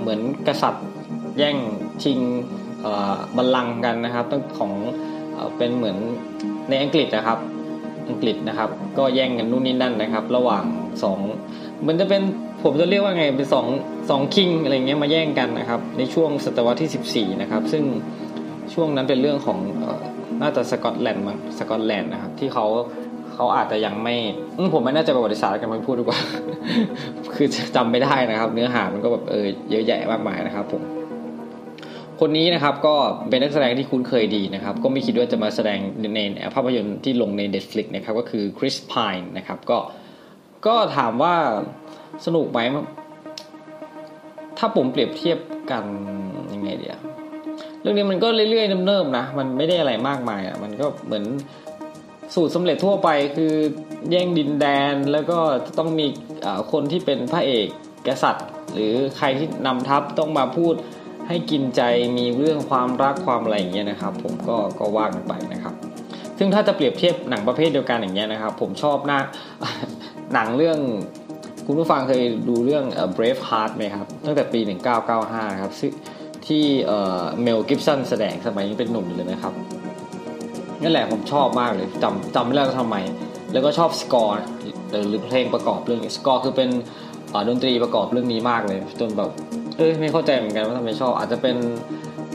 [0.00, 0.86] เหมือนกษัตริย์
[1.38, 1.56] แย่ง
[2.02, 2.18] ชิง
[3.36, 4.72] บัลลังก์กันนะครับตั้งของ
[5.56, 5.96] เป็นเหมือน
[6.68, 7.38] ในอังกฤษนะครับ
[8.08, 10.64] อังกฤษนะครับ ก็แย่งกันนู่นนี่นั่นนะครับ ระหว่าง
[11.02, 11.18] สอง
[11.86, 12.22] มันจะเป็น
[12.62, 13.66] ผมจะเรียกว่าไงเป็นสอง
[14.10, 17.84] สองคิงอะไรเงี้ยมาแย่งกันนะครับ ในช่วงศตวรรษที่ 14 นะครับ ซึ่ง
[18.74, 19.58] ช่วงนั้นเป็นเรื่องของ
[20.42, 22.66] น่าจะสกอตแลนด์มั้งสกอตแลนด์นะครับ ที่เขา
[23.34, 24.14] เขาอาจจะยังไม่
[24.74, 26.18] ผมไม่น่าจะประวัติศาสตร์กันมาพูดดีกว่า
[27.34, 27.46] คือ
[27.76, 30.82] จำไม่ได้นะครับ เนื้อหามันก็แบบเออเยอะแยะมากมายนะครับผม
[32.20, 32.94] คนนี้นะครับก็
[33.28, 35.78] เป็นนักแสดงที่คุ้นเคยดีนะครับ ก็ไม่คิดว่าจะมาแสดง
[36.14, 36.20] ใน
[36.54, 39.78] ภาพยนตร์ที่ลงใน Netflix นะครับก็คือคริสพายนะครับก็
[40.66, 41.34] ก็ถามว่า
[42.26, 42.60] สนุกไหม
[44.58, 45.38] ถ้าผมเปรียบเทียบ
[45.70, 45.84] กัน
[46.52, 46.98] ยังไงเดีย
[47.80, 51.24] เรื่องนี้มันก็เรื่อยๆเนิบๆนะมันไม่ได้อะไรมากมายอะมันก็เหมือน
[52.34, 53.52] สูตรสำเร็จทั่วไปคือ
[54.10, 55.38] แย่งดินแดนแล้วก็
[55.78, 56.06] ต้องมี
[56.72, 57.66] คนที่เป็นพระเอก
[58.08, 60.74] กษัตริย์ หรือใครที่นำทัพต้องมาพูด
[61.28, 61.82] ให้กินใจ
[62.18, 65.74] มีเรื่องความรักความอะไรอย่างเงี้ยนะครับ ผมก็ก็ว่ากันไปนะครับ
[66.38, 69.18] ซึ่งถ้าจะเปรียบเทียบหนังประเภทเดียวกันอย่างเงี้ยนะครับ ผมชอบหน้า
[70.34, 70.78] หนังเรื่อง
[71.66, 72.84] คุณผู้ฟังเคยดูเรื่อง
[73.16, 74.60] Brave Heart ไหมครับ ตั้งแต่ปี
[75.10, 75.72] 1995 ครับ
[76.46, 76.64] ที่
[77.42, 79.52] เมลกิฟสันแสดงสมัยนี้เป็นหนุ่มอยู่เลยนะครับ
[80.82, 82.96] นั่นแหละผมชอบมากเลยจำจำไม่ได้ทำไม
[83.52, 84.36] แล้วก็ชอบสกอร์
[85.08, 86.70] หรือเพลงประกอบเรื่องสกอร์คือเป็น
[87.48, 89.30] ดนตรีประกอบเรื่องนี้มากเลยจนแบบ
[89.76, 91.56] เอ้ยไม่เข้าใจเหมือนกันว่าทำไมชอบ อาจจะเป็น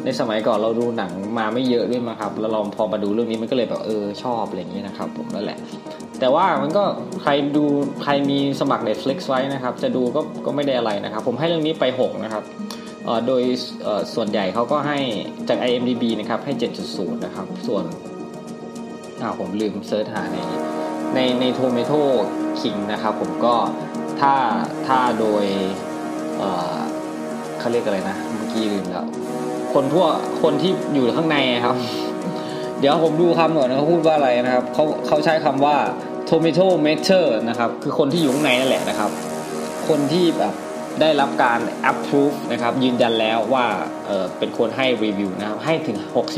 [0.05, 5.57] ในสมัยก่อนเราดูหนังมาไม่เยอะด้วยมาครับ แล้วเราพอมาดูเรื่องนี้มันก็เลยแบบเออชอบอะไรอย่างนี้นะครับ ผมนั่นแหละ
[6.19, 6.83] แต่ว่ามันก็
[7.21, 7.65] ใครดู
[8.03, 12.43] ใครมีสมัคร Netflix ไว้นะครับ จะดูก็ก็ไม่ได้อะไรนะครับ ผมให้เรื่องนี้ไป 6 นะครับ
[13.27, 13.43] โดย
[14.15, 14.99] ส่วนใหญ่เขาก็ให้
[15.49, 16.53] จาก IMDB นะครับให้
[16.89, 17.83] 7.0 นะครับ ส่วน
[19.21, 20.37] อ้าวผมลืม search หาใน
[21.15, 21.93] ในใน Tomato
[22.61, 23.55] คิงนะครับ ผมก็
[24.19, 24.33] ถ้า
[24.87, 25.43] ถ้าโดย
[27.59, 29.05] เขาเรียกอะไรนะเมื่อกี้ลืมแล้ว
[29.73, 30.05] คนทั่ว
[30.41, 31.75] คนที่อยู่ข้างในครับ
[32.79, 35.75] เดี๋ยวผมดูคำหน่อยนะเขาพูดว่าอะไรนะครับเขาเขาใช้คำว่า
[36.29, 39.11] tomato meter นะครับ คือคนที่อยู่ข้างในนั่นแหละนะครับ
[39.87, 40.53] คนที่แบบ
[41.01, 41.59] ได้รับการ
[41.91, 43.65] approve นะครับ ยืนยันแล้วว่า
[44.07, 45.97] เออเป็นคนให้รีวิวนะครับ ให้ถึง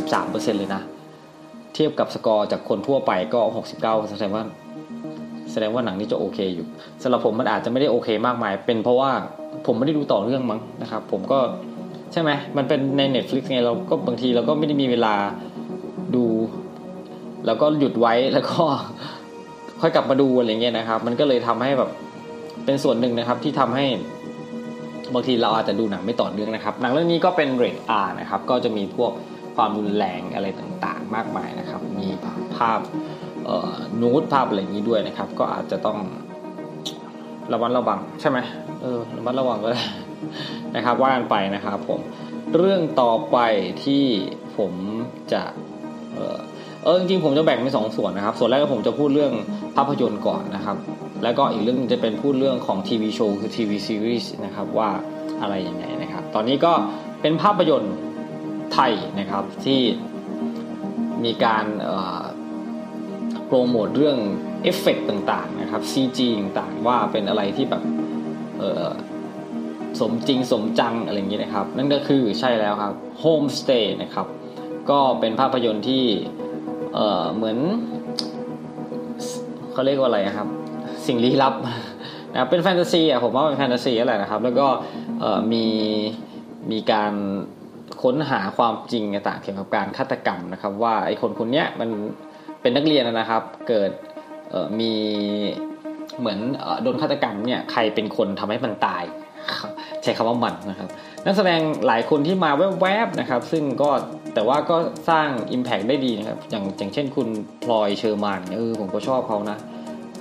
[0.09, 0.81] 63%เลยนะ
[1.73, 3.39] เทียบกับสกอร์จากคนทั่วไปก็
[3.75, 4.43] 69แสดงว่า
[5.51, 6.65] แสดงว่าหนังนี้จะโอเคอยู่
[7.03, 9.11] สำหรับผมมันอาจจะไม่ได้โอเคมากมาย เป็นเพราะว่า
[9.65, 11.39] ผมไม่ได้ดูต่อเรื่องมั้งนะครับ ผมก็
[12.11, 15.13] ใช่ไหมมันเป็นใน Netflix ไงเราก็บางทีเราก็ไม่ได้มีเวลา
[16.15, 16.25] ดู
[17.45, 18.63] แล้วก็หยุดไว้แล้วก็
[19.81, 21.89] ค่อยกลับมาดูอะไรเงี้ยนะครับ มันก็เลยทำให้แบบ
[22.65, 23.85] เป็นส่วนหนึ่งนะครับที่ทำให้
[25.13, 29.11] บางทีเราอาจจะดูหนังไม่ต่อเนื่องนะครับ หนังเรื่องนี้ก็เป็นเรทอาร์นะครับ ก็จะมีพวก
[29.55, 32.07] ความรุนแรงอะไรต่างๆ มากมายนะครับ มี
[32.55, 32.79] ภาพ
[34.01, 35.97] นูดภาพอะไรอย่างนี้ด้วยนะครับ ก็อาจจะต้อง
[37.51, 38.37] ระมัดระวังใช่ไหม
[38.81, 39.83] เออระมัดระวังก็ได้
[40.75, 41.99] นะครับว่ากันไปนะครับผม
[42.55, 43.37] เรื่องต่อไป
[43.83, 44.03] ที่
[44.57, 44.73] ผม
[45.33, 45.43] จะ
[46.15, 46.39] เออ
[46.83, 49.33] เออจริงๆผมจะแบ่งเป็นสองส่วนนะครับ ส่วนแรกผมจะพูดเรื่อง
[49.75, 50.77] ภาพยนตร์ก่อนนะครับ
[51.23, 54.89] แล้วก็อีกเรื่องนึงจะเป็นพูดเรื่องของทีวีโชว์คือทีวีซีรีส์นะครับว่า
[55.41, 56.73] อะไรยังไงนะครับ ตอนนี้ก็
[57.21, 57.95] เป็นภาพยนตร์
[58.73, 59.81] ไทยนะครับที่
[61.23, 62.20] มีการเอ่อ
[63.53, 64.17] โปรโมทเรื่อง
[64.63, 67.83] เอฟเฟกต่างๆนะครับ CG ต่างๆ ว่าเป็นอะไรที่แบบ
[68.59, 68.87] เออ
[69.99, 72.93] สมจริงสมจังอะไรอย่างนี้นะครับ นั่นก็คือใช่แล้วครับ
[73.23, 74.27] Homestay นะครับ
[74.89, 76.03] ก็เป็นภาพยนตร์ที่
[76.95, 77.57] เออเหมือน
[79.73, 80.47] เขาเรียกว่าอะไรนะครับ
[81.07, 81.53] สิ่งลี้ลับ
[82.31, 84.67] นะครับเป็นแฟนตาซีอะผมว่าเป็นแฟนตาซีอะไรนะครับ แล้วก็
[85.19, 85.65] เออมี
[86.71, 87.13] มีการ
[88.03, 91.89] ค้นหาความจริงต่างเกี่ยวกับการฆาตกรรมนะครับ ว่าไอ้คนคนเนี้ยมัน
[92.61, 93.91] เป็นนักเรียนนะครับ เกิด
[94.79, 94.93] มี
[96.19, 96.39] เหมือน
[96.83, 99.03] โดนฆาตกรรมเนี่ยใครเป็นคนทำให้มันตาย
[100.03, 100.89] ใช้คำว่ามันนะครับ
[101.25, 102.51] นักแสดงหลายคนที่มา
[102.81, 103.89] แวบๆนะครับ ซึ่งก็
[104.33, 104.77] แต่ว่าก็
[105.09, 107.27] สร้าง Impact ได้ดีนะครับ อย่างอย่างเช่นคุณ
[107.63, 109.57] พลอยเชอร์มานเนี่ยเออผมก็ชอบเขานะ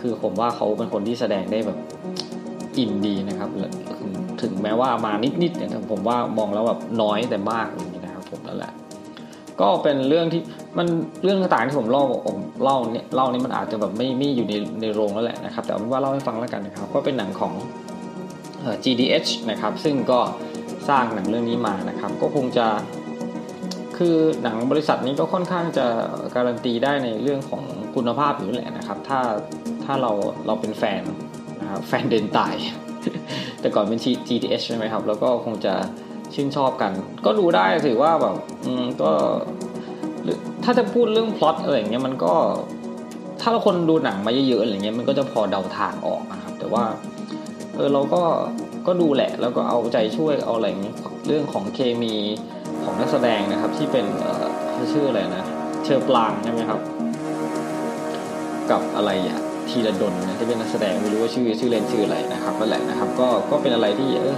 [0.01, 1.78] คือผมว่าเขาเป็นคนที่แสดงได้แบบ
[2.78, 3.51] อินดีนะครับ
[4.01, 4.12] ถึง
[4.43, 5.12] ถึงแม้ว่ามา
[5.43, 8.72] นิดๆเนี่ยผมว่ามองแล้วแบบน้อยแต่มากอย่างนี้นะครับผมนั่นแหละ
[9.61, 10.42] ก็เป็นเรื่องที่
[10.78, 10.86] มัน
[11.24, 17.52] เรื่องต่างๆที่ผมเล่าผมเล่าเนี่ยเล่านี่มันอาจจะแบบไม่ไม่อยู่ในในโรงแล้วแหละนะครับ แต่เอาเป็นว่าเล่าให้ฟังแล้วกันนะครับ ก็เป็นหนังของ
[18.84, 20.20] GDH นะครับซึ่งก็
[20.88, 22.66] สร้างหนังเรื่องนี้มานะครับ ก็คงจะ
[23.98, 25.86] คือหนังบริษัทนี้ก็ค่อนข้างจะ
[26.34, 27.62] การันตีได้ในเรื่องของ
[27.94, 29.20] คุณภาพอยู่แล้วแหละนะครับ ถ้า
[29.84, 30.12] ถ้าเรา
[30.46, 31.02] เราเป็นแฟน
[31.61, 32.54] นะครับแฟนเดนตาย
[33.61, 35.74] แต่ก่อนเป็น GTH ใช่ไหมครับ แล้วก็คงจะ
[36.35, 36.93] ชื่นชอบกัน
[37.24, 38.35] ก็ดูได้ถือว่าแบบ
[38.66, 39.12] อืมก็
[40.64, 42.35] ถ้าจะพูดเรื่องพล็อตอะไรอย่างเงี้ยมันก็
[43.41, 46.85] ถ้าเราคนดูหนังมาเยอะๆอะไรเงี้ยมันก็จะพอเดาทางออกนะครับ แต่ว่า
[47.74, 48.22] เออเราก็
[48.87, 52.14] ก็ดูแหละ แล้วก็เอาใจช่วยเอาอะไรเงี้ยเรื่องของเคมี
[52.85, 55.43] ของนักแสดงนะครับ ที่เป็นเอ่อเขาชื่ออะไรนะ
[55.85, 56.81] เชอร์ปลางใช่ไหมครับ
[58.70, 64.37] กับอะไรอะทีละดนนะที่เป็นนักแสดงไม่รู้ว่าชื่อชื่อเล่นชื่ออะไรนะครับนั่นแหละนะครับ ก็ก็เป็นอะไรที่เออ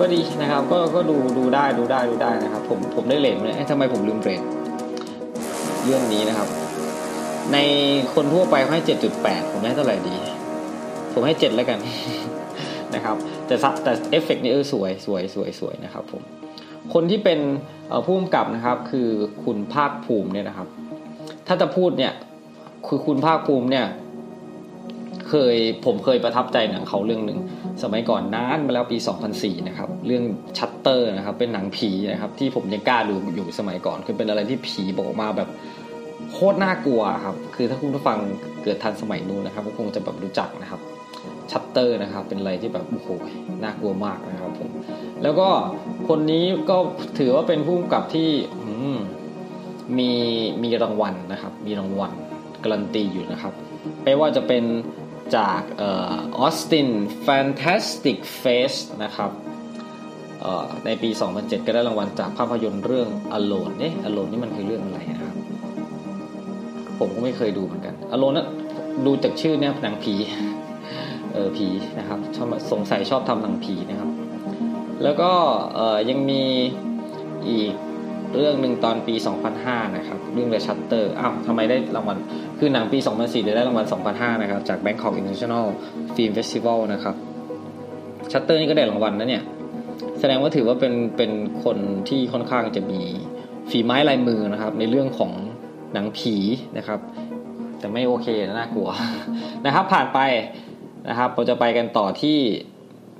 [0.00, 4.42] ก็ดีนะครับ ก็ก็ดูดูได้ดูได้ดูได้นะครับ ผมผมได้ rate เลยเอ๊ะทำไมผมลืม rate
[5.84, 6.48] เรื่องนี้นะครับ
[7.52, 7.58] ใน
[8.14, 10.16] คนทั่วไปให้เจ็ดจุดแปดผมให้เท่าไหร่ดี
[11.12, 11.78] ผมให้เจ็ดแล้วกัน
[12.94, 13.16] นะครับ
[13.46, 16.22] แต่ซับแต่เอฟเฟกต์นี่เออสวยสวยสวยสวยนะครับผม
[16.94, 17.40] คนที่เป็น
[18.04, 19.08] ผู้กำกับนะครับคือ
[19.44, 20.68] คุณภาคภูมิเนี่ยนะครับ
[21.46, 22.12] ถ้าจะพูดเนี่ย
[22.86, 23.86] คือคุณภาคภูมิเนี่ย
[25.28, 27.38] เคยผมเคยประทับใจหนังเขาเรื่องหนึ่ง
[27.82, 28.98] สมัยก่อนนานมาแล้วปี
[29.32, 30.24] 2004 นะครับ เรื่อง
[30.58, 35.48] ชัตเตอร์นะครับ เป็นหนังผีนะครับ ที่ผมยังกล้าดูอยู่สมัยก่อนคือเป็นอะไรที่ผีออกมาแบบ
[36.32, 38.18] โคตรน่ากลัวครับ คือถ้าคุณผู้ฟัง
[38.62, 40.80] เกิดทันสมัยนู้นนะครับก็คงจะแบบรู้จักนะครับ
[41.50, 43.08] ชัตเตอร์นะครับ เป็นอะไรที่แบบโอ้โห
[43.64, 44.70] น่ากลัวมากนะครับผม
[45.22, 45.48] แล้วก็
[46.08, 46.76] คนนี้ก็
[47.18, 48.30] ถือว่าเป็นผู้กำกับที่
[49.98, 50.10] มี
[50.62, 52.12] มีรางวัลนะครับ มีรางวัล
[52.62, 53.52] การันตีอยู่นะครับ
[54.04, 54.64] ไม่ว่าจะเป็น
[55.36, 56.88] จาก Austin
[57.22, 58.72] Fantastic Fest
[59.04, 59.30] นะครับ
[60.86, 63.08] ในปี 2007 ก็ได้รางวัลจากภาพยนตร์เรื่อง
[63.38, 65.34] Alone เอ๊ะ Alone นี่มันคือเรื่องอะไรนะครับ
[66.98, 68.48] ผมก็ไม่เคยดูเหมือนกัน Alone นะ
[69.06, 70.14] ดูจากชื่อเนี่ยหนังผี
[71.32, 71.68] เออผี
[71.98, 74.10] นะครับชอบสงสัยชอบทำหนังผีนะครับ
[75.02, 75.30] แล้วก็
[76.10, 76.42] ยังมี
[77.48, 77.72] อีก
[78.36, 79.14] เรื่องหนึ่งตอนปี
[79.54, 82.18] 2005 นะครับ เรื่อง The Shutter อ้าวทำไมได้รางวัล
[82.58, 85.66] คือหนังปี 2004 ได้รางวัล 2005 นะครับ จาก Bangkok International
[86.16, 87.14] Film Festival นะครับ
[88.32, 89.42] Shutter นี่ก็ได้รางวัลนะเนี่ย
[90.20, 91.32] แสดงว่าถือว่าเป็นเป็น
[91.64, 91.78] คน
[92.08, 93.00] ที่ค่อนข้างจะมี
[93.70, 95.32] ฝีไม้ลายมือนะครับ ในเรื่องของ
[95.92, 96.34] หนังผี
[96.78, 97.00] นะครับ
[97.78, 98.88] แต่ไม่โอเคนะน่ากลัว
[99.66, 100.18] นะครับ ผ่านไป
[101.08, 102.36] นะครับ เราจะไปกันต่อที่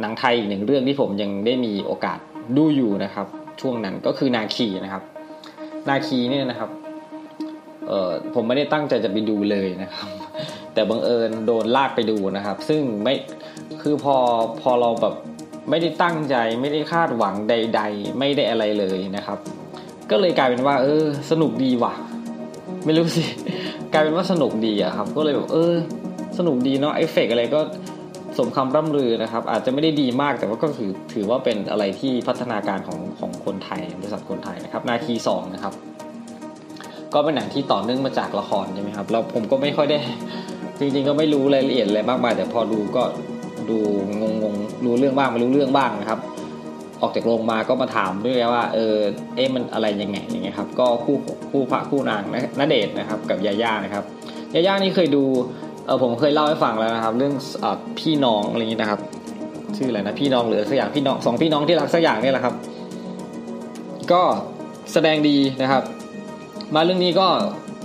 [0.00, 2.18] หนังไทยอีกหนึ่งเรื่องที่ผมยังได้มีโอกาส
[2.56, 3.26] ดูอยู่นะครับ
[3.60, 5.02] ช่วงนั้นก็คือนาคีนะครับ
[5.88, 6.70] นาคีเนี่ยนะครับ
[7.88, 10.08] เออผมไม่ได้ตั้งใจจะไปดูเลยนะครับ
[10.74, 13.14] แต่บังเอิญโดนลากไปดูนะครับ ซึ่งไม่
[13.82, 14.16] คือพอ
[14.60, 15.14] พอเราแบบ
[15.70, 19.38] ไม่ได้ตั้งใจไม่ได้คาดหวังใด ๆ ไม่ได้อะไรเลยนะครับ
[20.10, 21.94] ก็เลยกลายเป็นว่า เออ สนุกดีว่ะ
[22.84, 23.24] ไม่รู้สิ
[23.92, 25.74] กลายเป็นว่าสนุกดีอะครับ ก็เลยแบบเออ
[26.38, 27.60] สนุกดีเนาะเอฟเฟกต์อะไรก็
[28.38, 35.72] สมคำร่ำลือนะครับ อาจจะไม่ได้ดีมากแต่ว่าก็ถือถือว่าเป็นอะไรที่พัฒนาการของของคนไทยบริษัทคนไทยนะครับ นาคีสองนะครับ
[37.16, 39.98] ก็เป็นหนังที่ต่อเนื่องมาจากละครใช่ไหมครับแล้วผมก็ไม่ค่อยได้
[40.78, 43.02] จริง ๆ ก็ไม่รู้รายละเอียดอะไรมากมาย แต่พอดูก็
[43.70, 43.78] ดู
[44.20, 46.20] งงๆรู้เรื่องบ้างไม่รู้เรื่องบ้างนะครับ
[47.02, 48.96] ออกจากโรงมาก็มาถามด้วยว่า เออ
[49.36, 51.16] เอ๊ะมันอะไรยังไงอย่างเงี้ยครับ ก็คู่
[51.50, 54.04] คู่พระคู่นางนะณเดชนะครับ กับยาย่านะครับ
[54.54, 55.24] ยาย่านี่เคยดู
[55.86, 57.66] เออผมเคยเล่าให้ฟังแล้วนะครับ เรื่องอ
[57.98, 59.00] พี่น้องอะไรอย่างงี้นะครับ
[59.76, 62.54] ชื่ออะไรนะพี่น้องหรือสักอย่างพี่น้องสองพี่น้องที่รักสักอย่างนี่แหละครับ
[64.12, 64.22] ก็
[64.92, 65.82] แสดงดีนะครับ
[66.74, 67.28] มาเรื่องนี้ก็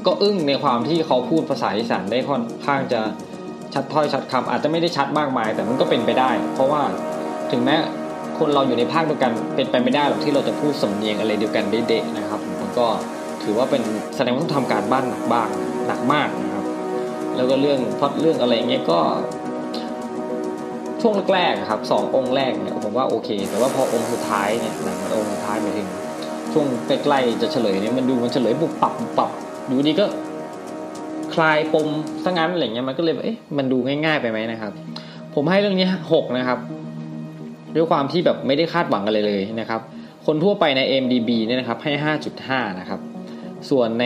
[0.07, 3.01] ก็อึ้งในความที่เขาพูดภาษาอีสานได้ค่อนข้างจะ
[3.73, 6.81] ชัดถ้อยชัดคำอาจจะไม่ได้ชัดมากมาย แต่มันก็เป็นไปได้ เพราะว่า
[7.51, 7.75] ถึงแม้
[8.39, 12.87] คนเราอยู่ในภาคเดียวกันเป็นไปไม่ได้หรอกที่เราจะพูดสำเนียงอะไรเดียวกันได้เดะนะครับมันก็
[13.43, 13.83] ถือว่าเป็น
[14.15, 15.49] แสดงว่าต้องทำการบ้านหนักบ้าง
[15.87, 16.65] หนักมากนะครับ
[17.35, 18.99] แล้วก็เรื่องพอดเรื่องอะไรเงี้ยก็
[21.01, 25.87] ช่วงแรกๆครับสององค์แรกเนี่ยผมว่าโอเค แต่ว่าพอองค์สุดท้ายเนี่ยหนังองค์สุดท้ายหมายถึง
[26.53, 29.29] ช่วงใกล้ๆจะเฉลยเนี่ยมันดูมันเฉลยปุบปับปุบปับ
[29.67, 30.05] อยู่ดีก็
[31.33, 31.87] คลายปม
[32.23, 34.73] ซะงั้นอะไรเงี้ยมันก็เลยเอ๊ะมันดูง่ายๆไปไหมนะครับ
[35.35, 36.59] ผมให้เรื่องนี้หกนะครับ
[37.75, 39.81] ด้วยความที่แบบไม่ได้คาดหวังอะไรเลยนะครับ
[40.25, 42.99] คนทั่วไปใน MDB เนี่ยนะครับให้ห้าจุดห้านะครับ
[43.69, 44.05] ส่วนใน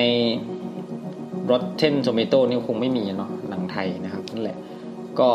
[1.49, 4.57] Rotten Tomato นี่คงไม่มีเนาะหนังไทยนะครับนั่นแหละ
[5.19, 5.29] ก็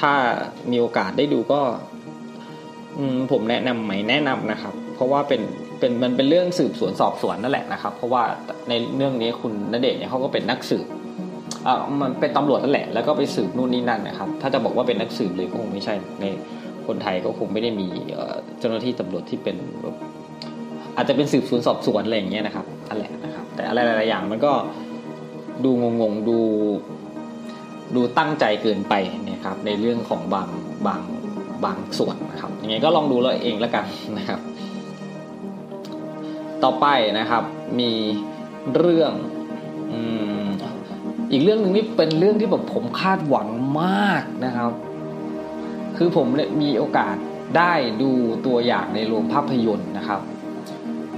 [0.00, 0.12] ถ้า
[0.70, 1.60] มีโอกาสได้ดูก็
[3.30, 5.40] ผมแนะนำไหมแนะนำนะครับ เพราะว่าเป็น
[5.78, 8.22] เป็นมันเป็นเรื่องสืบสวนสอบสวนนั่นแหละนะครับ เพราะว่า
[8.68, 10.86] ในเรื่องนี้คุณณเดชน์เนี่ยเขาก็เป็นนักสืบ
[11.66, 16.24] อ่ามันเป็นตำรวจนั่นแหละ แล้วก็ไปสืบนู่นนี่นั่นนะครับ ถ้าจะบอกว่าเป็นนักสืบเลยก็คงไม่ใช่ใน
[16.86, 17.88] คนไทยก็คงไม่ได้มี
[18.58, 19.96] เจ้าหน้าที่ตำรวจที่เป็นแบบ
[20.96, 24.52] อาจจะเป็นสืบสวนสอบสวนอะไรอย่างเงี้ยนะครับนั่นแหละนะครับ แต่อะไรหลายๆอย่างมันก็
[25.64, 25.70] ดู
[26.00, 26.38] งงๆดู
[27.96, 28.94] ดูตั้งใจเกินไป
[29.28, 30.48] นี่ยครับในเรื่องของบาง
[30.86, 31.00] บาง
[31.64, 33.84] บางส่วนนะครับยังไงก็ลองดูเราเองแล้วกัน
[34.18, 34.40] นะครับ
[36.64, 36.86] ต่อไป
[37.18, 37.44] นะครับ
[37.80, 37.92] มี
[38.76, 39.12] เรื่อง
[41.32, 43.48] อีกเรื่องหนึ่งนี่เป็นเรื่องที่แบบผมคาดหวัง
[43.82, 44.72] มากนะครับ
[45.96, 47.16] คือผมเนี่ยมีโอกาส
[47.56, 48.10] ได้ดู
[48.46, 50.20] ตัวอย่างในโรงภาพยนตร์นะครับ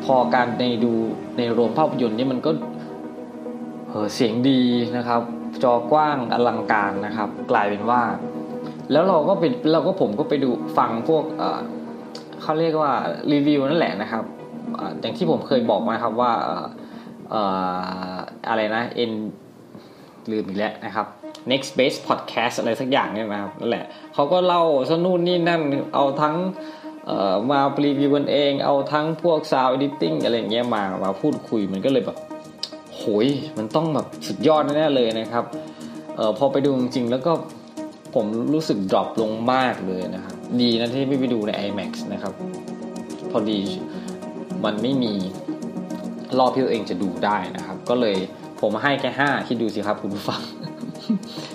[0.05, 0.93] พอการในดู
[1.39, 2.51] ในโรงภาพยนตร์นี่มันก็
[3.89, 4.63] เออเสียงดี
[4.97, 5.23] นะครับ
[5.63, 8.03] จอกว้างอลังการนะครับ กลายเป็นว่า
[8.93, 12.93] แล้วเราก็เป็นเราก็ผมก็ไปดูฟังพวกเเขาเรียกว่า
[13.33, 14.25] รีวิวนั่นแหละนะครับ
[15.01, 16.33] อย่างที่ผมเคยบอกมาครับว่า
[18.49, 19.13] อะไรนะ N
[20.31, 21.07] ลืมอีกแล้วนะครับ
[21.51, 25.63] next base podcast อะไรสักอย่างเนี่ยนะครับนั่นแหละเขาก็เล่าสนู่นนี่นั่น
[25.95, 26.37] เอาทั้ง
[27.51, 32.19] มารีวิวกันเอง เอาทั้งพวก sound editing อะไรเงี้ยมามาพูดคุยมันก็เลยแบบ
[32.97, 33.27] โหย
[33.59, 35.45] มันต้องแบบสุดยอดแน่เลยนะครับ
[36.17, 37.33] เออพอไปดูจริงๆแล้วก็
[38.15, 42.33] ผมรู้สึกดรอปลงมากเลยนะครับ ดีนะที่ไม่ไปดูใน IMAX นะครับ
[43.31, 43.61] พอดี
[44.65, 45.15] มันไม่มี
[46.39, 48.17] รอบที่ตัวเองจะดูได้นะครับ ก็เลย
[48.61, 50.41] ผมให้แค่ห้าคิดดูสิครับคุณผู้ฟัง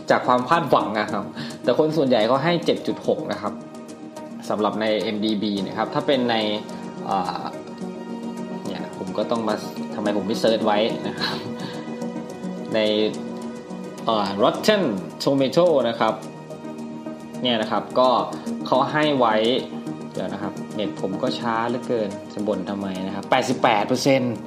[0.09, 1.23] จากความคาดหวังนะครับ
[1.63, 2.53] แต่คนส่วนใหญ่เขาให้
[2.91, 3.53] 7.6 นะครับ
[4.49, 4.85] สำหรับใน
[5.15, 6.35] MDB นะครับ ถ้าเป็นใน
[8.65, 9.55] เนี่ยผมก็ต้องมา
[9.95, 10.77] ทำไมผมไม่เซิร์ชไว้
[11.07, 11.37] นะครับ
[12.73, 12.79] ใน
[14.07, 14.83] อ่า Rotten
[15.23, 16.13] Tomato นะครับ
[17.41, 18.09] เนี่ยนะครับก็
[18.67, 19.35] เขาให้ไว้
[20.13, 20.44] เดี๋ยวนะครับ
[20.75, 23.25] เน็ตผมก็ช้าเหลือเกินจะบ่นทำไมนะครับ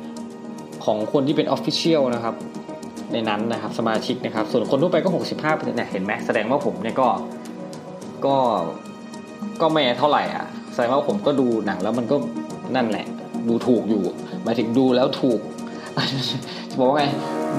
[0.02, 2.34] 88%ของคนที่เป็น Official นะครับ
[3.12, 7.08] ในนั้นนะครับสมาชิกนะครับ ส่วนคนทั่วไปก็ 65%เนี่ยเห็นไหมแสดงว่าผมเนี่ยก็
[8.26, 8.36] ก็
[9.60, 12.16] ก็ไม่เท่าไหร่อะ แสดงว่าผมก็ดูหนังแล้วมันก็
[12.76, 13.06] นั่นแหละ
[13.48, 14.02] ดูถูกอยู่
[14.44, 15.40] หมายถึงดูแล้วถูก
[16.70, 17.04] จะบอกว่าไง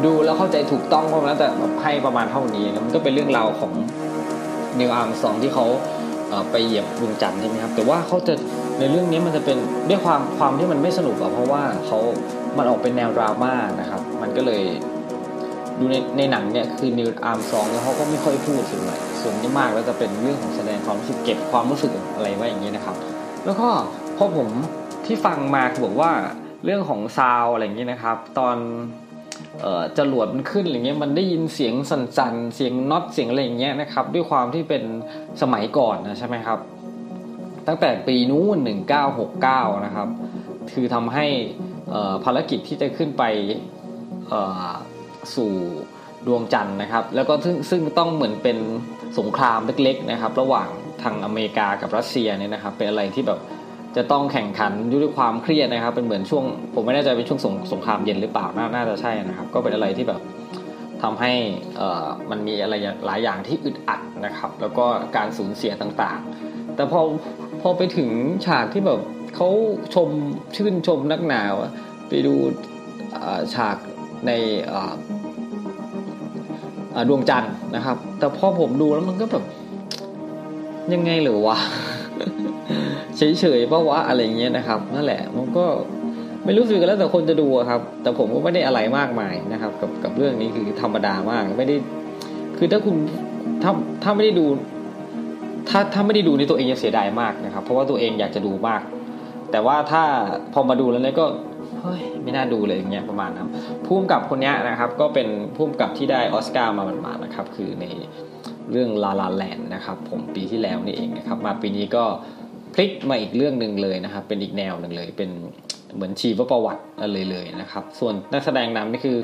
[0.05, 3.71] ดูแล้วเข้าใจถูกต้องเพราะนั้นแต่แบบให้ประมาณเท่านี้นะมันก็เป็นเรื่องราวของ
[4.79, 5.65] นิวอาร์มสองที่เขา
[6.51, 8.33] ไปเหยียบดวงจันทร์ใช่ไหมครับ แต่ว่าเขาจะ
[8.79, 9.57] ในเรื่องนี้มันจะเป็น
[9.89, 11.99] ด้วยความความที่มันไม่สนุกอะเพราะว่าเขา
[12.57, 14.63] มันออกเป็นแนวดราม่านะครับ มันก็เลย
[15.79, 22.95] ดูในในหนังเนี่ยคือนิวอาร์มซองแล้วเขาก็ไม่ค่อยพูดถึงอะไรส่วนที่มากแล้วจะเป็นเรื่องของแสดงความรู้สึกเก็บความรู้สึกอะไรไว้อย่างนี้นะครับ
[23.45, 23.67] แล้วก็
[24.17, 24.47] พอผม
[25.05, 26.11] ที่ฟังมาคือบอกว่า
[26.65, 28.55] เรื่องของซาวอะไรอย่างนี้นะครับ ตอน
[29.97, 34.83] จรวดมันขึ้นอะไรเงี้ยมันได้ยินเสียงสั่นๆ เสียงน็อตเสียงอะไรอย่างเงี้ยนะครับ ด้วยความที่เป็น
[35.41, 36.59] สมัยก่อนนะใช่ไหมครับ
[37.67, 38.57] ตั้งแต่ปีนู้น
[39.21, 40.07] 1969 นะครับ
[40.73, 41.25] คือทำให้
[42.23, 43.23] ภารกิจที่จะขึ้นไป
[45.35, 45.51] สู่
[46.27, 48.57] ดวงจันทร์นะครับ แล้วก็ซึ่งซึ่งต้องเหมือนเป็น
[49.19, 50.69] สงครามเล็กๆนะครับ ระหว่าง
[51.03, 53.39] ทางอเมริกากับรัสเซียเนี่ยนะครับ เป็นอะไรที่แบบ
[53.95, 60.21] จะต้องแข่งขันด้วยความเครียดนะครับ เป็นเหมือนช่วง ผมไม่แน่ใจเป็นช่วงสงสงครามเย็นหรือเปล่าน,น่าจะใช่นะครับ ก็เป็นอะไรที่แบบ
[61.01, 61.33] ทำให้
[62.29, 62.73] มันมีอะไร
[63.05, 64.85] หลายอย่างที่อึดอัดนะครับ แล้วก็
[65.15, 67.01] การสูญเสียต่างๆ แต่พอ
[67.61, 68.09] พอไปถึง
[68.45, 68.99] ฉากที่แบบ
[69.35, 69.49] เขา
[69.95, 70.09] ชม
[70.55, 71.53] ชื่นชมนักหนาว
[72.09, 72.33] ไปดู
[73.55, 73.77] ฉาก
[74.27, 74.31] ใน
[77.09, 79.43] ดวงจันทร์นะครับ แต่พอผมดูแล้วมันก็แบบ
[80.93, 81.57] ยังไงหรือวะ
[83.19, 85.65] เฉยๆเพราะว่าอะไรเงี้ยนะครับนั่นแหละมันก็
[86.45, 91.75] ไม่รู้สึกกันแล้วแต่คนจะดูครับ แต่ผมก็ไม่ได้อะไรมากมายนะครับ กับกับเรื่องนี้คือธรรมดามากไม่ได้
[92.57, 92.95] คือถ้าคุณ
[93.63, 93.71] ถ้า
[94.03, 94.45] ถ้าไม่ได้ดู
[95.69, 98.81] ถ้าถ้าไม่ได้ดูในตัวเองจะเสียดายมากนะครับ เพราะว่าตัวเองอยากจะดูมาก
[99.51, 100.03] แต่ว่าถ้า
[100.53, 101.25] พอมาดูแล้วเนี่ยก็
[101.81, 103.47] เฮ้ยไม่น่าดูเลยอย่างเงี้ยประมาณนั้น
[103.85, 107.85] พุ่มกับคนนี้นะครับ ก็เป็นพุ่มกับที่ได้ออสการ์มาหมาดๆนะครับ คือใน
[108.71, 112.05] เรื่องลาลาแลนนะครับ ผมปีที่แล้วนี่เองนะครับ มาปีนี้ก็
[112.79, 115.29] ลิกมาอีกเรื่องหนึ่งเลยนะครับ เป็นอีกแนวหนึ่งเลย เป็น
[115.95, 119.17] เหมือนชีวประวัติอะไรเลยนะครับ ส่วนนักแสดงนำนี่คือ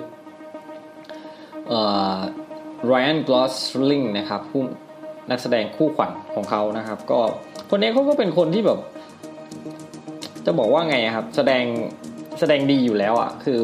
[1.67, 1.79] เอ่
[2.15, 2.17] อ
[2.91, 4.61] Ryan Gosling นะครับผู้
[5.31, 7.19] นักแสดงคู่ขวัญของเขานะครับ ก็
[7.69, 8.79] คนนี้เขาก็เป็นคนที่แบบ
[10.45, 11.63] จะบอกว่าไงครับ แสดง
[12.39, 13.59] แสดงดีอยู่แล้วอะ คือ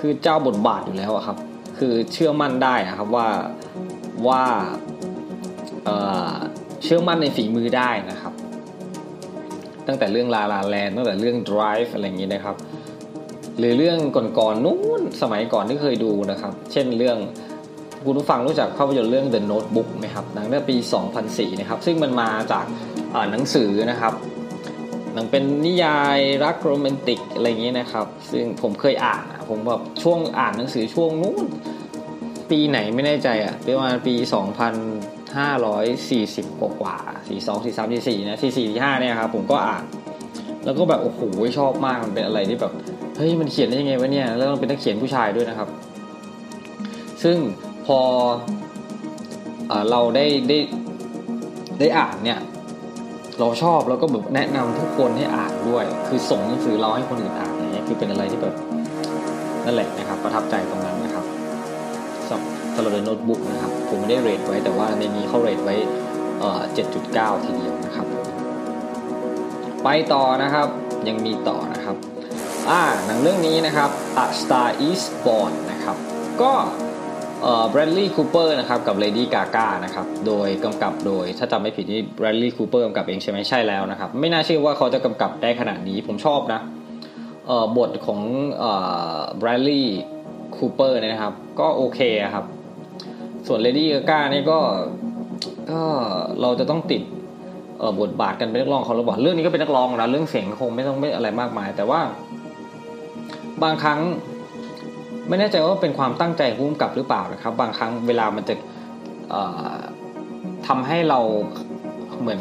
[0.00, 1.38] คือเจ้าบทบาทอยู่แล้วอะครับ
[1.78, 3.28] คือเชื่อมั่นได้อะครับว่า
[4.28, 4.42] ว่า
[5.84, 8.27] เเชื่อมั่นในฝีมือได้นะครับ
[9.88, 12.56] ตั้งแต่เรื่องลาลาแลนตั้งแต่เรื่อง Drive อะไรอย่างนี้นะครับ
[13.58, 13.98] หรือเรื่อง
[14.38, 17.18] ก่อนๆนู้นสมัยก่อนที่เคยดูนะครับ เช่นเรื่อง
[18.06, 20.76] คุณผู้ฟังรู้จักภาพยนตร์เรื่อง The Notebook ไหมครับหนังเมื่อปี
[21.18, 22.64] 2004 นะครับ ซึ่งมันมาจาก
[23.30, 24.12] หนังสือนะครับ
[25.14, 31.46] หนังเป็นนิยายรักโรแมนติกอะไรอย่างนี้นะครับ ซึ่งผมเคยอ่านผมแบบช่วงอ่านหนังสือช่วงนู้น
[32.50, 34.14] ปีไหนไม่แน่ใจอะประมาณปี
[34.72, 36.96] 2000 540กว่ากว่า
[37.28, 39.84] 42 43 44นะ44 45เนี่ยครับผมก็อ่าน
[40.64, 41.20] แล้วก็แบบโอ้โห
[41.58, 42.72] ชอบมากมันเป็นอะไรที่แบบ
[43.16, 45.68] เฮ้ยมันเขียนได้ยังไงวะเนี่ยแล้วมันเป็นนักเขียนผู้ชายด้วยนะครับ
[47.22, 47.36] ซึ่ง
[47.86, 48.00] พอ
[49.68, 50.58] เออเราได้ได้
[51.80, 52.38] ได้อ่านเนี่ย
[53.40, 58.54] เราชอบแล้วก็แบบแนะนำทุกคนให้อ่านด้วย คือส่งหนังสือเราให้คนอื่นอ่านอย่างเงี้ยคือเป็นอะไรที่แบบ
[59.64, 60.96] นั่นแหละนะครับ ประทับใจตรงนั้น
[62.78, 65.76] นะครับสำสำหรับโน้ตบุ๊กนะครับ ผมไม่ได้เรทไว้แต่ว่าในนี้เขาเรทไว้
[66.40, 66.62] เอ่อ
[67.04, 68.06] 7.9 ทีเดียวนะครับ
[69.84, 70.68] ไปต่อนะครับ
[71.08, 71.96] ยังมีต่อนะครับ
[72.70, 73.90] อ่าหนังเรื่องนี้นะครับ
[74.24, 75.96] A Star Is Born นะครับ
[76.42, 76.52] ก็
[77.42, 86.60] เอ่อ Bradley Cooper นะครับกับ Lady Gaga นะครับโดยกำกับโดยถ้าจำไม่ผิดนี่ Bradley Cooper กำกับเองใช่ไหมใช่แล้วนะครับ ไม่น่าเชื่อว่าเขาจะกำกับได้ขนาดนี้ผมชอบนะ
[87.78, 88.20] บทของ
[88.58, 88.72] เอ่
[89.16, 89.84] อ Bradley
[90.56, 92.00] Cooper เนี่ยนะครับ ก็โอเค
[92.34, 92.44] ครับ
[93.48, 94.58] ส่วน Lady Gaga นี่ก็
[95.70, 95.80] ก็
[96.40, 97.02] เราจะต้องติด
[98.00, 102.00] บทบาทกันเป็นนักร้องเขาหรือเปล่าเรื่องนี้ก็เป็นนักร้องนะเรื่องเสียงคงไม่ต้องไม่อะไรมากมาย แต่ว่า
[103.62, 104.00] บางครั้ง
[105.28, 108.54] ไม่แน่ใจว่าเป็นความตั้งใจของผู้กำกับหรือเปล่านะครับ บางครั้งเวลามันจะ
[109.30, 109.42] เอ่
[109.72, 109.76] อ
[110.66, 111.20] ทำให้เรา
[112.20, 112.40] เหมือน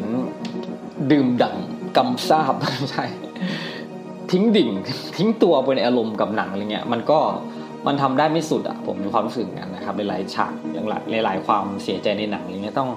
[1.12, 1.56] ดื่มดั่ง
[1.98, 3.06] กำซาบไม่ใช่
[4.32, 4.70] ทิ้งดิ่ง
[5.18, 7.20] ทิ้งตัวไปในอารมณ์กับหนังอะไรเงี้ย มันก็
[7.88, 10.88] มันทำได้ไม่สุดอะผมมีความรู้สึกอย่างนั้นนะครับหลายฉากอย่าง
[11.26, 12.90] หลายความเสียใจในหนังอะไรเงี้ยต้อง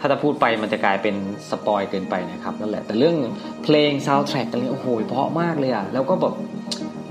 [0.00, 1.14] ถ้าจะพูดไปมันจะกลายเป็น
[1.50, 3.16] spoil เกินไปนะครับนั่นแหละแต่เรื่อง
[3.64, 6.34] เพลงซาวด์แทร็กอะไรโอ้โหเพราะมากเลยอะแล้วก็แบบ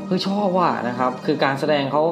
[0.07, 2.03] เฮ้ยชอบว่ะนะครับ คือการแสดงเขา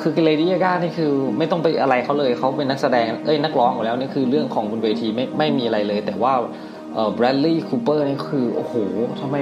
[0.00, 6.32] คือเลดี้กาก้านี่คือไม่ต้องไปอะไรเขาเลยเขาเป็นนักแสดงเอ้ยนักร้องอยู่แล้วนี่คือเรื่องของบนเวทีไม่ไม่มีอะไรเลย แต่ว่า
[6.94, 8.74] เอ่อ Bradley Cooper นี่คือโอ้โห
[9.20, 9.36] ทำไม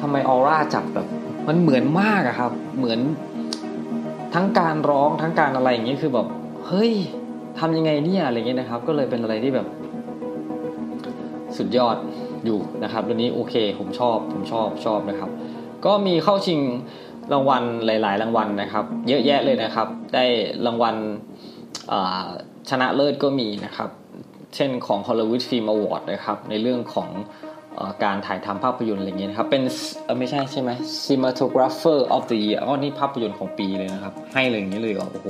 [0.00, 1.06] ทำไมออร่าจับแบบ
[1.48, 3.00] มันเหมือนมากอะครับ เหมือน
[4.34, 6.26] ทั้งการร้องทั้งการอะไรอย่างเงี้ยคือแบบ
[6.66, 6.92] เฮ้ย
[7.58, 9.66] ทำยังไงเนี่ยอะไรเงี้ยนะครับ ก็เลยเป็นอะไรที่แบบ
[11.56, 11.96] สุดยอด
[12.44, 15.30] อยู่นะครับเรื่องนี้โอเค ผมชอบผมชอบชอบนะครับ
[15.86, 16.60] ก็มีเข้าชิง
[17.32, 20.24] รางวัลหลาย ๆ รางวัลนะครับ เยอะแยะเลยนะครับ ได้
[20.66, 20.96] รางวัล
[22.70, 23.90] ชนะเลิศก็มีนะครับ
[24.54, 27.08] เช่นของ Hollywood Film Award นะครับ ในเรื่องของ
[28.04, 29.62] การถ่ายทำภาพยนตร์อะไรเงี้ยครับ เป็น
[30.18, 30.70] ไม่ใช่ใช่ไหม
[31.04, 35.28] Cinematographer of the Year อ๋อนี่ภาพยนตร์ของปีเลยนะครับ ให้เลยอย่างนี้เลยโอ้โห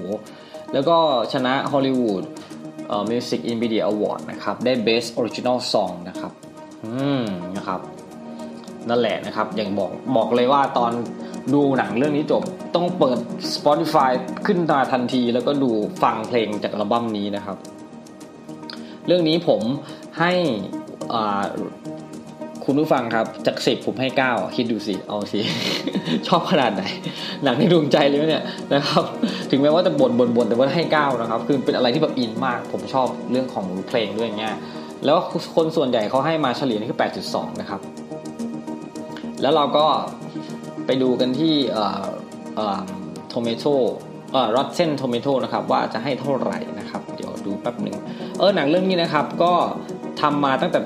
[0.72, 0.96] แล้วก็
[1.32, 2.24] ชนะ Hollywood
[3.10, 6.32] Music in Media Award นะครับ ได้ Best Original Song นะครับ
[6.84, 7.24] อืม
[7.56, 7.80] นะครับ
[8.88, 10.92] นั่นแหละนะครับ อย่างบอกบอกเลยว่าตอน
[11.54, 12.42] ดูหนังเรื่องนี้จบ
[12.74, 13.18] ต้องเปิด
[13.54, 14.10] Spotify
[14.46, 15.70] ขึ้นมาทันที แล้วก็ดู
[16.02, 17.56] ฟังเพลงจากอัลบั้มนี้นะครับ
[19.06, 19.60] เรื่องนี้ผม
[20.18, 20.32] ให้
[21.12, 21.44] อ่า
[22.64, 25.40] คุณผู้ฟังครับ จากสิบผมให้เก้าคิดดูสิเอาสิ
[26.28, 26.82] ชอบขนาดไหน
[27.44, 28.44] หนังในดวงใจเลยเนี่ย
[28.74, 29.04] นะครับ
[29.50, 34.54] ถึงแม้ว่าจะบ่นบ่นบ่นแต่ว่าให้เก้านะครับ คือเป็นอะไรที่แบบอินมาก ผมชอบเรื่องของเพลงด้วยอย่างเงี้ย
[35.04, 35.16] แล้ว
[35.54, 37.00] คนส่วนใหญ่เขาให้มาเฉลี่ยนี่คือ
[37.30, 37.80] 8.2 นะครับ
[39.42, 39.84] แล้วเราก็
[40.86, 42.04] ไปดูกันที่เอ่อ
[42.56, 42.82] เอ่อ
[43.28, 43.64] Tomato
[44.32, 47.96] เอ่อ Rotten Tomato นะครับ ว่าจะให้เท่าไหร่นะครับ เดี๋ยวดูแป๊บหนึ่ง
[48.38, 49.52] เออหนังเรื่องนี้นะครับก็
[50.20, 50.80] ทำมาตั้งแต่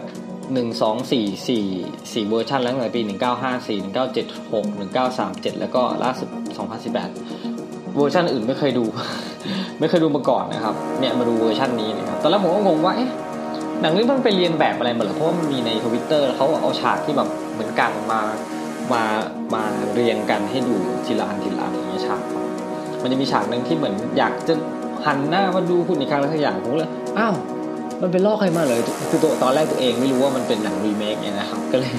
[0.52, 1.64] หนึ่งสองสี่สี่
[2.12, 7.10] สี่เวอร์ชันแล้วตั้งแต่ปีหนึ่งเก้าห้าสี่หนึ่งเก้าเจ็ดหกหนึ่งเก้าสามเจ็ดแล้วก็ล่าสุดสองพันสิบแปด
[7.96, 8.84] เวอร์ชันอื่นไม่เคยดู
[9.80, 13.10] ไม่เคยดูมาก่อนนะครับ เนี่ยมาดูเวอร์ชันนี้นะครับตอนแรกผมก็งงว่าเอ๊ะ
[13.80, 18.20] หนังเรื่องมันไปเรียนแบบอะไรมาเหรอเพราะว่ามันมีในทวิตเตอร์เขาเอาฉากที่แบบเหมือนกันมา
[18.92, 19.02] มา
[19.54, 20.74] มาเรียงกันให้ดู
[21.06, 22.20] ทีละอันทีละอันอย่างเงี้ยฉาก
[23.02, 24.54] มันจะมีฉากหนึ่งที่เหมือนอยากจะ
[25.06, 27.34] หันหน้ามาดูคุณอีกครั้งแล้วสักอย่างผมเลยอ้าว
[28.02, 28.80] มันเป็นลอกใครมาเลย
[29.10, 31.92] คือตัวตอนแรกตัวเองไม่รู้ว่ามันเป็นหนังรีเมคเนี่ยนะครับ ก็เลย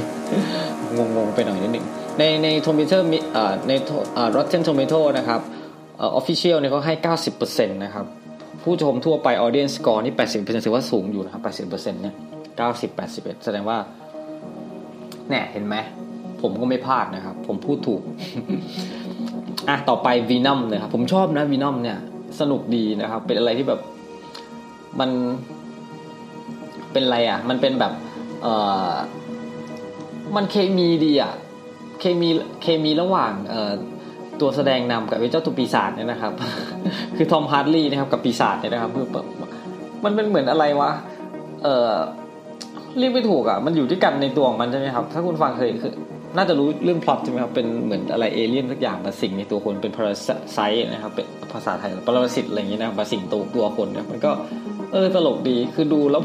[0.96, 1.86] งงๆไปหน่อยนิดหนึ่ง
[2.20, 3.72] ในใน Tomato มีเอ่อใน
[4.14, 5.42] เอ่อ Rotten Tomato นะครับ
[6.00, 6.96] ออ official เนี่ยเขาให้
[7.38, 8.06] 90%นะครับ
[8.64, 12.16] ผู้ชมทั่วไป audience score นี่ 80%ถือว่าสูงอยู่นะครับ 80%เนี่ย
[12.60, 13.78] 90 81 แสดงว่า
[15.30, 15.76] เนี่ยเห็นไหม
[16.42, 18.02] ผมก็ไม่พลาดนะครับ ผมพูดถูก
[19.70, 21.98] อะ ต่อไป Venom นะครับ ผมชอบนะ Venom เนี่ย
[22.40, 23.80] สนุกดีนะครับ เป็นอะไรที่แบบ
[25.00, 25.10] มัน
[26.92, 27.94] เป็นอะไรอะ มันเป็นแบบ
[28.42, 28.48] เอ
[28.90, 28.92] อ
[30.36, 31.34] มันเคมีดีอะ
[32.00, 32.30] เคมี
[32.62, 33.72] เคมีระหว่างเอ่อ
[34.42, 36.34] ตัวแสดงนำกับไอ้เจ้าตัวปีศาจเนี่ยนะครับ
[37.16, 39.26] คือทอมฮาร์ดลีย์นะครับกับปีศาจเนี่ยนะครับคือแบบ
[40.04, 40.92] มันเป็นเหมือนอะไรวะ
[41.64, 41.92] เออ
[43.00, 45.94] เรียกไม่ถูกอะมันอยู่ด้วยกันในตัวของมันใช่ไหมครับ ถ้าคุณฟังเคยคือ
[46.38, 50.60] น่าจะรู้เรื่องพล็อตใช่ไหมครับ เป็นเหมือนอะไรเอเลี่ยนสักอย่างมาสิงในตัวคนเป็น parasite
[50.94, 54.32] นะครับ เป็นภาษาไทยปรสิตอะไรอย่างเงี้ยนะมาสิงตัวตัวคนเนี่ยมันก็
[54.94, 56.24] เออตลกดีคือดูแล้ว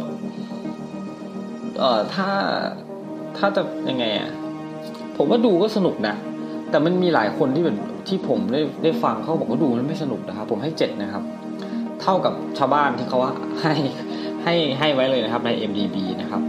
[1.78, 2.28] เอ่อถ้า
[3.38, 4.30] ถ้าจะยังไงอะ
[5.16, 6.14] ผมว่าดูก็สนุกนะ
[6.70, 7.76] แต่มันมีหลายคนที่เป็น
[8.08, 11.22] ที่ผมได้ได้ฟังเขาบอกว่าดูแล้วไม่สนุกนะครับ ผมให้เจ็ดนะครับ
[12.02, 13.74] เท่ากับชาวบ้านที่เขาว่าให้
[14.44, 16.42] ให้ให้ไว้เลยนะครับใน MDB นะครับ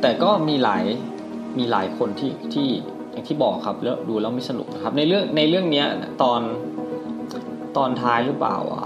[0.00, 0.84] แต่ก็มีหลาย
[1.58, 2.68] มีหลายคนที่ที่
[3.12, 5.86] อย่างที่บอกครับแล้วดูแล้วไม่สนุกนะครับ ในเรื่องในเรื่องเนี้ย
[6.22, 6.40] ตอน
[7.76, 8.84] ตอนท้ายหรือเปล่าอะ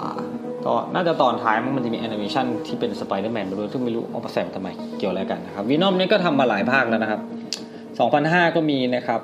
[0.67, 7.21] ตอนน่าจะตอนท้ายมันจะมีแอนิเมชันที่เป็นสไปเดอร์แมนมาด้วยซึ่งไม่รู้เอามาแซมทำไมเกี่ยวอะไรกันนะครับวีนอมเนี่ยก็ทำมาหลายภาคแล้วนะครับ
[7.89, 9.21] 2005 ก็มีนะครับ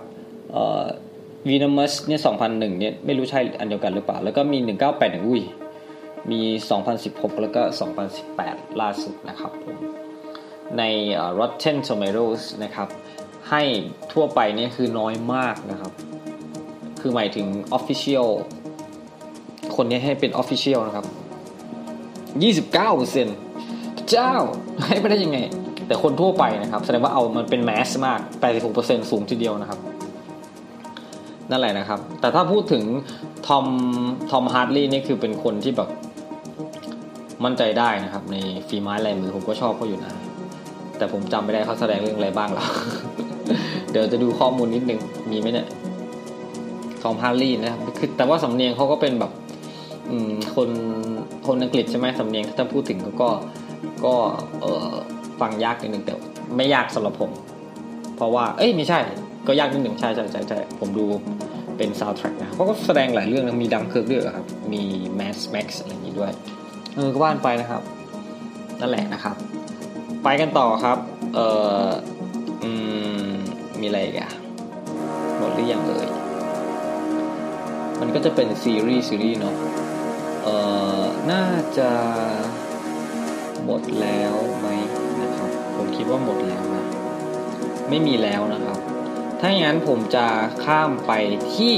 [1.48, 4.58] วีนอมัสเนี่ย 2001 เนี่ยไม่รู้ใช่อันเดียวกันหรือเปล่า แล้วก็มี
[4.92, 5.42] 1981 อุ้ย
[6.30, 6.40] มี
[6.90, 7.62] 2016 แล้วก็
[8.20, 9.76] 2018 ล่าสุดนะครับผม
[10.78, 10.82] ใน
[11.14, 12.88] เอ่อ Rotten Tomatoes นะครับ
[13.50, 13.62] ให้
[14.12, 15.92] ทั่วไปเนี่ยคือน้อยมากนะครับ
[17.00, 17.46] คือหมายถึง
[17.78, 18.28] Official
[19.76, 21.06] คนนี้ให้เป็น Official นะครับ
[22.40, 23.36] 29เปอร์เซ็นต์
[24.10, 24.34] เจ้า
[24.86, 25.38] ให้ไปได้ยังไง
[25.86, 29.78] แต่คนทั่วไปนะครับ แสดงว่าเออมันเป็น mass มาก 86เปอร์เซ็นต์สูงทีเดียวนะครับ
[31.50, 32.84] นั่นแหละนะครับ แต่ถ้าพูดถึง
[33.46, 33.66] ทอม
[34.30, 35.88] ทอมฮาร์ดลีย์นี่คือเป็นคนที่แบบ
[37.44, 38.36] มั่นใจได้นะครับ ใน
[38.68, 40.12] ฝีไม้ลายมือผมก็ชอบเขาอยู่นะ
[40.98, 42.66] แต่ผมจำไม่ได้เขาแสดงเรื่องอะไรบ้างแล้ว
[43.90, 45.66] เดี๋ยวจะดูข้อมูลนิดนึงมีไหมเนี่ย
[47.02, 49.32] ทอมฮาร์ดี้นะครับคือแต่ว่าสำเนียงเขาก็เป็นแบบ
[50.54, 50.70] คน
[51.46, 53.30] คนอังกฤษใช่ไหมสำเนียงถ้าพูดถึงก็ก็
[54.04, 54.14] ก็
[54.60, 54.92] เออ
[55.40, 56.14] ฟังยากนิดนึงแต่
[56.56, 57.30] ไม่ยากสำหรับผม
[58.16, 58.98] เพราะว่า เอ้ยไม่ใช่
[59.46, 61.04] ก็ยากนิดหนึ่งใช่ใช่ใช่ใช่ผมดู
[61.76, 64.82] เป็นซาวด์แทร็กนะเขาก็แสดงหลายเรื่องนะมีดังเคิร์กด้วยเหรอครับ มี
[65.16, 66.32] Mad Max อะไรอย่างนี้ด้วย
[66.94, 67.82] เออก็ว่ากันไปนะครับ
[68.80, 69.36] นั่นแหละนะครับ
[70.24, 70.98] ไปกันต่อครับ
[71.34, 71.38] เอ
[71.84, 71.86] อ
[72.62, 72.70] อื
[73.26, 73.32] ม
[73.80, 74.30] มีอะไรอีกอะ
[75.38, 76.08] หมดหรือยังเอ่ย
[78.00, 79.54] มันก็จะเป็นซีรีส์ซีรีส์เนาะ
[80.42, 80.56] เอ่
[81.00, 81.46] อน่า
[81.78, 81.90] จะ
[83.64, 84.68] หมดแล้วไหม
[85.22, 86.84] นะครับ ผมคิดว่าหมดแล้วนะ
[87.88, 88.78] ไม่มีแล้วนะครับ
[89.40, 90.26] ถ้าอย่างนั้นผมจะ
[90.64, 91.12] ข้ามไป
[91.56, 91.74] ที่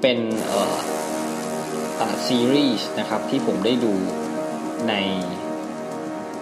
[0.00, 0.76] เป็นเอ่อ
[2.26, 3.92] ซีรีส์นะครับที่ผมได้ดู
[4.88, 4.94] ใน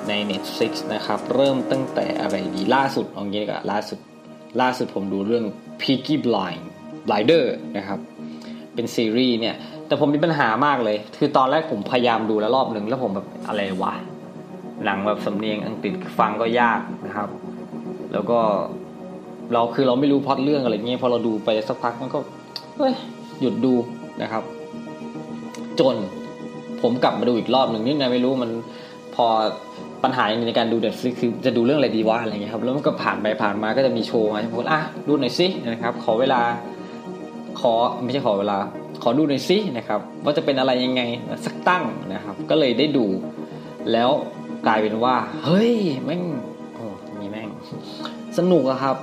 [0.09, 3.99] ใน Netflix นะครับ เริ่มตั้งแต่อะไรดีล่าสุดเอางี้กว่าล่าสุด
[4.61, 5.45] ล่าสุดผมดูเรื่อง
[5.81, 6.65] Peaky Blind
[7.07, 7.45] Blinder
[7.77, 7.99] นะครับ
[8.75, 9.57] เป็นซีรีส์เนี่ย
[9.91, 13.93] แต่ผมมีปัญหามากเลย คือตอนแรกผมพยายามดูแล้วรอบหนึ่งแล้วผมแบบอะไรวะ
[14.85, 17.29] หนังแบบสำเนียงอังกฤษฟังก็ยากนะครับ
[18.13, 18.39] แล้วก็
[19.53, 22.19] เราคือเราไม่รู้พล็อตเรื่องอะไรเงี้ยพอเราดูไปสักพักมันก็
[22.77, 22.93] เฮ้ย
[23.41, 23.75] หยุดดู
[24.23, 24.43] นะครับ
[25.81, 25.95] จน
[26.83, 28.51] ผมกลับมาดูอีกรอบหนึ่งนี่ไงไม่รู้มัน
[29.15, 29.27] พอ
[30.03, 36.41] ปัญหาในการดูเด็ดฟลิคือจะดูเรื่องอะไรดีวะอะไรเงี้ยครับแล้วมันก็ผ่านไปผ่านมาก็จะมีโชว์มาผมก็อะดูหน่อยสินะครับ ขอเวลา
[37.61, 37.73] ขอ
[38.03, 38.59] ไม่ใช่ขอเวลา
[39.03, 41.03] ขอดูหน่อยสินะครับ ว่าจะเป็นอะไรยังไง
[41.45, 41.85] สักตั้ง
[42.15, 43.07] นะครับ ก็เลยได้ดู
[43.93, 44.11] แล้ว
[44.67, 45.73] กลายเป็นว่า เฮ้ย
[46.05, 46.23] แม่ง
[46.75, 46.87] โอ้
[47.21, 47.49] มีแม่ง
[48.39, 48.97] สนุกอะครับ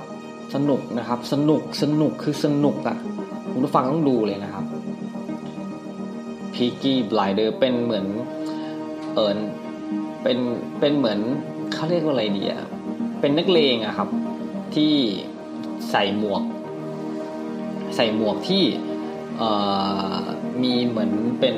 [0.54, 2.96] สนุกนะครับ สนุกสนุกคือสนุกอะ
[3.52, 4.64] คุณผู้ฟังต้องดูเลยนะครับ
[6.54, 8.06] Peaky Blinder เป็นเหมือน
[9.14, 9.38] เอิญ
[10.22, 10.38] เป็น
[10.80, 11.18] เป็นเหมือน
[11.72, 12.62] เขาเรียกว่าอะไรดีอะ
[13.20, 14.08] เป็นนักเลงอะครับ
[14.74, 14.92] ที่
[15.90, 16.42] ใส่หมวก
[17.96, 18.64] ใส่หมวกที่
[20.62, 21.10] มีเหมือน
[21.40, 21.56] เป็น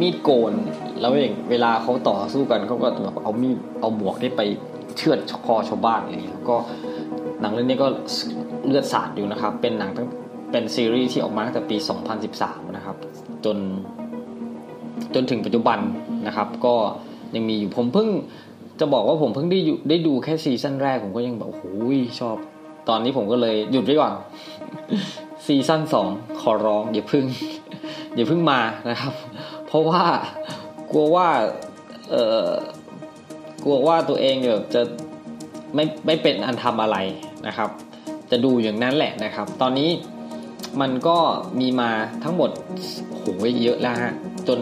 [0.00, 0.52] มีดโกน
[1.00, 4.42] แล้วอย่างเวลาเขาต่อสู้กันเขาก็แบบเอามีดเอาหมวกที่ไป
[4.96, 6.56] เชือดคอชาวบ้านอะไรอย่างเงี้ยก็
[7.40, 7.88] หนังเรื่องนี้ก็
[8.66, 10.06] เลือดสาดอยู่นะครับ เป็นหนังตั้ง
[10.52, 11.76] เป็นซีรีส์ที่ออกมาตั้งแต่ปี
[12.26, 12.96] 2013 นะครับ
[13.44, 13.56] จน
[15.14, 15.78] จนถึงปัจจุบัน
[16.26, 16.74] นะครับ ก็
[17.34, 18.08] ยังมีอยู่ผมเพิ่ง
[18.80, 19.58] จะบอกว่าผมเพิ่งได้
[19.88, 22.36] ได้ดูแค่ซีซั่นแรกผมก็ยังแบบโอ้ยชอบ
[22.88, 24.12] ตอนนี้ผมก็เลยหยุดไว้ก่อน
[25.48, 26.08] ซีซั่นสอง
[26.40, 27.24] ขอร้องอย่าพึ่ง
[28.14, 29.12] อย่าพึ่งมานะครับ
[29.66, 30.04] เพราะว่า
[30.92, 31.28] กลัวว่า
[32.10, 32.48] เออ
[33.64, 34.82] กลัวว่าตัวเองแบบจะ
[35.74, 36.96] ไม่ไม่เป็นอันทำอะไร
[37.46, 37.70] นะครับ
[38.30, 39.90] จะดูอย่างนั้นแหละนะครับ ตอนนี้
[40.80, 41.18] มันก็
[41.60, 41.90] มีมา
[42.24, 42.50] ทั้งหมด
[43.10, 43.22] โห
[43.62, 44.12] เยอะแล้วฮะ
[44.48, 44.60] จน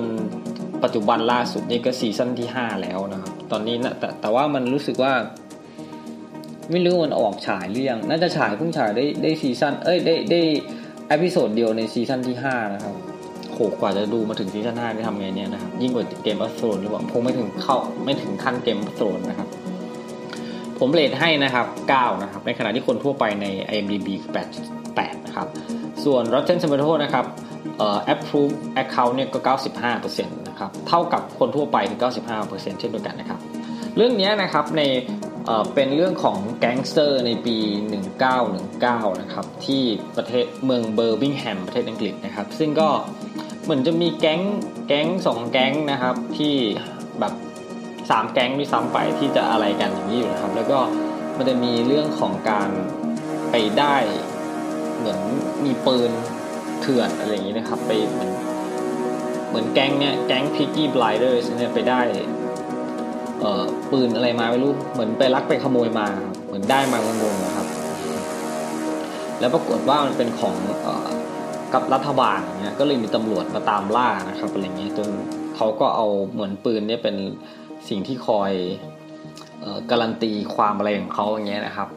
[0.82, 5.12] ปัจจุบันล่าสุดนี่ก็ซีซั่นที่ห้าแล้วนะครับ ตอนนี้นะแต่แต่ว่ามันรู้สึกว่า
[6.70, 10.40] ไม่รู้มันออกฉายหรือยังน่าจะฉายเพิ่งฉายได้ได้ซีซั่นเอ้ยได้ได้
[10.75, 12.94] episode เดียวในซีซั่นที่ห้านะครับ
[13.52, 19.48] โหกว่าจะดูมาถึงซีซั่นห้าได้ทำไงเนี่ยนะครับ ยิ่งกว่า Game of Thrones หรือเปล่าคงไม่ถึงเข้าไม่ถึงขั้น Game of Thrones นะครับ
[20.78, 24.32] ผม rate ให้นะครับ 9 นะครับ ในขณะที่คนทั่วไปใน IMDb คือ
[24.78, 25.48] 8.8 นะครับ
[26.04, 27.24] ส่วน Rotten Tomatoes นะครับ
[27.78, 29.40] เอ่อ approve account เนี่ยก็
[29.88, 32.00] 95%นะครับ เท่ากับคนทั่วไปคือ
[32.40, 33.38] 95%เช่นเดียวกันนะครับ
[33.96, 34.82] เรื่องนี้นะครับใน
[35.46, 37.56] เอ่อเป็นเรื่องของแก๊งสเตอร์ในปี
[38.40, 39.82] 1919 นะครับ ที่
[40.16, 42.88] ประเทศเมืองเบอร์บิงแฮมประเทศอังกฤษนะครับ ซึ่งก็
[43.64, 44.40] เหมือนจะมีแก๊ง
[44.88, 46.54] แก๊งสองแก๊งนะครับ ที่
[47.20, 47.34] แบบ
[48.10, 50.78] สามแก๊งด้วยซ้ำไปที่จะอะไรกันอย่างนี้อยู่นะครับ แล้วก็
[51.36, 52.68] มันจะมีเรื่องของการ
[53.50, 53.96] ไปได้
[54.98, 55.20] เหมือน
[55.64, 56.10] มีปืน
[56.80, 58.30] เถื่อนอะไรอย่างนี้นะครับ ไปเหมือน
[59.48, 62.00] เหมือนแก๊งเนี้ยแก๊งพิกกี้บลายเดอร์เนี่ยไปได้
[63.90, 66.06] ปืนอะไรมาไม่รู้เหมือนไปลักไปขโมยมา
[66.46, 67.66] เหมือนได้มางงๆนะครับ
[69.40, 70.56] แล้วปรากฏว่ามันเป็นของ
[70.86, 70.88] อ
[71.74, 75.08] กับรัฐบาลอย่างเงี้ยก็เลยมีตำรวจมาตามล่านะครับอะไรเงี้ยจน
[75.56, 77.16] เขาก็เอาเหมือนปืนเนี่ยเป็น
[77.88, 78.52] สิ่งที่คอย
[79.64, 81.88] อการันตีความอะไรของเขาอย่างเงี้ยนะครับ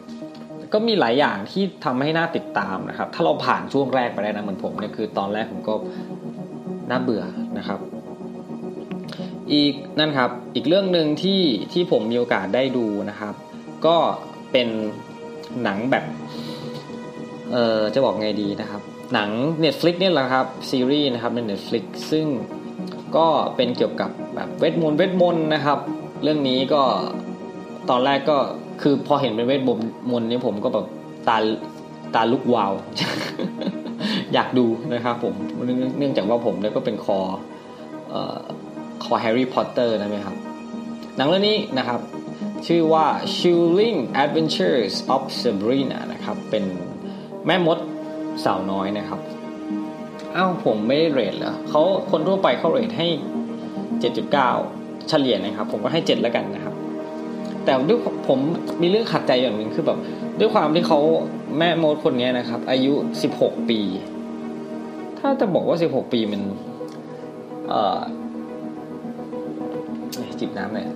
[0.74, 5.76] ก็มีหลายอย่างที่ทำให้น่าติดตามนะครับ ถ้าเราผ่านช่วงแรกไปได้นะเหมือนผมเนี่ยคือตอนแรกผมก็
[6.90, 7.24] น่าเบื่อ
[7.58, 7.80] นะครับ
[9.54, 11.42] อีกนั่นครับอีกเรื่องหนึ่งที่
[11.74, 13.34] ที่ผมมีโอกาสได้ดูนะครับ
[13.86, 13.98] ก็
[14.52, 14.68] เป็น
[15.64, 16.06] หนังแบบ
[17.52, 18.82] เอ่อจะบอกไงดีนะครับ
[19.14, 19.30] หนัง
[19.64, 22.28] Netflix เนี่ยแหละครับซีรีส์นะครับใน Netflix ซึ่ง
[23.18, 25.80] ก็เป็นเกี่ยวกับแบบเวทมนต์เวทมนต์นะครับ
[26.24, 26.82] เรื่องนี้ก็
[27.90, 28.38] ตอนแรกก็
[28.82, 29.62] คือพอเห็นเป็นเวท
[30.12, 30.86] มนต์นี่ผมก็แบบ
[31.30, 31.38] ตา
[32.16, 32.74] ตาลุกวาว
[34.34, 35.34] อยากดูนะครับผม
[35.98, 37.18] เนื่องจากว่าผมเนี่ยก็เป็นคอ
[38.14, 38.16] อ
[39.04, 40.36] คอแฮร์รี่พอตเตอร์นะไหมครับ
[41.16, 42.00] หนังเรื่องนี้นะครับ
[42.68, 46.64] ชื่อว่า Chilling Adventures of Sabrina นะครับ เป็น
[47.46, 47.78] แม่มด
[48.46, 49.20] สาวน้อยนะครับ
[50.36, 51.82] อ้าวผมไม่ได้ rate เหรอเขา
[52.12, 53.08] คนทั่วไปเขา rate ให้
[54.28, 56.74] 7.9 เฉลี่ยนะครับ ผมก็ให้ 7 แล้วกันนะครับ
[57.64, 58.40] แต่ด้วยผม
[58.82, 59.98] มีเรื่องขัดใจอย่างหนึ่งคือแบบ
[60.40, 61.00] ด้วยความที่เขา
[61.58, 62.94] แม่มดคนนี้นะครับ อายุ
[63.32, 63.80] 16 ปี
[65.20, 66.42] ถ้าจะบอกว่า 16 ปีมัน
[67.70, 68.00] เอ่อ
[70.40, 70.88] จิบน้ำหน่อย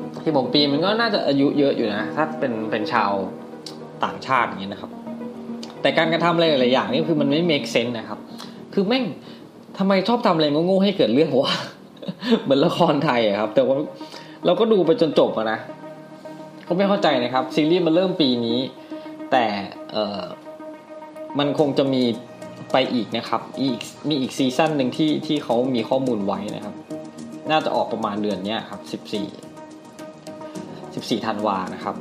[0.00, 3.12] 16ปีมันก็น่าจะอายุเยอะอยู่นะถ้าเป็นเป็นชาว
[4.04, 4.90] ต่างชาติอย่างนี้ยนะครับ
[5.82, 8.18] แต่การกระทำอะไรหลายๆอย่างนี่คือมันไม่ make sense นะครับ
[8.74, 9.04] คือแม่ง
[9.78, 11.52] ทำไมชอบทำอะไรโง่ๆให้เกิดเรื่องวะ
[12.42, 13.76] เหมือนละครไทยอะครับ แต่ว่า
[14.44, 15.58] เราก็ดูไปจนจบอะนะ
[16.66, 18.58] ก็ไม่เข้าใจนะครับซีรีส์มันเริ่มปีนี้
[19.30, 19.44] แต่
[19.92, 20.22] เออ
[21.38, 22.02] มันคงจะมี
[22.72, 23.78] ไปอีกนะครับ อีก
[24.08, 26.74] มีอีกซีซั่นหนึ่งที่ที่เขามีข้อมูลไว้นะครับ
[27.50, 29.26] น่าจะออกประมาณเดือนนี้ครับสิบสี่
[30.94, 31.96] สิบสี่ธันวานะครับ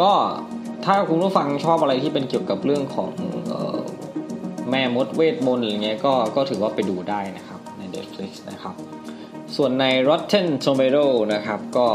[0.00, 0.10] ก็
[0.84, 3.10] ถ้าคุณผู้ฟังชอบอะไรที่เป็นเกี่ยวกับเรื่องของ
[3.52, 3.80] ออ
[4.70, 8.74] แม่มดเวทมนต์อะไรเงี้ยก็ก็ถือว่าไปดูได้นะครับใน Netflix นะครับ
[9.56, 11.88] ส่วนใน Rotten Tomato นะครับก็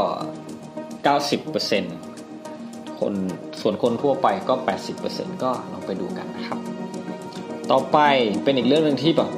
[1.26, 3.14] 90%คน
[3.60, 4.54] ส่วนคนทั่วไปก็
[4.98, 6.58] 80%ก็ลองไปดูกันนะครับ
[7.70, 7.98] ต่อไป
[8.44, 9.30] เป็นอีกเรื่องหนึ่งที่แบบ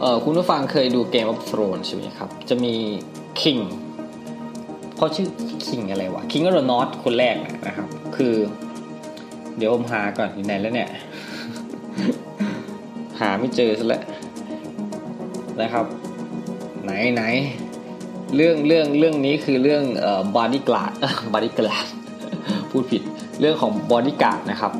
[0.00, 2.74] เออคุณผู้ฟังเคยดู Game of Thrones ใช่ไหมครับ จะมี
[3.40, 3.62] King
[4.96, 5.28] เขาชื่อ
[5.66, 7.36] King อะไรวะ King of the North คนแรก
[7.66, 8.34] นะครับ คือ
[9.56, 10.90] เดี๋ยวผมหาก่อนอยู่ไหนแล้วเนี่ย
[13.20, 14.02] หาไม่เจอซะแล้ว
[15.62, 15.86] นะครับ
[16.82, 17.22] ไหนไหน
[18.36, 20.92] เรื่องเรื่องเรื่องนี้คือเรื่องเอ่อบอดี้กลาด
[21.32, 21.86] บอดี้กลาด
[22.70, 23.02] พูดผิด
[23.40, 24.72] เรื่องของบอดี้การ์ดนะครับ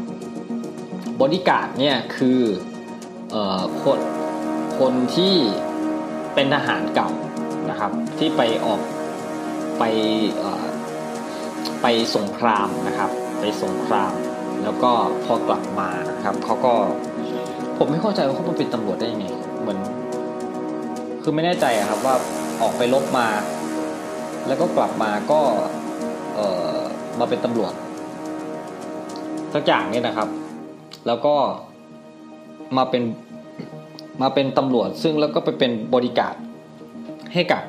[1.21, 2.41] บอดี้การ์ดเนี่ยคือ
[3.31, 3.99] เอ่อคน
[4.81, 5.35] คนที่
[6.35, 7.11] เป็นทหารเก่า
[7.71, 8.81] นะครับ ที่ไปออก
[9.79, 9.85] ไป
[11.83, 13.11] ไปสงครามนะครับ
[13.41, 14.13] ไปสงคราม
[14.63, 14.91] แล้วก็
[15.25, 16.75] พอกลับมานะครับเขาก็
[17.79, 19.27] ผมไม่เข้าใจว่าเขามาเป็นตำรวจได้ยังไง
[19.61, 19.79] เหมือน
[21.23, 22.15] คือไม่แน่ใจอะครับว่า
[22.63, 23.29] ออกไปลบมา
[24.47, 25.41] แล้วก็กลับมาก็
[26.35, 26.41] เอ
[26.75, 26.79] อ
[27.19, 27.73] มาเป็นตำรวจ
[29.55, 30.29] สักอย่างเนี่ยนะครับ
[31.07, 31.35] แล้วก็
[32.77, 33.03] มาเป็น
[34.23, 36.37] มาเป็นตำรวจ ซึ่งแล้วก็ไปเป็นบริการด
[37.35, 37.63] ให้กับ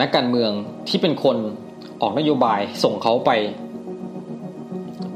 [0.00, 0.50] นักการเมือง
[0.88, 1.36] ที่เป็นคน
[2.02, 3.30] ออกนโยบายส่งเขาไป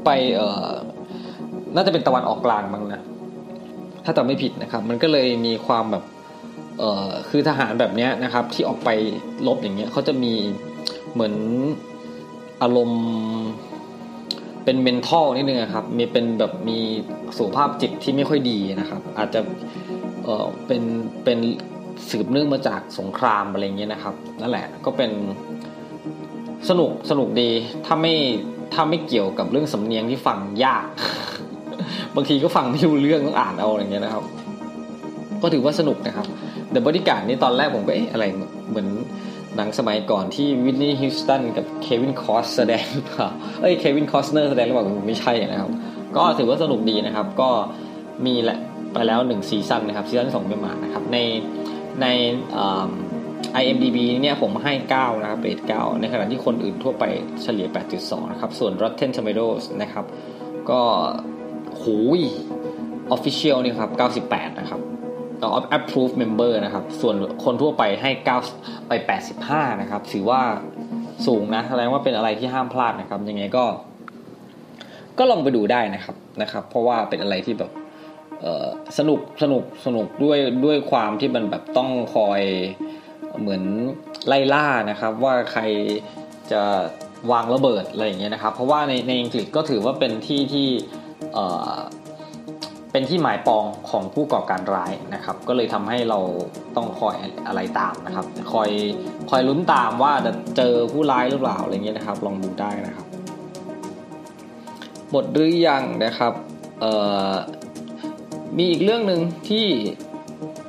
[0.05, 0.09] ไป
[1.75, 3.01] น่าจะเป็นตะวันออกกลางมั้งนะ
[4.05, 6.03] ถ้าจำไม่ผิดนะครับ มันก็เลยมีความแบบ
[7.29, 8.89] คือทหารแบบเนี้ยนะครับ ที่ออกไป
[9.47, 10.33] ลบอย่างเงี้ยเขาจะมี
[11.13, 11.33] เหมือน
[12.61, 13.03] อารมณ์
[14.63, 16.77] เป็นเมนทัลนิดนึงอะครับ มีเป็นแบบมี
[17.37, 19.39] สุขภาพจิตที่ไม่ค่อยดีนะครับ อาจจะ
[20.23, 20.83] เออเป็น
[21.23, 21.39] เป็น
[22.09, 25.11] สืบเนื่องมาจากสงครามอะไรเงี้ยนะครับ นั่นแหละก็เป็น
[26.69, 27.49] สนุกสนุกดี
[27.85, 28.15] ถ้าไม่
[28.73, 30.85] ถ้าไม่เกี่ยวกับเรื่องสำเนียงที่ฟังยาก
[32.15, 34.23] บางทีก็ฟังไม่รู้เรื่องต้องอ่านเอาอะไรเงี้ยนะครับ
[35.41, 36.27] ก็ถือว่าสนุกนะครับ
[36.73, 38.25] The Bodyguard นี่ตอนแรกผมก็เอ๊ะอะไร
[38.69, 38.87] เหมือน
[39.55, 43.27] หนังสมัยก่อนที่วิทนีย์ฮิวสตันกับเควินคอสแสดงหรือเปล่า
[43.61, 45.69] เอ้ยเควินคอสเนอร์แสดงหรือเปล่าไม่ใช่นะครับ
[46.17, 47.49] ก็ถือว่าสนุกดีนะครับ ก็
[48.25, 48.59] มีแหละ
[48.93, 51.17] ไปแล้วหนึ่งซีซั่นนะครับซีซั่นสองไม่มานะครับใน
[52.01, 52.07] ใน
[53.61, 57.03] IMDB เนี่ยผมให้ 9 นะครับ rate 9ในขณะที่คนอื่นทั่วไป
[57.43, 57.67] เฉลี่ย
[57.99, 60.05] 8.2 นะครับ ส่วน Rotten Tomatoes นะครับ
[60.69, 60.81] ก็
[61.81, 62.21] หูย
[63.15, 63.91] Official นี่ครับ
[64.27, 64.81] 98 นะครับ
[65.41, 68.11] ต่อ Approve Member นะครับ ส่วนคนทั่วไปให้
[68.49, 68.91] 9 ไป
[69.37, 70.41] 85 นะครับ ถือว่า
[71.27, 73.65] สูงนะแสดงว่าเป็นอะไรที่ห้ามพลาดนะครับ ยังไงก็
[75.17, 77.71] ก็ลองไปดูได้นะครับนะครับ เพราะว่าเป็นอะไรที่แบบ
[78.97, 82.41] สนุกสนุกสนุกด้วยด้วยความที่มันแบบต้องคอย
[83.41, 83.63] เหมือน
[84.27, 85.61] ไล่ล่านะครับ ว่าใคร
[86.51, 86.61] จะ
[87.31, 90.67] วางระเบิดอะไรอย่างเงี้ยนะครับ เพราะว่าในในอังกฤษก็ถือว่าเป็นที่ที่
[92.91, 96.19] เป็นที่หมายปองของผู้ก่อการร้ายนะครับ ก็เลยทำให้เรา
[96.75, 97.17] ต้องคอย
[97.47, 98.69] อะไรตามนะครับ คอย
[99.29, 103.07] คอยลุ้นตามว่าจะเจอผู้ร้ายหรือเปล่าอะไรเงี้ยนะครับ ลองดูได้นะครับ
[105.11, 106.33] หมดหรือยังนะครับ
[106.79, 106.93] เอ่
[107.29, 107.33] อ
[108.57, 109.65] มีอีกเรื่องหนึ่งที่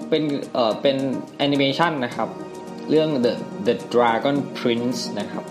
[0.08, 0.22] เป็น
[0.52, 0.96] เอ่อเป็น
[1.38, 2.28] แอนิเมชันนะครับ
[2.90, 3.32] เรื่อง The
[3.66, 5.44] The Dragon Prince นะครับ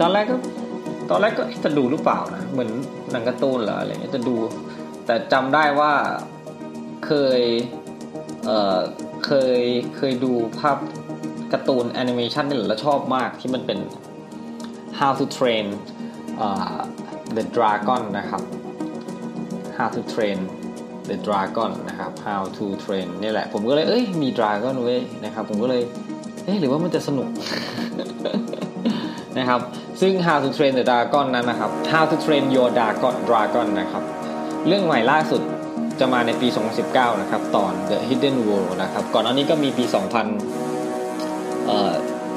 [0.00, 0.36] ตอนแรกก็
[1.10, 2.70] ตอนแรกก็จะดูหรือเปล่านะ เหมือน
[3.10, 4.36] หนังการ์ตูนเหรออะไรเงี้ยจะดู
[5.06, 5.92] แต่จำได้ว่า
[7.06, 7.42] เคย
[8.44, 8.78] เอ่อ
[9.26, 9.60] เคย
[9.96, 10.78] เคยดูภาพ
[11.52, 13.78] การ์ตูนแอนิเมชันนี่แหละแล้วชอบมากที่มันเป็น
[14.98, 15.66] How to Train
[16.38, 16.76] เอ่อ
[17.36, 18.42] The Dragon นะครับ
[19.76, 20.38] How to Train
[21.08, 25.82] The Dragon นะครับ How to Train นี่แหละ ผมก็เลย เอ้ย มี Dragon เว้ยนะครับ ผมก็เลย
[26.44, 27.28] เอ๊ะหรือว่ามันจะสนุก
[29.38, 29.60] นะครับ
[30.00, 34.02] ซึ่ง How to Train the Dragon นั้นนะครับ How to Train Your Dragon Dragon นะครับ
[34.66, 35.42] เรื่องใหม่ล่าสุด
[36.00, 36.48] จะมาในปี
[36.84, 39.84] 2019 นะครับ ตอน The Hidden World นะครับ ก่อนหน้านี้ก็มีปี
[40.70, 41.92] 2000 เอ่อ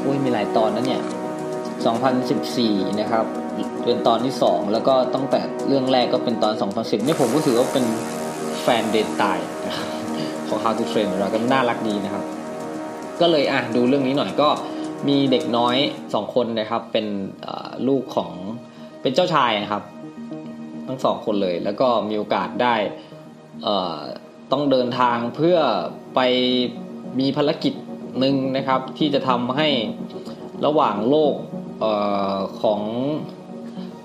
[0.06, 1.02] อุ้ยมีหลายตอนนะเนี่ย
[1.86, 3.26] 2014 นะครับ
[3.84, 7.86] เป็นตอนที่ 2 แล้วก็ตั้งแต่เรื่องแรกก็เป็นตอน 2010 นี่ผมก็ถือว่าเป็น
[8.68, 9.88] ฟนเดนตายนะครับ
[10.48, 12.24] ของ How to Train Your Dragon น่ารักดีนะครับ
[13.22, 14.50] ก็เลยอะดูเรื่องนี้หน่อยก็
[15.08, 15.76] มีเด็กน้อย
[16.14, 17.08] สองคนนะครับ เป็น
[17.88, 18.32] ลูกของ
[19.02, 19.84] เป็นเจ้าชายนะครับ
[20.88, 22.76] ทั้งสองคนเลย แล้วก็มีโอกาสได้
[24.52, 25.58] ต้องเดินทางเพื่อ
[26.16, 26.20] ไป
[27.20, 27.74] มีภารกิจ
[28.20, 29.68] หนึ่งนะครับ ที่จะทำให้
[30.66, 31.34] ระหว่างโลก
[31.84, 31.86] อ
[32.34, 32.82] อของ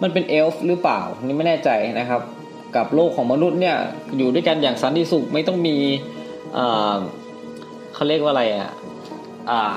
[0.03, 2.21] มันเป็นเอลฟ์หรือเปล่า นี่ไม่แน่ใจนะครับ
[2.77, 3.77] กับโลกของมนุษย์เนี่ย
[4.17, 5.77] อยู่ด้วยกันอย่างสันติสุขไม่ต้องมี
[7.95, 8.71] เขาเรียกว่าอะไรอะ
[9.51, 9.77] อ่า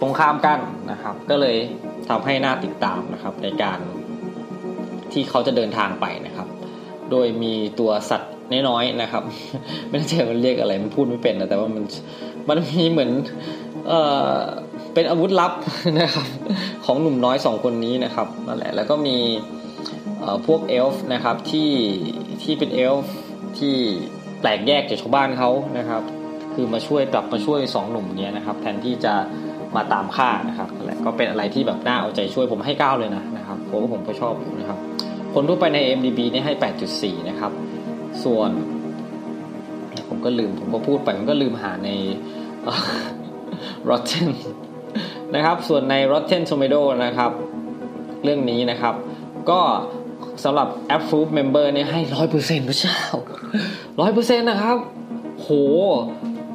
[0.00, 0.58] ตรงข้ามกัน
[0.90, 1.56] นะครับ ก็เลย
[2.08, 3.78] ทำให้น่าติดตามนะครับในการ
[5.12, 6.48] ที่เขาจะเดินทางไปนะครับ
[7.10, 8.32] โดยมีตัวสัตว์
[8.68, 9.22] น้อยๆนะครับ
[9.88, 11.84] ไม่แน่ใจมันเรียกอะไรมันพูดไม่เป็นนะแต่ว่ามัน
[12.48, 13.10] มันมีเหมือน
[13.88, 14.34] เอ่อ
[14.94, 15.52] เป็นอาวุธลับ
[16.00, 16.26] นะครับ
[16.84, 19.16] ของหนุ่มน้อยสองคนนี้นะครับนั่นแหละแล้วก็มี
[20.46, 21.70] พวกเอลฟ์นะครับที่
[22.42, 23.14] ที่เป็นเอลฟ์
[23.58, 23.74] ที่
[24.40, 26.02] แปลกแยกจากชาวบ้านเขานะครับ
[26.54, 29.14] คือมาช่วยกลับมาช่วยสองหนุ่มเนี้ยนะครับ แทนที่จะ
[29.76, 34.78] มาตามฆ่านะครับแหละก็เป็นอะไรที่แบบน่าเอาใจช่วยผมให้เก้าเลยนะนะครับผมว่าผมก็ชอบอยู่นะครับ
[35.34, 36.52] คนทั่วไปใน MDB นี่ให้
[36.90, 37.52] 8.4 นะครับ
[38.24, 38.50] ส่วน
[40.08, 41.90] ผมก็ลืมผมก็พูดไปผมก็ลืมหาใน
[43.88, 44.28] Rotten
[45.34, 47.30] นะครับ ส่วนใน Rotten Tomato นะครับ
[48.24, 48.94] เรื่องนี้นะครับ
[49.50, 49.60] ก็
[50.44, 52.00] สำหรับ Approve Member เนี่ยให้
[52.34, 53.00] 100%พระเจ้า
[53.96, 54.76] 100%นต์นะครับ
[55.36, 55.48] โห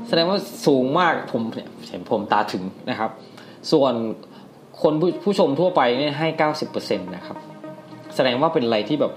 [0.08, 1.42] แสดงว่าสูงมากผม
[1.90, 3.10] เห็นผมตาถึงนะครับ
[3.72, 3.94] ส่วน
[4.82, 6.28] คนผู้ผู้ชมทั่วไปเนี่ยให้
[6.64, 7.38] 90%นต์นะครับ
[8.16, 9.14] แสดงว่าเป็นอะไรที่แบบ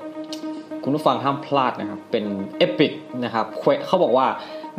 [0.82, 2.24] คุณผู้ฟังห้ามพลาดนะครับ เป็น
[2.58, 2.92] เอพิก
[3.24, 3.46] นะครับ
[3.86, 4.26] เขาบอกว่า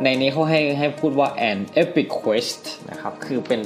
[0.02, 3.60] ในนี้เขาให้ให้พูดว่า an epic quest นะครับ คือเป็น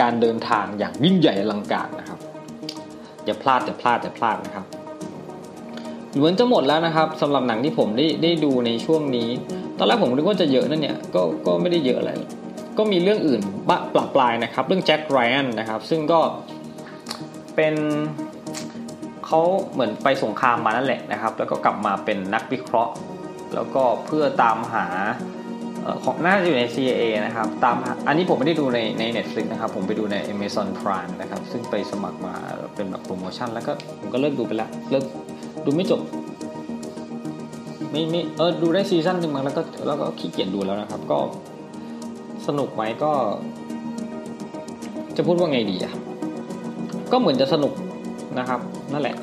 [0.00, 2.18] การเดินทางอย่างยิ่งใหญ่อลังการนะครับ
[3.24, 4.66] อย่าพลาดอย่าพลาดอย่าพลาดนะครับ
[6.18, 9.28] เหมือนจะหมดแล้วนะครับสำหรับหนังที่ผมได้ได้ดูในช่วงนี้
[9.78, 12.12] ตอนแรกผมนึกว่าจะเยอะนั่นเนี่ยก็ก็ไม่ได้เยอะอะไร
[12.78, 16.20] ก็มีเรื่องอื่นปะปลาปลายนะครับ เรื่องแจ็คไรอันนะครับ ซึ่งก็
[17.56, 17.74] เป็น
[19.26, 19.40] เขา
[19.72, 22.92] เหมือนไปสงครามมานั่นแหละนะครับ แล้วก็กลับมาเป็นนักวิเคราะห์
[23.54, 24.86] แล้วก็เพื่อตามหา
[26.04, 27.76] ของน่าจะอยู่ใน CIA นะครับ ตาม
[28.06, 32.34] อันนี้ผมไม่ได้ดูในใน Netflix นะครับ ผมไปดูใน Amazon Prime นะครับ ซึ่งไปสมัครมา
[32.74, 35.04] เป็นแบบโปรโมชั่น แล้วก็ผมก็เลิกดูไปแล้วเลิก
[35.68, 36.00] ดูไม่จบ
[37.90, 41.18] ไม่ไม่เออดูได้ซีซั่นหนึ่งมาแล้วก็แล้วก็ขี้เกียจดูแล้วนะครับ ก็
[42.46, 43.12] สนุกไหมก็
[45.16, 45.92] จะพูดว่าไงดีอะ
[47.12, 47.72] ก็เหมือนจะสนุก
[48.38, 48.60] นะครับ
[48.92, 49.16] นั่นแหละ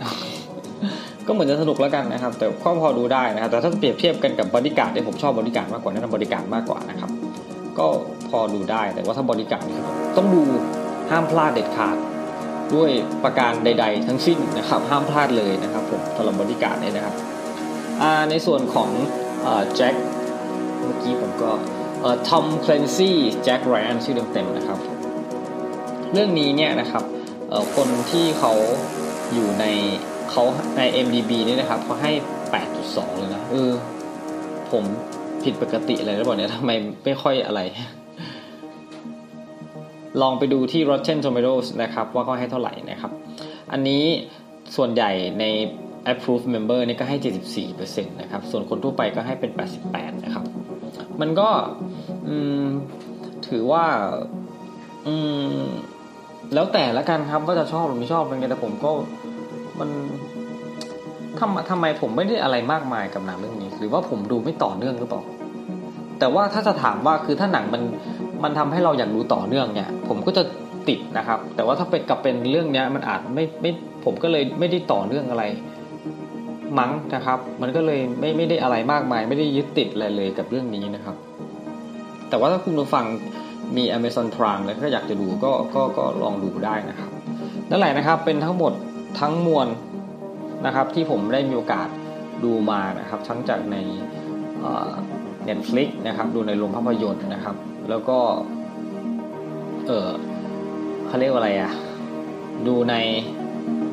[1.27, 7.11] ก็เหมือนจะสนุกแล้วกันนะครับ แต่ก็พอดูได้นะครับ แต่ถ้าเปรียบเทียบกันกับบริการเนี่ยผมชอบบริการมากกว่าแนะนำบริการมากกว่านะครับ
[7.79, 7.87] ก็
[8.29, 9.63] พอดูได้แต่ว่าถ้าบริการ
[10.17, 10.41] ต้องดู
[11.11, 11.95] ห้ามพลาดเด็ดขาด
[12.73, 12.91] ด้วย
[13.23, 17.15] ประการใด ๆ ทั้งสิ้นนะครับ ห้ามพลาดเลยนะครับผมสำหรับบริการเนี่ยนะครับ
[18.29, 18.89] ในส่วนของ
[19.75, 19.95] แจ็ค
[20.83, 21.51] เมื่อกี้ผมก็
[22.27, 24.79] ทอมเคลนซี่แจ็คไรอันชื่อเต็มๆนะครับ
[26.13, 27.03] เรื่องนี้เนี่ยนะครับ
[27.75, 28.51] คนที่เขา
[29.33, 29.65] อยู่ใน
[30.31, 30.43] เขา
[30.77, 32.11] ใน MDB นี่นะครับเขาให้
[32.65, 33.71] 8.2 เลยนะเออ
[34.71, 34.83] ผม
[35.43, 36.71] ผิดปกติอะไรหรือเปล่าเนี่ยทำไม
[37.05, 37.61] ไม่ค่อยอะไร
[40.21, 43.11] ลองไปดูที่ Rotten Tomatoes นะครับว่าเขาให้เท่าไหร่นะครับ
[43.71, 44.03] อันนี้
[44.75, 45.45] ส่วนใหญ่ใน
[46.11, 47.17] Approved Member นี่ก็ให้
[47.63, 49.51] 74%นะครับ ส่วนคนทั่วไปก็ให้เป็น
[49.87, 50.43] 88 นะครับ
[51.21, 51.49] มันก็
[53.47, 53.85] ถือว่า
[56.53, 58.91] แล้วแต่ละกันครับว่าจะชอบหรือไม่ชอบเป็นไงแต่ผมก็
[59.79, 59.89] มัน
[61.39, 65.21] ทำทำไมผมไม่ได้อะไรมากมายกับหนังเรื่องนี้ หรือว่าผมดูไม่ต่อเนื่องหรือเปล่า
[66.19, 67.81] แต่ว่าถ้าจะถามว่าคือถ้าหนังมัน
[68.43, 70.43] มันทำให้เราอยากดูต่อเนื่องเนี่ย ผมก็จะ
[70.89, 73.71] ติดนะครับ แต่ว่าถ้าเป็นกับเป็นเรื่องเนี้ยมันอาจไม่ไม่
[74.05, 75.43] ผมก็เลยไม่ได้ต่อเนื่องอะไร
[76.79, 81.15] มั้งนะครับ มันก็เลยไม่ไม่ได้อะไรมากมาย ไม่ได้ยึดติดอะไรเลยกับเรื่องนี้นะครับ
[82.29, 83.05] แต่ว่าถ้าคุณผู้ฟัง
[83.77, 87.09] มี Amazon Prime แล้วก็อยากจะดูก็ก็ก็ลองดูได้นะครับ
[87.69, 88.73] นั่นแหละนะครับเป็นทั้งหมด
[89.19, 89.67] ทั้งมวล
[90.65, 91.87] นะครับที่ผมได้มีโอกาส
[92.43, 93.77] ดูมานะครับ ทั้งจากใน
[95.43, 97.55] Netflix นะครับ ดูในโรงภาพยนตร์นะครับ
[97.89, 98.19] แล้วก็
[99.87, 100.11] เออ
[101.07, 101.71] เขาเรียกว่าอะไรอะ
[102.67, 102.95] ดูใน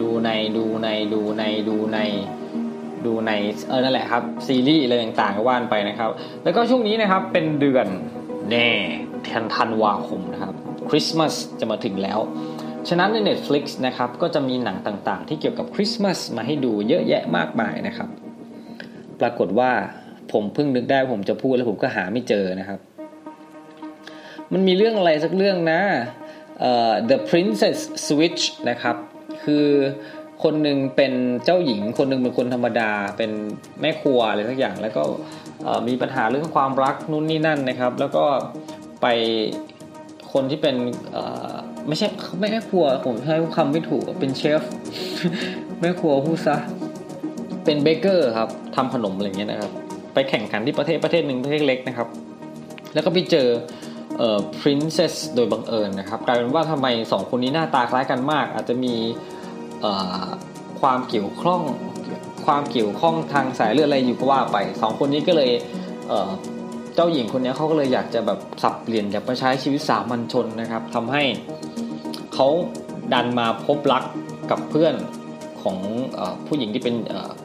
[0.01, 1.98] ดูในดูในดูในดูใน
[3.06, 3.31] ดูใน
[3.69, 6.10] เออนั่นแหละครับซีรีส์อะไรต่างๆก็ว่ากันไปนะครับ
[6.44, 7.86] แล้วก็ช่วงนี้นะครับเป็นเดือน
[8.51, 8.69] แน่
[9.32, 10.55] ทันธันวาคมนะครับ
[10.89, 12.19] คริสต์มาสจะมาถึงแล้ว
[12.89, 18.09] ฉะนั้นใน Netflix นะครับก็จะมีหนังต่างๆ ที่เกี่ยวกับคริสต์มาสมาให้ดูเยอะแยะมากมายนะครับ
[19.20, 19.70] ปรากฏว่า
[20.32, 22.81] ผมเพิ่งนึกได้ผมจะพูดแล้วผมก็หาไม่เจอนะครับ
[24.52, 25.80] มันมีเรื่องอะไรสักเรื่องนะ
[27.10, 28.96] The Princess Switch นะครับ
[29.44, 29.66] คือ
[30.42, 31.12] คนหนึ่งเป็น
[31.44, 33.30] เจ้าหญิง คนหนึ่งเป็นคนธรรมดา เป็น
[33.80, 35.02] แม่ครัวอะไรสักอย่าง แล้วก็
[35.88, 38.24] มีปัญหาเรื่องความรักนู่นนี่นั่นนะครับ แล้วก็
[39.02, 39.06] ไป
[40.32, 40.76] คนที่เป็น
[41.88, 42.08] ไม่ใช่
[42.38, 44.62] ไม่แม่ครัวผมใช้คำไม่ถูกเป็นเชฟ
[45.80, 46.56] แม่ครัวพูดซะ
[47.64, 49.70] เป็นเบเกอร์ครับทำขนมอะไรเงี้ยนะครับ
[50.14, 52.08] ไปแข่งขันที่ประเทศประเทศหนึ่งประเทศเล็กนะครับ
[52.94, 53.48] แล้วก็ไปเจอ
[54.18, 58.94] เอ่อ princess โดยบังเอิญนะครับกลายเป็นว่าทำไมสองคนนี้หน้าตาคล้ายกันมาก อาจจะมี
[59.80, 60.24] เอ่อ
[60.80, 61.60] ความเกี่ยวข้อง
[62.47, 65.51] ความเกี่ยวข้องทางสายเลือดอะไรอยู่ก็ว่าไปสองคนนี้ก็เลย
[66.09, 66.30] เอ่อ
[66.94, 71.22] เจ้าหญิงคนนี้เขาก็เลยอยากจะแบบสับเปลี่ยนอยากไปใช้ชีวิตสามัญชนนะครับทำให้
[72.34, 72.48] เขา
[73.12, 74.02] ดันมาพบรัก
[74.51, 74.94] กับเพื่อน
[75.62, 75.78] ของ
[76.18, 76.94] อผู้หญิงที่เป็น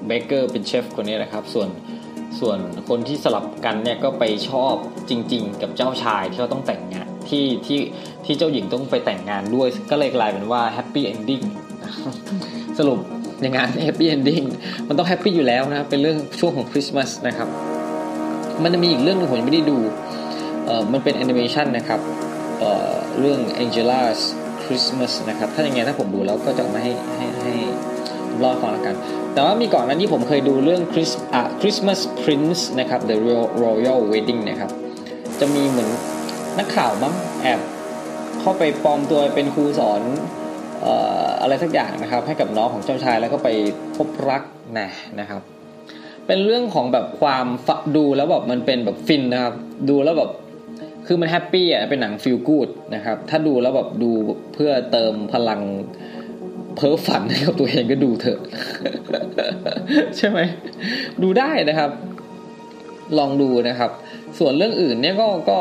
[0.07, 1.69] baker เป็นเชฟคนนี้นะครับ ส่วน
[2.39, 2.57] ส่วน
[2.89, 4.75] คนที่สลับกันเนี่ยก็ไปชอบ
[5.09, 7.79] จริง ๆ กับเจ้าชายที่เขาต้องแต่งงานที่ที่
[8.25, 11.41] ที่เจ้าหญิงต้องไปแต่งงานด้วย ก็เลยกลายเป็นว่า happy ending
[12.77, 12.99] สรุป
[13.41, 14.43] ในงาน happy ending
[14.87, 17.49] มันต้อง happy อยู่แล้วนะเป็นเรื่องช่วงของคริสต์มาสนะครับ
[18.63, 19.77] มันจะมีอีกเรื่องนึงผมไม่ได้ดู
[20.65, 21.99] เออมันเป็นแอนิเมชันนะครับ
[22.59, 24.19] เอ่อเรื่อง Angela's
[24.63, 27.53] Christmas นะครับ ถ้าอย่างไงถ้าผมดูแล้วก็จะมาให้ให้ให้
[28.43, 28.95] รอฟังแล้วกัน
[29.33, 33.15] แต่ว่ามีก่อนนั้นที่ผมเคยดูเรื่อง Chris อะ Christmas Prince นะครับ The
[33.63, 34.71] Royal Wedding นะครับ
[35.39, 35.89] จะมีเหมือน
[36.59, 37.59] นักข่าวมั้งแอบ
[38.39, 40.01] เข้าไปปลอมตัวเป็นครูสอน
[41.41, 43.49] อะไรสักอย่างนะครับ ให้กับน้องของเจ้าชายแล้วก็ไป
[43.97, 44.43] พบรัก
[44.79, 44.89] นะ
[45.19, 45.41] นะครับ
[46.27, 47.45] เป็นเรื่องของแบบความ
[47.97, 49.53] ดูแล้วแบบมันเป็นแบบฟินนะครับ
[49.89, 50.31] ดูแล้วแบบ
[51.07, 54.11] คือมันแฮปปี้อะเป็นหนังฟิลกูดนะครับ ถ้าดูแล้วแบบดู
[54.53, 55.61] เพื่อเติมพลัง
[56.77, 58.39] เพ้อฝันให้กับตัวเองก็ดูเถอะ
[60.17, 60.39] ใช่ไหม
[61.21, 61.91] ดูได้นะครับ
[63.17, 63.91] ลองดูนะครับ
[64.39, 65.59] ส่วนเรื่องอื่นเนี่ยก็ก็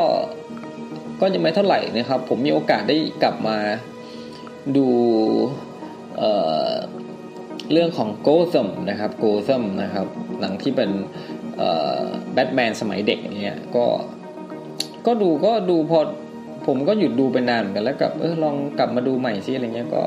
[1.21, 3.57] ก็ยังไม่เท่าไหร่นะครับ ผมมีโอกาสได้กลับมา
[4.77, 4.87] ดู
[6.17, 10.07] เเรื่องของ Gotham นะครับ Gotham นะครับ
[10.39, 10.89] หนังที่เป็น
[12.33, 13.85] แบทแมนสมัยเด็กเนี่ยก็
[15.05, 15.99] ก็ดูก็ดูพอ
[16.67, 20.01] ผมก็หยุดดูไปนานเหมือนกันแล้วกับเออลองกลับมาดูใหม่ซิอะไรเงี้ยก็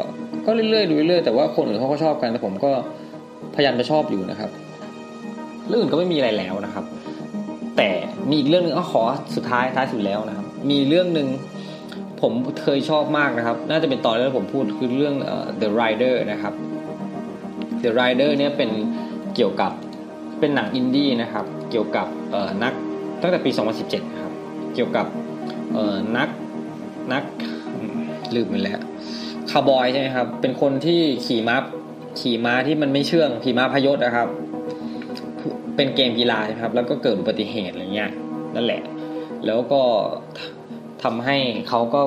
[0.47, 2.71] ก็เรื่อยๆดูเรื่อยๆแต่ว่าคนอื่นเขาก็ชอบกันแต่ผมก็
[3.55, 4.51] พยายามจะชอบอยู่นะครับ
[5.69, 6.85] เรื่องอื่นก็ไม่มีอะไรแล้วนะครับ
[7.77, 7.91] แต่
[8.29, 9.03] มีอีกเรื่องหนึ่งก็ขอ
[9.37, 11.29] สุดท้ายท้ายสุดแล้วนะครับ มีเรื่องหนึ่ง
[12.21, 12.33] ผม
[12.63, 15.15] เคยชอบมากนะครับ น่าจะเป็นตอนที่ผมพูดคือเรื่อง
[15.61, 16.55] The Rider นะครับ
[17.83, 18.71] The Rider เนี่ยเป็น
[19.37, 19.73] เกี่ยวกับ
[20.41, 22.07] เป็นหนังอินดี้นะครับ เกี่ยวกับ
[22.63, 22.73] นัก
[23.23, 23.51] ตั้งแต่ปี
[23.81, 24.33] 2017 นะครับ
[24.75, 25.07] เกี่ยวกับ
[26.17, 26.29] นัก
[27.13, 27.25] นัก
[28.35, 28.81] ลืมไปแล้ว
[29.51, 31.57] คาวบอยใช่ไหมครับ เป็นคนที่ขี่ม้า
[32.21, 34.29] ขี่ม้าที่มันไม่เชื่องขี่ม้าพยศนะครับ
[35.77, 38.11] เป็นเกมกีฬาครับ แล้วก็เกิดอุบัติเหตุอะไรเงี้ย
[38.55, 38.83] นั่นแหละ
[39.47, 39.83] แล้วก็
[41.03, 41.37] ทำให้
[41.69, 42.01] เขาก็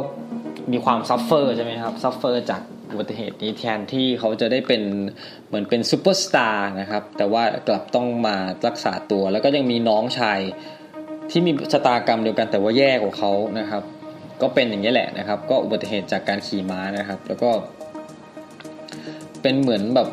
[0.72, 2.62] มีความ suffer ใช่ไหมครับ suffer จาก
[2.92, 4.82] อุบัติเหตุนี้แทนที่เขาจะได้เป็น
[5.48, 8.36] เหมือนเป็นซูเปอร์สตาร์นะครับ แต่ว่ากลับต้องมา
[8.68, 10.40] รักษาตัว แล้วก็ยังมีน้องชาย
[11.32, 13.84] ที่มีชะตากรรมเดียวกันแต่ว่าแย่กว่าเขานะครับ
[14.42, 17.50] ก็เป็นอย่างนี้แหละนะครับ ก็อุบัติเหตุจากการขี่ม้านะครับ แล้วก็
[19.42, 20.08] เป็นเหมือนแบบ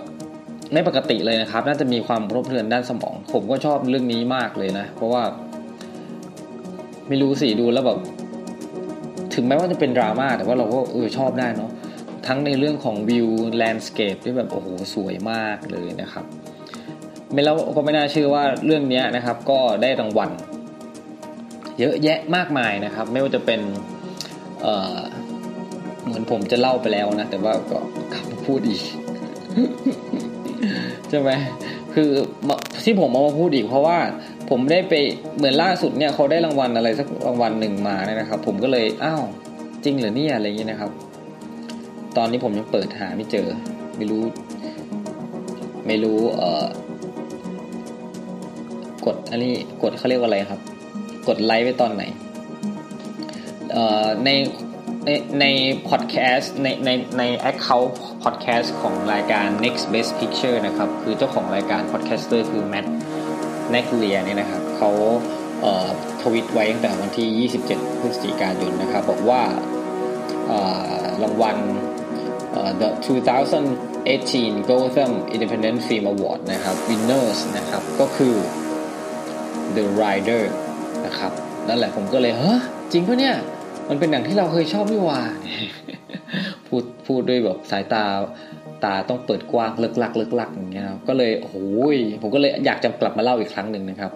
[0.73, 5.23] ไม่ปกติเลยนะครับ น่าจะมีความรบเรือนด้านสมอง ผมก็ชอบเรื่องนี้มากเลยนะ เพราะว่า
[7.09, 7.99] ไม่รู้สิดูแล้วแบบ
[9.35, 11.71] ถึงแม้ว่าจะเป็นดราม่าแต่ว่าเราก็เออชอบได้เนาะ
[12.27, 16.25] ทั้งในเรื่องของวิวแลนด์สเคปที่แบบโอ้โหสวยมากเลยนะครับ
[17.33, 20.31] ไม่แล้วก็ไม่น่าเชื่อว่าเรื่องนี้นะครับ ก็ได้รางวัล
[21.79, 23.61] เยอะแยะมากมายนะครับ ไม่ว่าจะเป็น
[26.05, 27.79] เหมือนผมจะเล่าไปแล้วนะ แต่ว่าก็
[28.13, 28.83] กลับพูดอีก
[31.09, 31.31] ใช่ไหม
[31.95, 32.11] คือ
[32.85, 33.99] ที่ผมเอามาพูดอีกเพราะว่า
[34.51, 34.95] ผมได้ไป
[35.37, 39.25] เหมือนล่าสุดเนี่ยเขาได้รางวัลอะไรสักรางวัลหนึ่งมาเนี่ยนะครับ ผมก็เลยอ้าว
[39.85, 40.91] จริงหรือเนี่ยอะไรอย่างนี้นะครับ
[42.17, 43.47] ตอนนี้ผมยังเปิดหาไม่เจอ
[43.97, 44.23] ไม่รู้
[45.87, 46.67] ไม่รู้เอ่อ
[49.07, 50.61] กดอันนี้กดเขาเรียกว่าอะไรครับ
[51.29, 52.03] กดไลค์ไว้ตอนไหน
[54.25, 54.31] ใน
[55.07, 55.11] ใน
[55.41, 55.47] ใน
[55.89, 57.95] พอดแคสต์ในในใน account
[58.25, 62.87] พอดแคสต์ของรายการ Next Best Picture นะครับ คือเจ้าของรายการ podcaster คือ Matt
[63.71, 64.91] Neglia เนี่ยนะครับเขา
[66.19, 69.43] ทวีตไว้ตั้งแต่วันที่ 27 พฤศจิกายนนะครับ บอกว่า
[71.23, 71.57] รางวัล
[72.81, 72.89] the
[73.79, 78.35] 2018 Gotham Independent Film Award นะครับ winners นะครับก็คือ
[79.77, 80.43] The Rider
[81.07, 81.33] นะครับ
[81.69, 82.57] นั่นแหละผมก็เลยเฮ้
[82.93, 83.37] จริงปะเนี่ย
[83.91, 85.21] มันเป็นหนังที่เราเคยชอบนี่ว่า
[86.67, 88.05] พูดพูดด้วยแบบสายตา
[88.85, 94.13] ตาต้องเปิดกว้างเลิกลักเลิกลักอย่างเงี้ยครับก็เลยโอ้ยผมก็เลยอยากจะกลับมาเล่าอีกครั้งหนึ่งนะครับ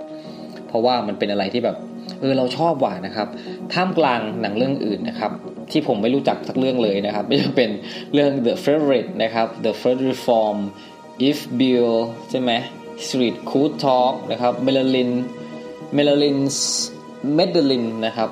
[0.68, 1.76] เพราะว่ามันเป็นอะไรที่แบบ
[2.20, 3.28] เออเราชอบว่านะครับ
[3.72, 5.32] ท่ามกลางหนังเรื่องอื่นนะครับ
[5.70, 7.70] ที่ผมไม่รู้จักสักเรื่องเลยนะครับ ไม่ว่าเป็น
[8.12, 10.56] เรื่อง The Favorite นะครับ The First Reform
[11.28, 11.90] If Bill
[12.30, 12.50] ใช่ไหม
[13.06, 15.12] Street Cool Talk นะครับ Melanie
[15.94, 16.38] เมลาลิน
[17.34, 18.30] เมดลินนะครับ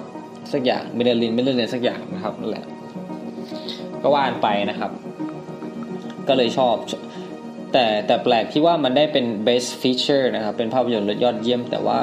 [0.52, 2.64] สักอย่างเมลาลินเมลาลินสักอย่างนะครับนั่นแหละ
[4.02, 4.90] ก็ว่านไปนะครับ
[6.28, 6.74] ก็เลยชอบ
[7.72, 11.98] แต่แต่แปลกที่ว่ามันได้เป็น best feature นะครับ เป็นภาพยนตร์ยอดเยี่ยม แต่ว่า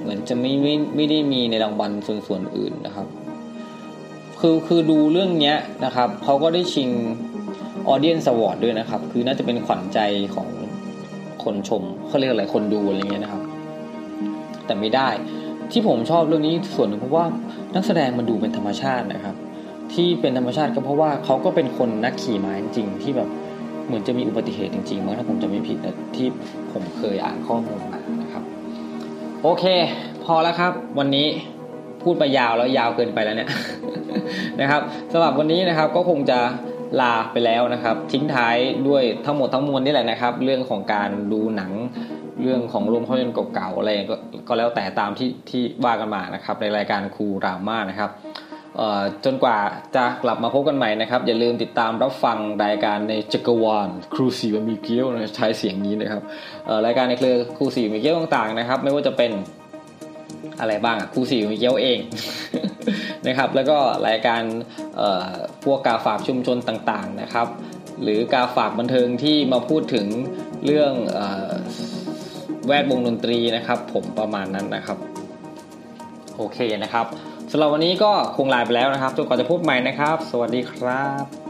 [0.00, 3.06] เหมือนจะไม่ไม่ไม่ได้มีในรางวัลส่วนส่วนอื่นนะครับ
[4.40, 6.88] คือคือดูเรื่องเนี้ยนะครับเขาก็ได้ชิง
[7.92, 9.98] Audience Award ด้วยนะครับ คือน่าจะเป็นขวัญใจ
[10.34, 10.48] ของ
[11.44, 13.42] คนชมเขาเรียกอะไรคนดูอะไรเงี้ยนะครับ
[14.66, 15.08] แต่ไม่ได้
[15.72, 17.24] ที่ผมชอบเรื่องนี้ส่วนหนึ่งเพราะว่า
[17.74, 19.34] นักแสดงมันดูเป็นธรรมชาตินะครับ
[19.94, 23.28] ที่เป็นธรรมชาติก็เพราะว่าเขาก็เป็นคนนักขี่ม้าจริงๆที่แบบ
[23.86, 26.26] เหมือนจะมีอุบัติเหตุจริงๆมื่อถ้าผมจะไม่ผิดนะที่
[26.72, 28.42] ผมเคยอ่านข้อมูลมานะครับ
[29.42, 29.64] โอเค
[30.24, 31.26] พอแล้วครับ วันนี้
[32.02, 33.50] พูดไปยาวแล้วยาวเกินไปแล้วเนี่ย
[34.60, 34.82] นะครับ
[35.12, 36.38] สำหรับวันนี้นะครับก็คงจะ
[37.00, 38.56] ลาไปแล้วนะครับ ทิ้งท้าย
[38.88, 41.72] ด้วยทั้งหมดทั้งมวลนี่แหละนะครับ เรื่องของการดูหนัง
[42.42, 44.16] เรื่องของรวมภาพยนตร์เก่าๆอะไรก็
[44.48, 48.10] ก็แล้วแต่ตามที่ที่ว่ากันมานะครับ ในรายการครูรามานะครับ
[49.24, 49.58] จนกว่า
[49.96, 55.06] จะกลับมาพบกันใหม่นะครับ อย่าลืมติดตามรับฟังรายการในจักรวาลครูสีมีเกียว
[55.36, 56.22] ใช้เสียงนี้นะครับ
[56.86, 59.32] รายการในเครือครูสีมีเกียวต่างๆนะครับ ไม่ว่าจะเป็น
[60.60, 61.98] อะไรบ้างครูสีมีเกียวเอง
[63.26, 64.42] นะครับ แล้วก็รายการ
[65.64, 67.48] พวกกาฝากชุมชนต่างๆนะครับ
[68.02, 70.06] หรือกาฝากบันเทิงที่มาพูดถึง
[70.66, 70.92] เรื่อง
[72.66, 74.98] แวดวงดนตรีนะครับ ผมประมาณนั้นนะครับ
[76.36, 77.06] โอเคนะครับ
[77.50, 81.49] สำหรับวันนี้ก็คงลาไปแล้วนะครับจนกว่าจะพบใหม่นะครับ สวัสดีครับ